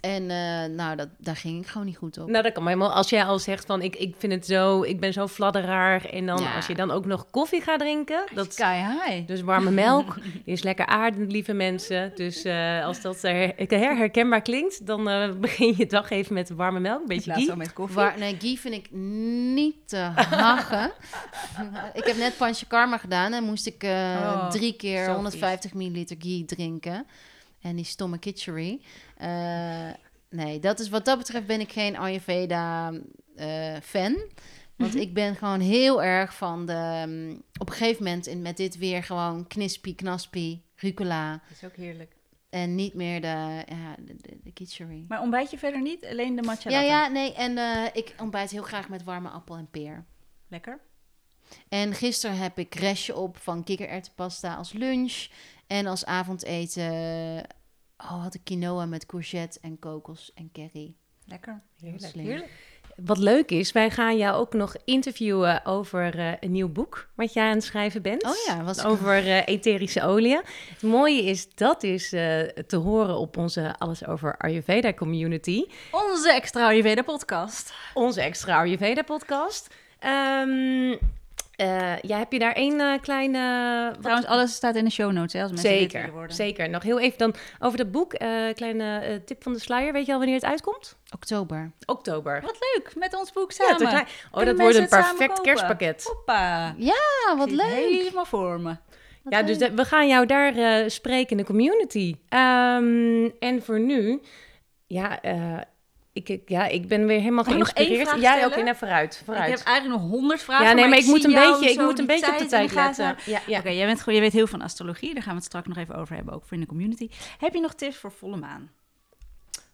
En 0.00 0.30
eh, 0.30 0.64
nou, 0.76 0.96
dat, 0.96 1.08
daar 1.18 1.36
ging 1.36 1.62
ik 1.62 1.66
gewoon 1.68 1.86
niet 1.86 1.96
goed 1.96 2.18
op. 2.18 2.28
Nou, 2.28 2.42
dat 2.42 2.52
kan 2.52 2.62
maar 2.62 2.72
helemaal. 2.72 2.94
Als 2.94 3.10
jij 3.10 3.24
al 3.24 3.38
zegt 3.38 3.66
van 3.66 3.82
ik, 3.82 3.96
ik 3.96 4.14
vind 4.18 4.32
het 4.32 4.46
zo, 4.46 4.82
ik 4.82 5.00
ben 5.00 5.12
zo 5.12 5.28
fladderaar. 5.28 6.04
En 6.04 6.26
dan 6.26 6.40
Ja. 6.42 6.54
als 6.54 6.66
je 6.66 6.74
dan 6.74 6.90
ook 6.90 7.06
nog 7.06 7.30
koffie 7.30 7.60
gaat 7.60 7.78
drinken. 7.78 8.24
Dat, 8.34 8.52
Sky 8.52 8.76
high. 8.76 9.26
dus 9.26 9.40
warme 9.40 9.70
melk 9.70 10.14
die 10.44 10.54
is 10.54 10.62
lekker 10.62 10.86
aardend, 10.86 11.32
lieve 11.32 11.52
mensen. 11.52 12.12
Dus 12.14 12.42
eh, 12.44 12.84
als 12.84 13.00
dat 13.00 13.22
her, 13.22 13.52
her- 13.56 13.96
herkenbaar 13.96 14.42
klinkt, 14.42 14.86
dan 14.86 15.08
eh, 15.08 15.32
begin 15.40 15.74
je 15.76 15.86
dag 15.86 16.10
even 16.10 16.34
met 16.34 16.50
warme 16.50 16.80
melk. 16.80 17.00
Een 17.00 17.06
beetje 17.06 17.32
ghee. 17.32 17.56
met 17.56 17.72
koffie. 17.72 17.96
Waar, 17.96 18.18
nee, 18.18 18.36
ghee 18.38 18.58
vind 18.58 18.74
ik 18.74 18.90
niet 19.54 19.76
te 19.88 19.96
hagen. 20.14 20.92
ik 22.00 22.04
heb 22.04 22.16
net 22.16 22.36
Pancha 22.36 22.64
Karma 22.68 22.96
gedaan 22.98 23.32
en 23.32 23.44
moest 23.44 23.66
ik 23.66 23.82
eh, 23.82 23.90
Oh, 24.22 24.48
drie 24.50 24.76
keer 24.76 25.04
zo 25.04 25.12
150 25.12 25.74
milliliter 25.74 26.16
ghee 26.18 26.44
drinken. 26.44 27.06
En 27.62 27.76
die 27.76 27.84
stomme 27.84 28.18
kitchery. 28.18 28.80
Eh, 29.16 29.90
nee, 30.30 30.58
dat 30.58 30.80
is, 30.80 30.88
wat 30.88 31.04
dat 31.04 31.18
betreft 31.18 31.46
ben 31.46 31.60
ik 31.60 31.72
geen 31.72 31.96
Ayurveda 31.96 32.92
eh, 33.36 33.76
fan. 33.82 34.16
Want 34.76 34.94
ik 34.94 35.14
ben 35.14 35.36
gewoon 35.36 35.60
heel 35.60 36.02
erg 36.02 36.34
van 36.36 36.66
de... 36.66 37.04
mm, 37.06 37.42
op 37.58 37.68
een 37.68 37.74
gegeven 37.76 38.04
moment 38.04 38.26
in, 38.26 38.42
met 38.42 38.56
dit 38.56 38.78
weer 38.78 39.02
gewoon 39.02 39.46
knispie, 39.46 39.94
knaspie, 39.94 40.64
rucola. 40.76 41.30
Dat 41.32 41.56
is 41.56 41.64
ook 41.64 41.76
heerlijk. 41.76 42.16
En 42.50 42.74
niet 42.74 42.94
meer 42.94 43.20
de, 43.20 43.26
ja, 43.68 43.94
de, 43.98 44.16
de, 44.16 44.38
de 44.42 44.52
kitchery. 44.52 45.04
Maar 45.08 45.20
ontbijt 45.20 45.50
je 45.50 45.58
verder 45.58 45.80
niet? 45.82 46.06
Alleen 46.06 46.36
de 46.36 46.42
matcha 46.42 46.70
Ja, 46.70 46.76
latte? 46.76 46.90
ja, 46.92 47.08
nee. 47.08 47.34
En 47.34 47.58
eh, 47.58 47.84
ik 47.92 48.14
ontbijt 48.20 48.50
heel 48.50 48.62
graag 48.62 48.88
met 48.88 49.04
warme 49.04 49.28
appel 49.28 49.56
en 49.56 49.68
peer. 49.70 50.04
Lekker. 50.48 50.80
En 51.68 51.94
gisteren 51.94 52.36
heb 52.36 52.58
ik 52.58 52.74
restje 52.74 53.16
op 53.16 53.36
van 53.36 53.64
kikkererwtenpasta 53.64 54.54
als 54.54 54.72
lunch. 54.72 55.26
En 55.66 55.86
als 55.86 56.04
avondeten 56.04 56.92
oh, 57.96 58.22
had 58.22 58.34
ik 58.34 58.40
quinoa 58.44 58.86
met 58.86 59.06
courgette 59.06 59.58
en 59.60 59.78
kokos 59.78 60.32
en 60.34 60.50
curry. 60.52 60.94
Lekker. 61.26 61.62
Heerlijk. 61.80 62.14
Heerlijk. 62.14 62.50
Wat 62.96 63.18
leuk 63.18 63.50
is, 63.50 63.72
wij 63.72 63.90
gaan 63.90 64.16
jou 64.16 64.36
ook 64.36 64.52
nog 64.52 64.74
interviewen 64.84 65.64
over 65.64 66.18
eh, 66.18 66.32
een 66.40 66.50
nieuw 66.50 66.68
boek 66.68 67.08
wat 67.14 67.32
jij 67.32 67.48
aan 67.48 67.54
het 67.54 67.64
schrijven 67.64 68.02
bent. 68.02 68.24
Oh 68.24 68.34
ja, 68.46 68.62
was 68.62 68.84
over 68.84 69.16
eh, 69.16 69.46
etherische 69.46 70.02
oliën. 70.02 70.40
Het 70.68 70.82
mooie 70.82 71.22
is, 71.22 71.54
dat 71.54 71.82
is 71.82 72.12
eh, 72.12 72.40
te 72.66 72.76
horen 72.76 73.16
op 73.16 73.36
onze 73.36 73.74
Alles 73.78 74.06
Over 74.06 74.36
Ayurveda 74.36 74.94
community. 74.94 75.64
Onze 75.90 76.32
extra 76.32 76.66
Ayurveda 76.66 77.02
podcast. 77.02 77.74
Onze 77.94 78.20
extra 78.20 78.56
Ayurveda 78.56 79.02
podcast. 79.02 79.74
Ehm 79.98 80.94
eh, 81.62 81.98
ja, 82.00 82.18
heb 82.18 82.32
je 82.32 82.38
daar 82.38 82.52
één 82.52 82.80
eh, 82.80 83.00
kleine... 83.00 83.40
wat- 83.92 84.00
Trouwens, 84.02 84.26
alles 84.26 84.54
staat 84.54 84.76
in 84.76 84.84
de 84.84 84.90
show 84.90 85.12
notes, 85.12 85.32
hè, 85.32 85.42
als 85.42 85.50
mensen 85.50 85.70
Zeker, 85.70 86.10
worden. 86.12 86.36
zeker. 86.36 86.70
Nog 86.70 86.82
heel 86.82 87.00
even 87.00 87.18
dan 87.18 87.34
over 87.58 87.78
dat 87.78 87.90
boek. 87.90 88.12
eh, 88.12 88.28
kleine 88.54 88.98
eh, 88.98 89.16
tip 89.24 89.42
van 89.42 89.52
de 89.52 89.58
sluier. 89.58 89.92
Weet 89.92 90.06
je 90.06 90.12
al 90.12 90.18
wanneer 90.18 90.36
het 90.36 90.44
uitkomt? 90.44 90.96
Oktober. 91.14 91.70
Oktober. 91.86 92.40
Wat 92.42 92.58
leuk, 92.74 92.92
met 92.96 93.16
ons 93.18 93.32
boek 93.32 93.52
Ja, 93.52 93.64
samen. 93.66 93.76
klein. 93.88 94.04
Oh, 94.04 94.32
Kunnen 94.32 94.56
dat 94.56 94.62
wordt 94.64 94.76
een 94.78 94.88
perfect 94.88 95.40
kerstpakket. 95.40 96.04
Hoppa. 96.04 96.74
Ah, 97.28 97.38
wat 97.38 97.50
leuk. 97.50 97.66
Helemaal 97.72 98.24
voor 98.24 98.60
me. 98.60 98.76
Wat 99.22 99.32
Ja, 99.32 99.42
dus 99.42 99.58
de- 99.58 99.74
we 99.74 99.84
gaan 99.84 100.08
jou 100.08 100.26
daar 100.26 100.54
eh, 100.56 100.88
spreken 100.88 101.30
in 101.30 101.36
de 101.36 101.44
community. 101.44 102.16
Ehm, 102.28 103.28
en 103.38 103.62
voor 103.62 103.80
nu, 103.80 104.20
ja, 104.86 105.20
eh, 105.22 105.58
ik, 106.12 106.28
ik, 106.28 106.48
ja, 106.48 106.66
ik 106.66 106.88
ben 106.88 107.06
weer 107.06 107.18
helemaal 107.18 107.44
Mag 107.44 107.52
geïnspireerd. 107.52 108.08
vraag 108.08 108.20
ja, 108.20 108.46
oké, 108.46 108.62
nou 108.62 108.76
vooruit, 108.76 109.22
vooruit. 109.24 109.50
Ik 109.50 109.56
heb 109.56 109.66
eigenlijk 109.66 110.00
nog 110.00 110.10
honderd 110.10 110.42
vragen. 110.42 110.66
ja, 110.66 110.72
nee, 110.72 110.88
maar, 110.88 110.98
ik, 110.98 111.06
moet 111.06 111.20
zie 111.22 111.26
een 111.26 111.40
jou 111.40 111.52
beetje, 111.52 111.70
ik 111.70 111.78
zo 111.78 111.84
moet 111.84 111.98
een 111.98 112.06
beetje 112.06 112.32
op 112.32 112.38
de 112.38 112.46
tijd 112.46 112.72
letten. 112.74 113.16
Ja, 113.24 113.40
ja. 113.46 113.58
Oké, 113.58 113.68
jij, 113.68 113.86
bent, 113.86 114.02
jij 114.04 114.20
weet 114.20 114.32
heel 114.32 114.46
veel 114.46 114.58
van 114.58 114.62
astrologie. 114.62 115.14
Daar 115.14 115.22
gaan 115.22 115.32
we 115.32 115.38
het 115.38 115.46
straks 115.46 115.66
nog 115.66 115.76
even 115.76 115.94
over 115.94 116.14
hebben, 116.14 116.34
ook 116.34 116.42
voor 116.44 116.52
in 116.52 116.60
de 116.60 116.66
community. 116.66 117.08
Heb 117.38 117.54
je 117.54 117.60
nog 117.60 117.74
tips 117.74 117.96
voor 117.96 118.12
volle 118.12 118.36
maan? 118.36 118.70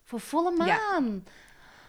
Voor 0.05 0.20
volle 0.20 0.53
Ja. 0.57 0.64
maan. 0.64 1.24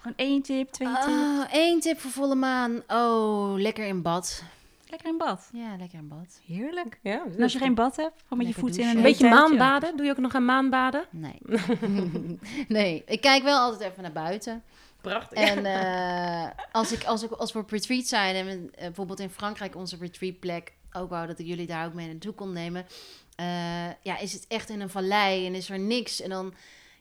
Gewoon 0.02 0.18
één 0.18 0.42
tip, 0.42 0.72
twee 0.72 0.88
tips. 0.88 1.06
Ah, 1.06 1.46
één 1.52 1.80
tip 1.80 2.00
voor 2.00 2.12
volle 2.12 2.36
maan. 2.36 2.84
Oh, 2.88 3.54
lekker 3.58 3.86
in 3.86 4.02
bad. 4.02 4.44
Lekker 4.90 5.10
in 5.10 5.18
bad. 5.18 5.50
Ja, 5.54 5.76
lekker 5.78 6.00
in 6.00 6.08
bad. 6.08 6.42
Heerlijk. 6.46 7.00
Ja, 7.02 7.24
En 7.36 7.44
als 7.44 7.54
je 7.54 7.60
geen 7.60 7.76
bad 7.76 7.96
hebt, 7.96 8.22
gewoon 8.22 8.38
met 8.38 8.48
je 8.48 8.60
voeten 8.60 8.82
in 8.82 8.86
douchen. 8.86 9.06
een 9.06 9.06
Een 9.06 9.12
beetje 9.12 9.30
maanbaden. 9.30 9.98
Doe 9.98 10.06
je 10.06 10.12
ook 10.12 10.18
nog 10.18 10.36
aan 10.36 10.46
maanbaden? 10.46 11.06
Nee. 11.10 11.40
nee, 12.68 13.04
ik 13.06 13.22
kijk 13.22 13.44
wel 13.44 13.60
altijd 13.60 13.92
even 13.92 14.04
naar 14.04 14.12
buiten. 14.12 14.64
Prachtig. 15.02 15.38
En 15.38 15.66
eh, 15.76 16.50
als, 16.72 16.92
ik, 16.92 17.04
als, 17.04 17.24
ik, 17.24 17.32
als 17.32 17.54
we 17.54 17.60
op 17.60 17.70
retreat 17.70 18.06
zijn 18.06 18.36
en 18.36 18.46
we, 18.46 18.72
eh, 18.72 18.82
bijvoorbeeld 18.84 19.20
in 19.20 19.30
Frankrijk 19.30 19.76
onze 19.76 19.98
retreatplek, 19.98 20.74
ook 20.92 21.10
wou 21.10 21.28
dat 21.28 21.40
ik 21.40 21.46
jullie 21.46 21.68
daar 21.68 21.86
ook 21.86 21.94
mee 21.94 22.08
naartoe 22.08 22.34
kon 22.34 22.54
nemen, 22.54 22.86
eh, 23.36 23.88
ja, 24.02 24.18
is 24.18 24.34
het 24.34 24.46
echt 24.48 24.70
in 24.70 24.82
een 24.82 24.90
vallei 24.90 25.46
en 25.46 25.56
is 25.56 25.70
er 25.70 25.80
niks. 25.80 26.22
En 26.22 26.30
dan, 26.30 26.54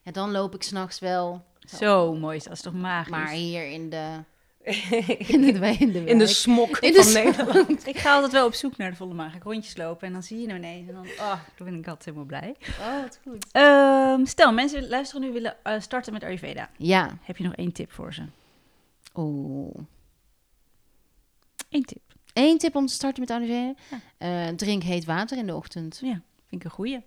ja, 0.02 0.12
dan 0.12 0.30
loop 0.30 0.54
ik 0.54 0.62
s'nachts 0.62 0.98
wel. 0.98 1.44
Zo 1.76 2.14
mooi, 2.14 2.38
dat 2.38 2.52
is 2.52 2.60
toch 2.60 2.74
magisch. 2.74 3.10
Maar 3.10 3.30
hier 3.30 3.66
in 3.66 3.90
de, 3.90 4.22
in 4.64 5.40
de, 5.40 5.76
in 5.78 5.92
de, 5.92 5.98
In 5.98 6.04
de 6.06 6.16
wijk- 6.16 6.28
smok 6.28 6.78
In 6.78 6.92
de 6.92 7.02
van 7.02 7.12
Nederland. 7.12 7.86
Ik 7.86 7.98
ga 7.98 8.14
altijd 8.14 8.32
wel 8.32 8.46
op 8.46 8.54
zoek 8.54 8.76
naar 8.76 8.90
de 8.90 8.96
volle 8.96 9.14
maan. 9.14 9.30
Ga 9.30 9.36
ik 9.36 9.42
rondjes 9.42 9.76
lopen 9.76 10.06
en 10.06 10.12
dan 10.12 10.22
zie 10.22 10.40
je 10.40 10.46
hem 10.46 10.56
ineens. 10.56 10.88
En 10.88 10.94
dan, 10.94 11.06
oh, 11.18 11.40
dan 11.56 11.66
ben 11.66 11.78
ik 11.78 11.86
altijd 11.86 12.04
helemaal 12.04 12.26
blij. 12.26 12.54
Oh, 12.80 13.02
wat 13.02 13.18
goed. 13.22 13.46
Ehm, 13.52 14.24
stel, 14.24 14.52
mensen 14.52 14.88
luisteren 14.88 15.22
nu 15.22 15.32
willen 15.32 15.56
eh, 15.62 15.80
starten 15.80 16.12
met 16.12 16.22
Ayurveda. 16.22 16.70
Ja, 16.76 17.18
Heb 17.22 17.36
je 17.36 17.44
nog 17.44 17.54
één 17.54 17.72
tip 17.72 17.92
voor 17.92 18.14
ze? 18.14 18.22
Oeh. 19.14 19.74
Eén 21.70 21.84
tip. 21.84 22.00
Eén 22.32 22.58
tip 22.58 22.74
om 22.76 22.86
te 22.86 22.92
starten 22.92 23.20
met 23.20 23.30
Ayurveda. 23.30 23.74
Ja. 23.90 24.00
Eh, 24.48 24.54
drink 24.54 24.82
heet 24.82 25.04
water 25.04 25.38
in 25.38 25.46
de 25.46 25.54
ochtend. 25.54 25.98
Ja, 26.02 26.20
vind 26.48 26.60
ik 26.60 26.64
een 26.64 26.70
goeie. 26.70 27.00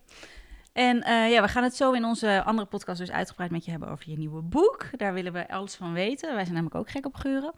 En 0.73 1.01
eh, 1.01 1.31
ja, 1.31 1.41
we 1.41 1.47
gaan 1.47 1.63
het 1.63 1.75
zo 1.75 1.91
in 1.91 2.05
onze 2.05 2.43
andere 2.43 2.67
podcast 2.67 2.99
dus 2.99 3.11
uitgebreid 3.11 3.51
met 3.51 3.65
je 3.65 3.71
hebben 3.71 3.89
over 3.89 4.09
je 4.09 4.17
nieuwe 4.17 4.41
boek. 4.41 4.85
Daar 4.97 5.13
willen 5.13 5.33
we 5.33 5.49
alles 5.49 5.75
van 5.75 5.93
weten. 5.93 6.33
Wij 6.33 6.43
zijn 6.43 6.55
namelijk 6.55 6.75
ook 6.75 6.89
gek 6.89 7.05
op 7.05 7.15
geuren. 7.15 7.53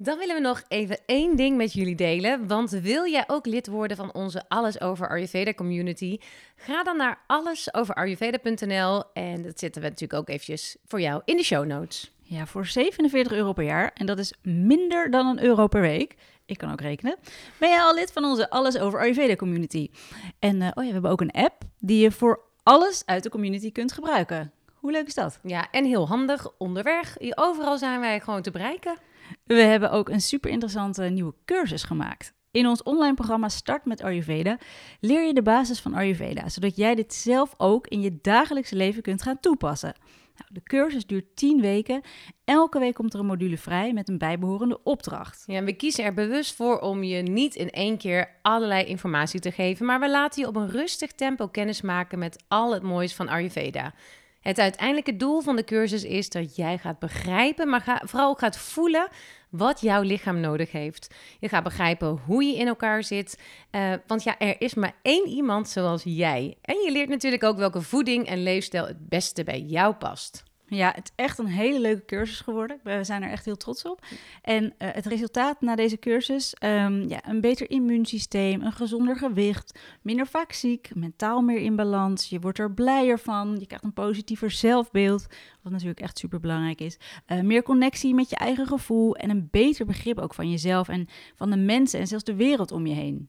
Dan 0.00 0.18
willen 0.18 0.34
we 0.34 0.40
nog 0.40 0.62
even 0.68 0.98
één 1.06 1.36
ding 1.36 1.56
met 1.56 1.72
jullie 1.72 1.94
delen. 1.94 2.46
Want 2.46 2.70
wil 2.70 3.06
jij 3.06 3.24
ook 3.26 3.46
lid 3.46 3.66
worden 3.66 3.96
van 3.96 4.14
onze 4.14 4.48
Alles 4.48 4.80
Over 4.80 5.08
Ayurveda 5.08 5.54
community? 5.54 6.18
Ga 6.56 6.82
dan 6.82 6.96
naar 6.96 7.24
allesoverayurveda.nl 7.26 9.12
en 9.12 9.42
dat 9.42 9.58
zetten 9.58 9.82
we 9.82 9.88
natuurlijk 9.88 10.20
ook 10.20 10.28
eventjes 10.28 10.76
voor 10.86 11.00
jou 11.00 11.22
in 11.24 11.36
de 11.36 11.42
show 11.42 11.66
notes. 11.66 12.12
Ja, 12.22 12.46
voor 12.46 12.66
47 12.66 13.32
euro 13.32 13.52
per 13.52 13.64
jaar. 13.64 13.90
En 13.94 14.06
dat 14.06 14.18
is 14.18 14.34
minder 14.42 15.10
dan 15.10 15.26
een 15.26 15.42
euro 15.42 15.66
per 15.66 15.80
week. 15.80 16.16
Ik 16.46 16.58
kan 16.58 16.72
ook 16.72 16.80
rekenen. 16.80 17.16
Ben 17.58 17.68
jij 17.68 17.80
al 17.80 17.94
lid 17.94 18.12
van 18.12 18.24
onze 18.24 18.50
Alles 18.50 18.78
Over 18.78 19.00
Ayurveda 19.00 19.36
community? 19.36 19.90
En 20.38 20.62
eh, 20.62 20.68
oh 20.74 20.82
ja, 20.82 20.86
we 20.86 20.92
hebben 20.92 21.10
ook 21.10 21.20
een 21.20 21.30
app 21.30 21.62
die 21.78 22.02
je 22.02 22.10
voor 22.10 22.47
alles 22.68 23.02
uit 23.06 23.22
de 23.22 23.28
community 23.28 23.72
kunt 23.72 23.92
gebruiken. 23.92 24.52
Hoe 24.74 24.90
leuk 24.90 25.06
is 25.06 25.14
dat? 25.14 25.38
Ja, 25.42 25.70
en 25.70 25.84
heel 25.84 26.08
handig 26.08 26.50
onderweg. 26.58 27.16
Overal 27.34 27.78
zijn 27.78 28.00
wij 28.00 28.20
gewoon 28.20 28.42
te 28.42 28.50
bereiken. 28.50 28.96
We 29.44 29.54
hebben 29.54 29.90
ook 29.90 30.08
een 30.08 30.20
super 30.20 30.50
interessante 30.50 31.02
nieuwe 31.02 31.34
cursus 31.44 31.82
gemaakt. 31.82 32.32
In 32.50 32.66
ons 32.66 32.82
online 32.82 33.14
programma 33.14 33.48
Start 33.48 33.84
met 33.84 34.02
Ayurveda 34.02 34.58
leer 35.00 35.26
je 35.26 35.34
de 35.34 35.42
basis 35.42 35.80
van 35.80 35.94
Ayurveda, 35.94 36.48
zodat 36.48 36.76
jij 36.76 36.94
dit 36.94 37.14
zelf 37.14 37.54
ook 37.56 37.86
in 37.86 38.00
je 38.00 38.18
dagelijkse 38.22 38.76
leven 38.76 39.02
kunt 39.02 39.22
gaan 39.22 39.40
toepassen. 39.40 39.94
Nou, 40.38 40.50
de 40.52 40.62
cursus 40.62 41.06
duurt 41.06 41.36
10 41.36 41.60
weken. 41.60 42.00
Elke 42.44 42.78
week 42.78 42.94
komt 42.94 43.14
er 43.14 43.20
een 43.20 43.26
module 43.26 43.58
vrij 43.58 43.92
met 43.92 44.08
een 44.08 44.18
bijbehorende 44.18 44.82
opdracht. 44.82 45.42
Ja, 45.46 45.62
we 45.62 45.72
kiezen 45.72 46.04
er 46.04 46.14
bewust 46.14 46.54
voor 46.54 46.80
om 46.80 47.02
je 47.02 47.22
niet 47.22 47.54
in 47.54 47.70
één 47.70 47.98
keer 47.98 48.30
allerlei 48.42 48.84
informatie 48.84 49.40
te 49.40 49.52
geven, 49.52 49.86
maar 49.86 50.00
we 50.00 50.10
laten 50.10 50.42
je 50.42 50.48
op 50.48 50.56
een 50.56 50.70
rustig 50.70 51.12
tempo 51.12 51.46
kennis 51.48 51.80
maken 51.80 52.18
met 52.18 52.44
al 52.48 52.72
het 52.72 52.82
moois 52.82 53.14
van 53.14 53.28
Ayurveda. 53.28 53.94
Het 54.40 54.58
uiteindelijke 54.58 55.16
doel 55.16 55.40
van 55.40 55.56
de 55.56 55.64
cursus 55.64 56.04
is 56.04 56.28
dat 56.28 56.56
jij 56.56 56.78
gaat 56.78 56.98
begrijpen, 56.98 57.68
maar 57.68 58.02
vooral 58.04 58.30
ook 58.30 58.38
gaat 58.38 58.58
voelen 58.58 59.08
wat 59.50 59.80
jouw 59.80 60.02
lichaam 60.02 60.40
nodig 60.40 60.72
heeft. 60.72 61.14
Je 61.38 61.48
gaat 61.48 61.62
begrijpen 61.64 62.18
hoe 62.26 62.44
je 62.44 62.56
in 62.56 62.66
elkaar 62.66 63.04
zit. 63.04 63.38
Uh, 63.70 63.92
want 64.06 64.22
ja, 64.22 64.38
er 64.38 64.60
is 64.60 64.74
maar 64.74 64.94
één 65.02 65.28
iemand 65.28 65.68
zoals 65.68 66.02
jij. 66.04 66.56
En 66.62 66.76
je 66.84 66.92
leert 66.92 67.08
natuurlijk 67.08 67.44
ook 67.44 67.56
welke 67.56 67.82
voeding 67.82 68.26
en 68.26 68.42
leefstijl 68.42 68.86
het 68.86 69.08
beste 69.08 69.44
bij 69.44 69.60
jou 69.60 69.94
past. 69.94 70.46
Ja, 70.70 70.92
het 70.94 71.04
is 71.04 71.24
echt 71.24 71.38
een 71.38 71.46
hele 71.46 71.80
leuke 71.80 72.04
cursus 72.04 72.40
geworden. 72.40 72.80
We 72.82 73.04
zijn 73.04 73.22
er 73.22 73.30
echt 73.30 73.44
heel 73.44 73.56
trots 73.56 73.84
op. 73.84 74.06
En 74.42 74.64
uh, 74.64 74.70
het 74.78 75.06
resultaat 75.06 75.60
na 75.60 75.76
deze 75.76 75.98
cursus, 75.98 76.54
um, 76.64 77.08
ja, 77.08 77.28
een 77.28 77.40
beter 77.40 77.70
immuunsysteem, 77.70 78.62
een 78.62 78.72
gezonder 78.72 79.16
gewicht, 79.16 79.78
minder 80.02 80.26
vaak 80.26 80.52
ziek, 80.52 80.90
mentaal 80.94 81.40
meer 81.40 81.60
in 81.60 81.76
balans. 81.76 82.28
Je 82.28 82.40
wordt 82.40 82.58
er 82.58 82.72
blijer 82.72 83.18
van, 83.18 83.56
je 83.58 83.66
krijgt 83.66 83.84
een 83.84 83.92
positiever 83.92 84.50
zelfbeeld, 84.50 85.26
wat 85.62 85.72
natuurlijk 85.72 86.00
echt 86.00 86.18
super 86.18 86.40
belangrijk 86.40 86.80
is. 86.80 86.98
Uh, 87.26 87.40
meer 87.40 87.62
connectie 87.62 88.14
met 88.14 88.30
je 88.30 88.36
eigen 88.36 88.66
gevoel 88.66 89.16
en 89.16 89.30
een 89.30 89.48
beter 89.50 89.86
begrip 89.86 90.18
ook 90.18 90.34
van 90.34 90.50
jezelf 90.50 90.88
en 90.88 91.08
van 91.34 91.50
de 91.50 91.56
mensen 91.56 92.00
en 92.00 92.06
zelfs 92.06 92.24
de 92.24 92.34
wereld 92.34 92.72
om 92.72 92.86
je 92.86 92.94
heen. 92.94 93.28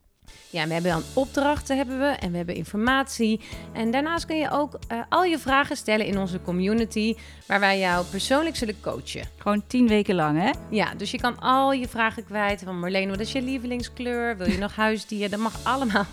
Ja, 0.52 0.68
we 0.68 0.74
hebben 0.74 0.92
dan 0.92 1.04
opdrachten 1.14 1.78
hebben 1.78 2.00
we 2.00 2.06
en 2.06 2.32
we 2.32 2.38
hebben 2.38 2.56
informatie. 2.56 3.40
En 3.74 3.92
daarnaast 3.92 4.26
kun 4.26 4.38
je 4.38 4.52
ook 4.52 4.80
uh, 4.92 5.00
al 5.10 5.24
je 5.24 5.40
vragen 5.40 5.78
stellen 5.78 6.06
in 6.06 6.18
onze 6.18 6.42
community, 6.42 7.16
waar 7.46 7.60
wij 7.60 7.80
jou 7.80 8.06
persoonlijk 8.06 8.56
zullen 8.56 8.82
coachen. 8.82 9.24
Gewoon 9.38 9.64
tien 9.68 9.88
weken 9.88 10.16
lang, 10.16 10.42
hè? 10.42 10.52
Ja, 10.70 10.94
dus 10.98 11.12
je 11.12 11.20
kan 11.20 11.40
al 11.40 11.74
je 11.74 11.88
vragen 11.88 12.26
kwijt. 12.26 12.62
Van 12.66 12.80
Marleen, 12.80 13.10
wat 13.10 13.20
is 13.20 13.32
je 13.32 13.42
lievelingskleur? 13.42 14.38
Wil 14.38 14.50
je 14.50 14.58
nog 14.58 14.76
huisdier? 14.86 15.30
Dat 15.30 15.40
mag 15.40 15.60
allemaal. 15.64 16.06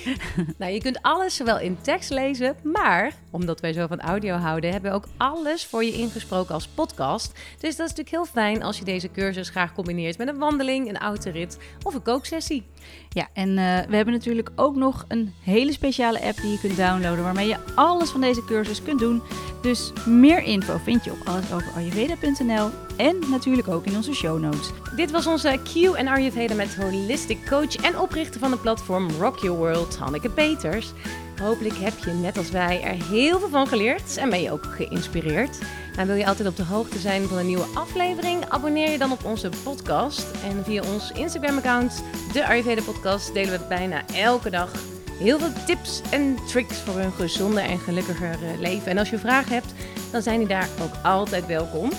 nou, 0.58 0.72
je 0.72 0.80
kunt 0.80 1.02
alles 1.02 1.36
zowel 1.36 1.58
in 1.58 1.78
tekst 1.80 2.10
lezen, 2.10 2.56
maar 2.62 3.12
omdat 3.30 3.60
wij 3.60 3.72
zo 3.72 3.86
van 3.86 4.00
audio 4.00 4.36
houden, 4.36 4.72
hebben 4.72 4.90
we 4.90 4.96
ook 4.96 5.08
alles 5.16 5.66
voor 5.66 5.84
je 5.84 5.92
ingesproken 5.92 6.54
als 6.54 6.66
podcast. 6.66 7.32
Dus 7.32 7.76
dat 7.76 7.88
is 7.88 7.96
natuurlijk 7.96 8.10
heel 8.10 8.24
fijn 8.24 8.62
als 8.62 8.78
je 8.78 8.84
deze 8.84 9.10
cursus 9.10 9.48
graag 9.48 9.72
combineert 9.72 10.18
met 10.18 10.28
een 10.28 10.38
wandeling, 10.38 10.88
een 10.88 10.98
autorit 10.98 11.58
of 11.82 11.94
een 11.94 12.02
kooksessie. 12.02 12.66
Ja, 13.08 13.28
en 13.32 13.49
uh, 13.50 13.78
we 13.88 13.96
hebben 13.96 14.14
natuurlijk 14.14 14.50
ook 14.56 14.76
nog 14.76 15.04
een 15.08 15.32
hele 15.42 15.72
speciale 15.72 16.22
app 16.22 16.40
die 16.40 16.50
je 16.50 16.60
kunt 16.60 16.76
downloaden, 16.76 17.24
waarmee 17.24 17.48
je 17.48 17.56
alles 17.74 18.10
van 18.10 18.20
deze 18.20 18.44
cursus 18.44 18.82
kunt 18.82 18.98
doen. 18.98 19.22
Dus 19.62 19.92
meer 20.06 20.42
info 20.42 20.76
vind 20.84 21.04
je 21.04 21.10
op 21.10 21.18
allesoverayurveda.nl 21.24 22.70
en 22.96 23.16
natuurlijk 23.30 23.68
ook 23.68 23.84
in 23.84 23.96
onze 23.96 24.14
show 24.14 24.40
notes. 24.40 24.70
Dit 24.96 25.10
was 25.10 25.26
onze 25.26 25.58
Q 25.64 25.74
en 25.74 26.56
met 26.56 26.76
holistic 26.76 27.46
coach 27.48 27.76
en 27.76 27.98
oprichter 27.98 28.40
van 28.40 28.50
het 28.50 28.60
platform 28.60 29.10
Rock 29.10 29.38
Your 29.38 29.58
World, 29.58 29.96
Hanneke 29.96 30.30
Peters. 30.30 30.92
Hopelijk 31.40 31.76
heb 31.76 31.98
je, 31.98 32.10
net 32.10 32.38
als 32.38 32.50
wij, 32.50 32.82
er 32.82 33.04
heel 33.04 33.38
veel 33.38 33.48
van 33.48 33.66
geleerd 33.66 34.16
en 34.16 34.30
ben 34.30 34.42
je 34.42 34.52
ook 34.52 34.64
geïnspireerd. 34.64 35.58
En 35.96 36.06
wil 36.06 36.16
je 36.16 36.26
altijd 36.26 36.48
op 36.48 36.56
de 36.56 36.64
hoogte 36.64 36.98
zijn 36.98 37.28
van 37.28 37.38
een 37.38 37.46
nieuwe 37.46 37.66
aflevering? 37.74 38.44
Abonneer 38.48 38.90
je 38.90 38.98
dan 38.98 39.12
op 39.12 39.24
onze 39.24 39.50
podcast. 39.62 40.26
En 40.44 40.64
via 40.64 40.82
ons 40.92 41.12
Instagram-account, 41.12 42.02
de 42.32 42.46
Ayurveda 42.46 42.82
Podcast, 42.82 43.34
delen 43.34 43.58
we 43.58 43.66
bijna 43.68 44.06
elke 44.06 44.50
dag 44.50 44.72
heel 45.18 45.38
veel 45.38 45.52
tips 45.66 46.00
en 46.10 46.36
tricks 46.46 46.76
voor 46.76 46.98
een 46.98 47.12
gezonder 47.12 47.62
en 47.62 47.78
gelukkiger 47.78 48.38
leven. 48.58 48.86
En 48.86 48.98
als 48.98 49.10
je 49.10 49.18
vragen 49.18 49.52
hebt, 49.52 49.72
dan 50.10 50.22
zijn 50.22 50.38
die 50.38 50.48
daar 50.48 50.68
ook 50.82 50.94
altijd 51.02 51.46
welkom. 51.46 51.90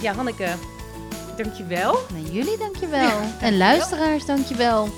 Ja, 0.00 0.14
Hanneke, 0.14 0.48
dankjewel. 1.36 1.98
Nou, 2.12 2.30
jullie 2.30 2.58
dankjewel. 2.58 3.20
en 3.40 3.56
luisteraars, 3.56 4.26
dankjewel. 4.26 4.88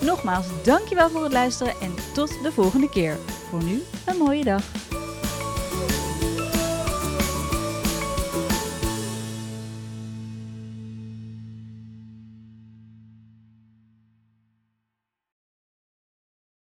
Nogmaals, 0.00 0.46
dankjewel 0.62 1.10
voor 1.10 1.22
het 1.22 1.32
luisteren 1.32 1.74
en 1.80 1.94
tot 2.14 2.42
de 2.42 2.52
volgende 2.52 2.88
keer. 2.88 3.16
Voor 3.50 3.64
nu, 3.64 3.82
een 4.06 4.16
mooie 4.16 4.44
dag. 4.44 4.87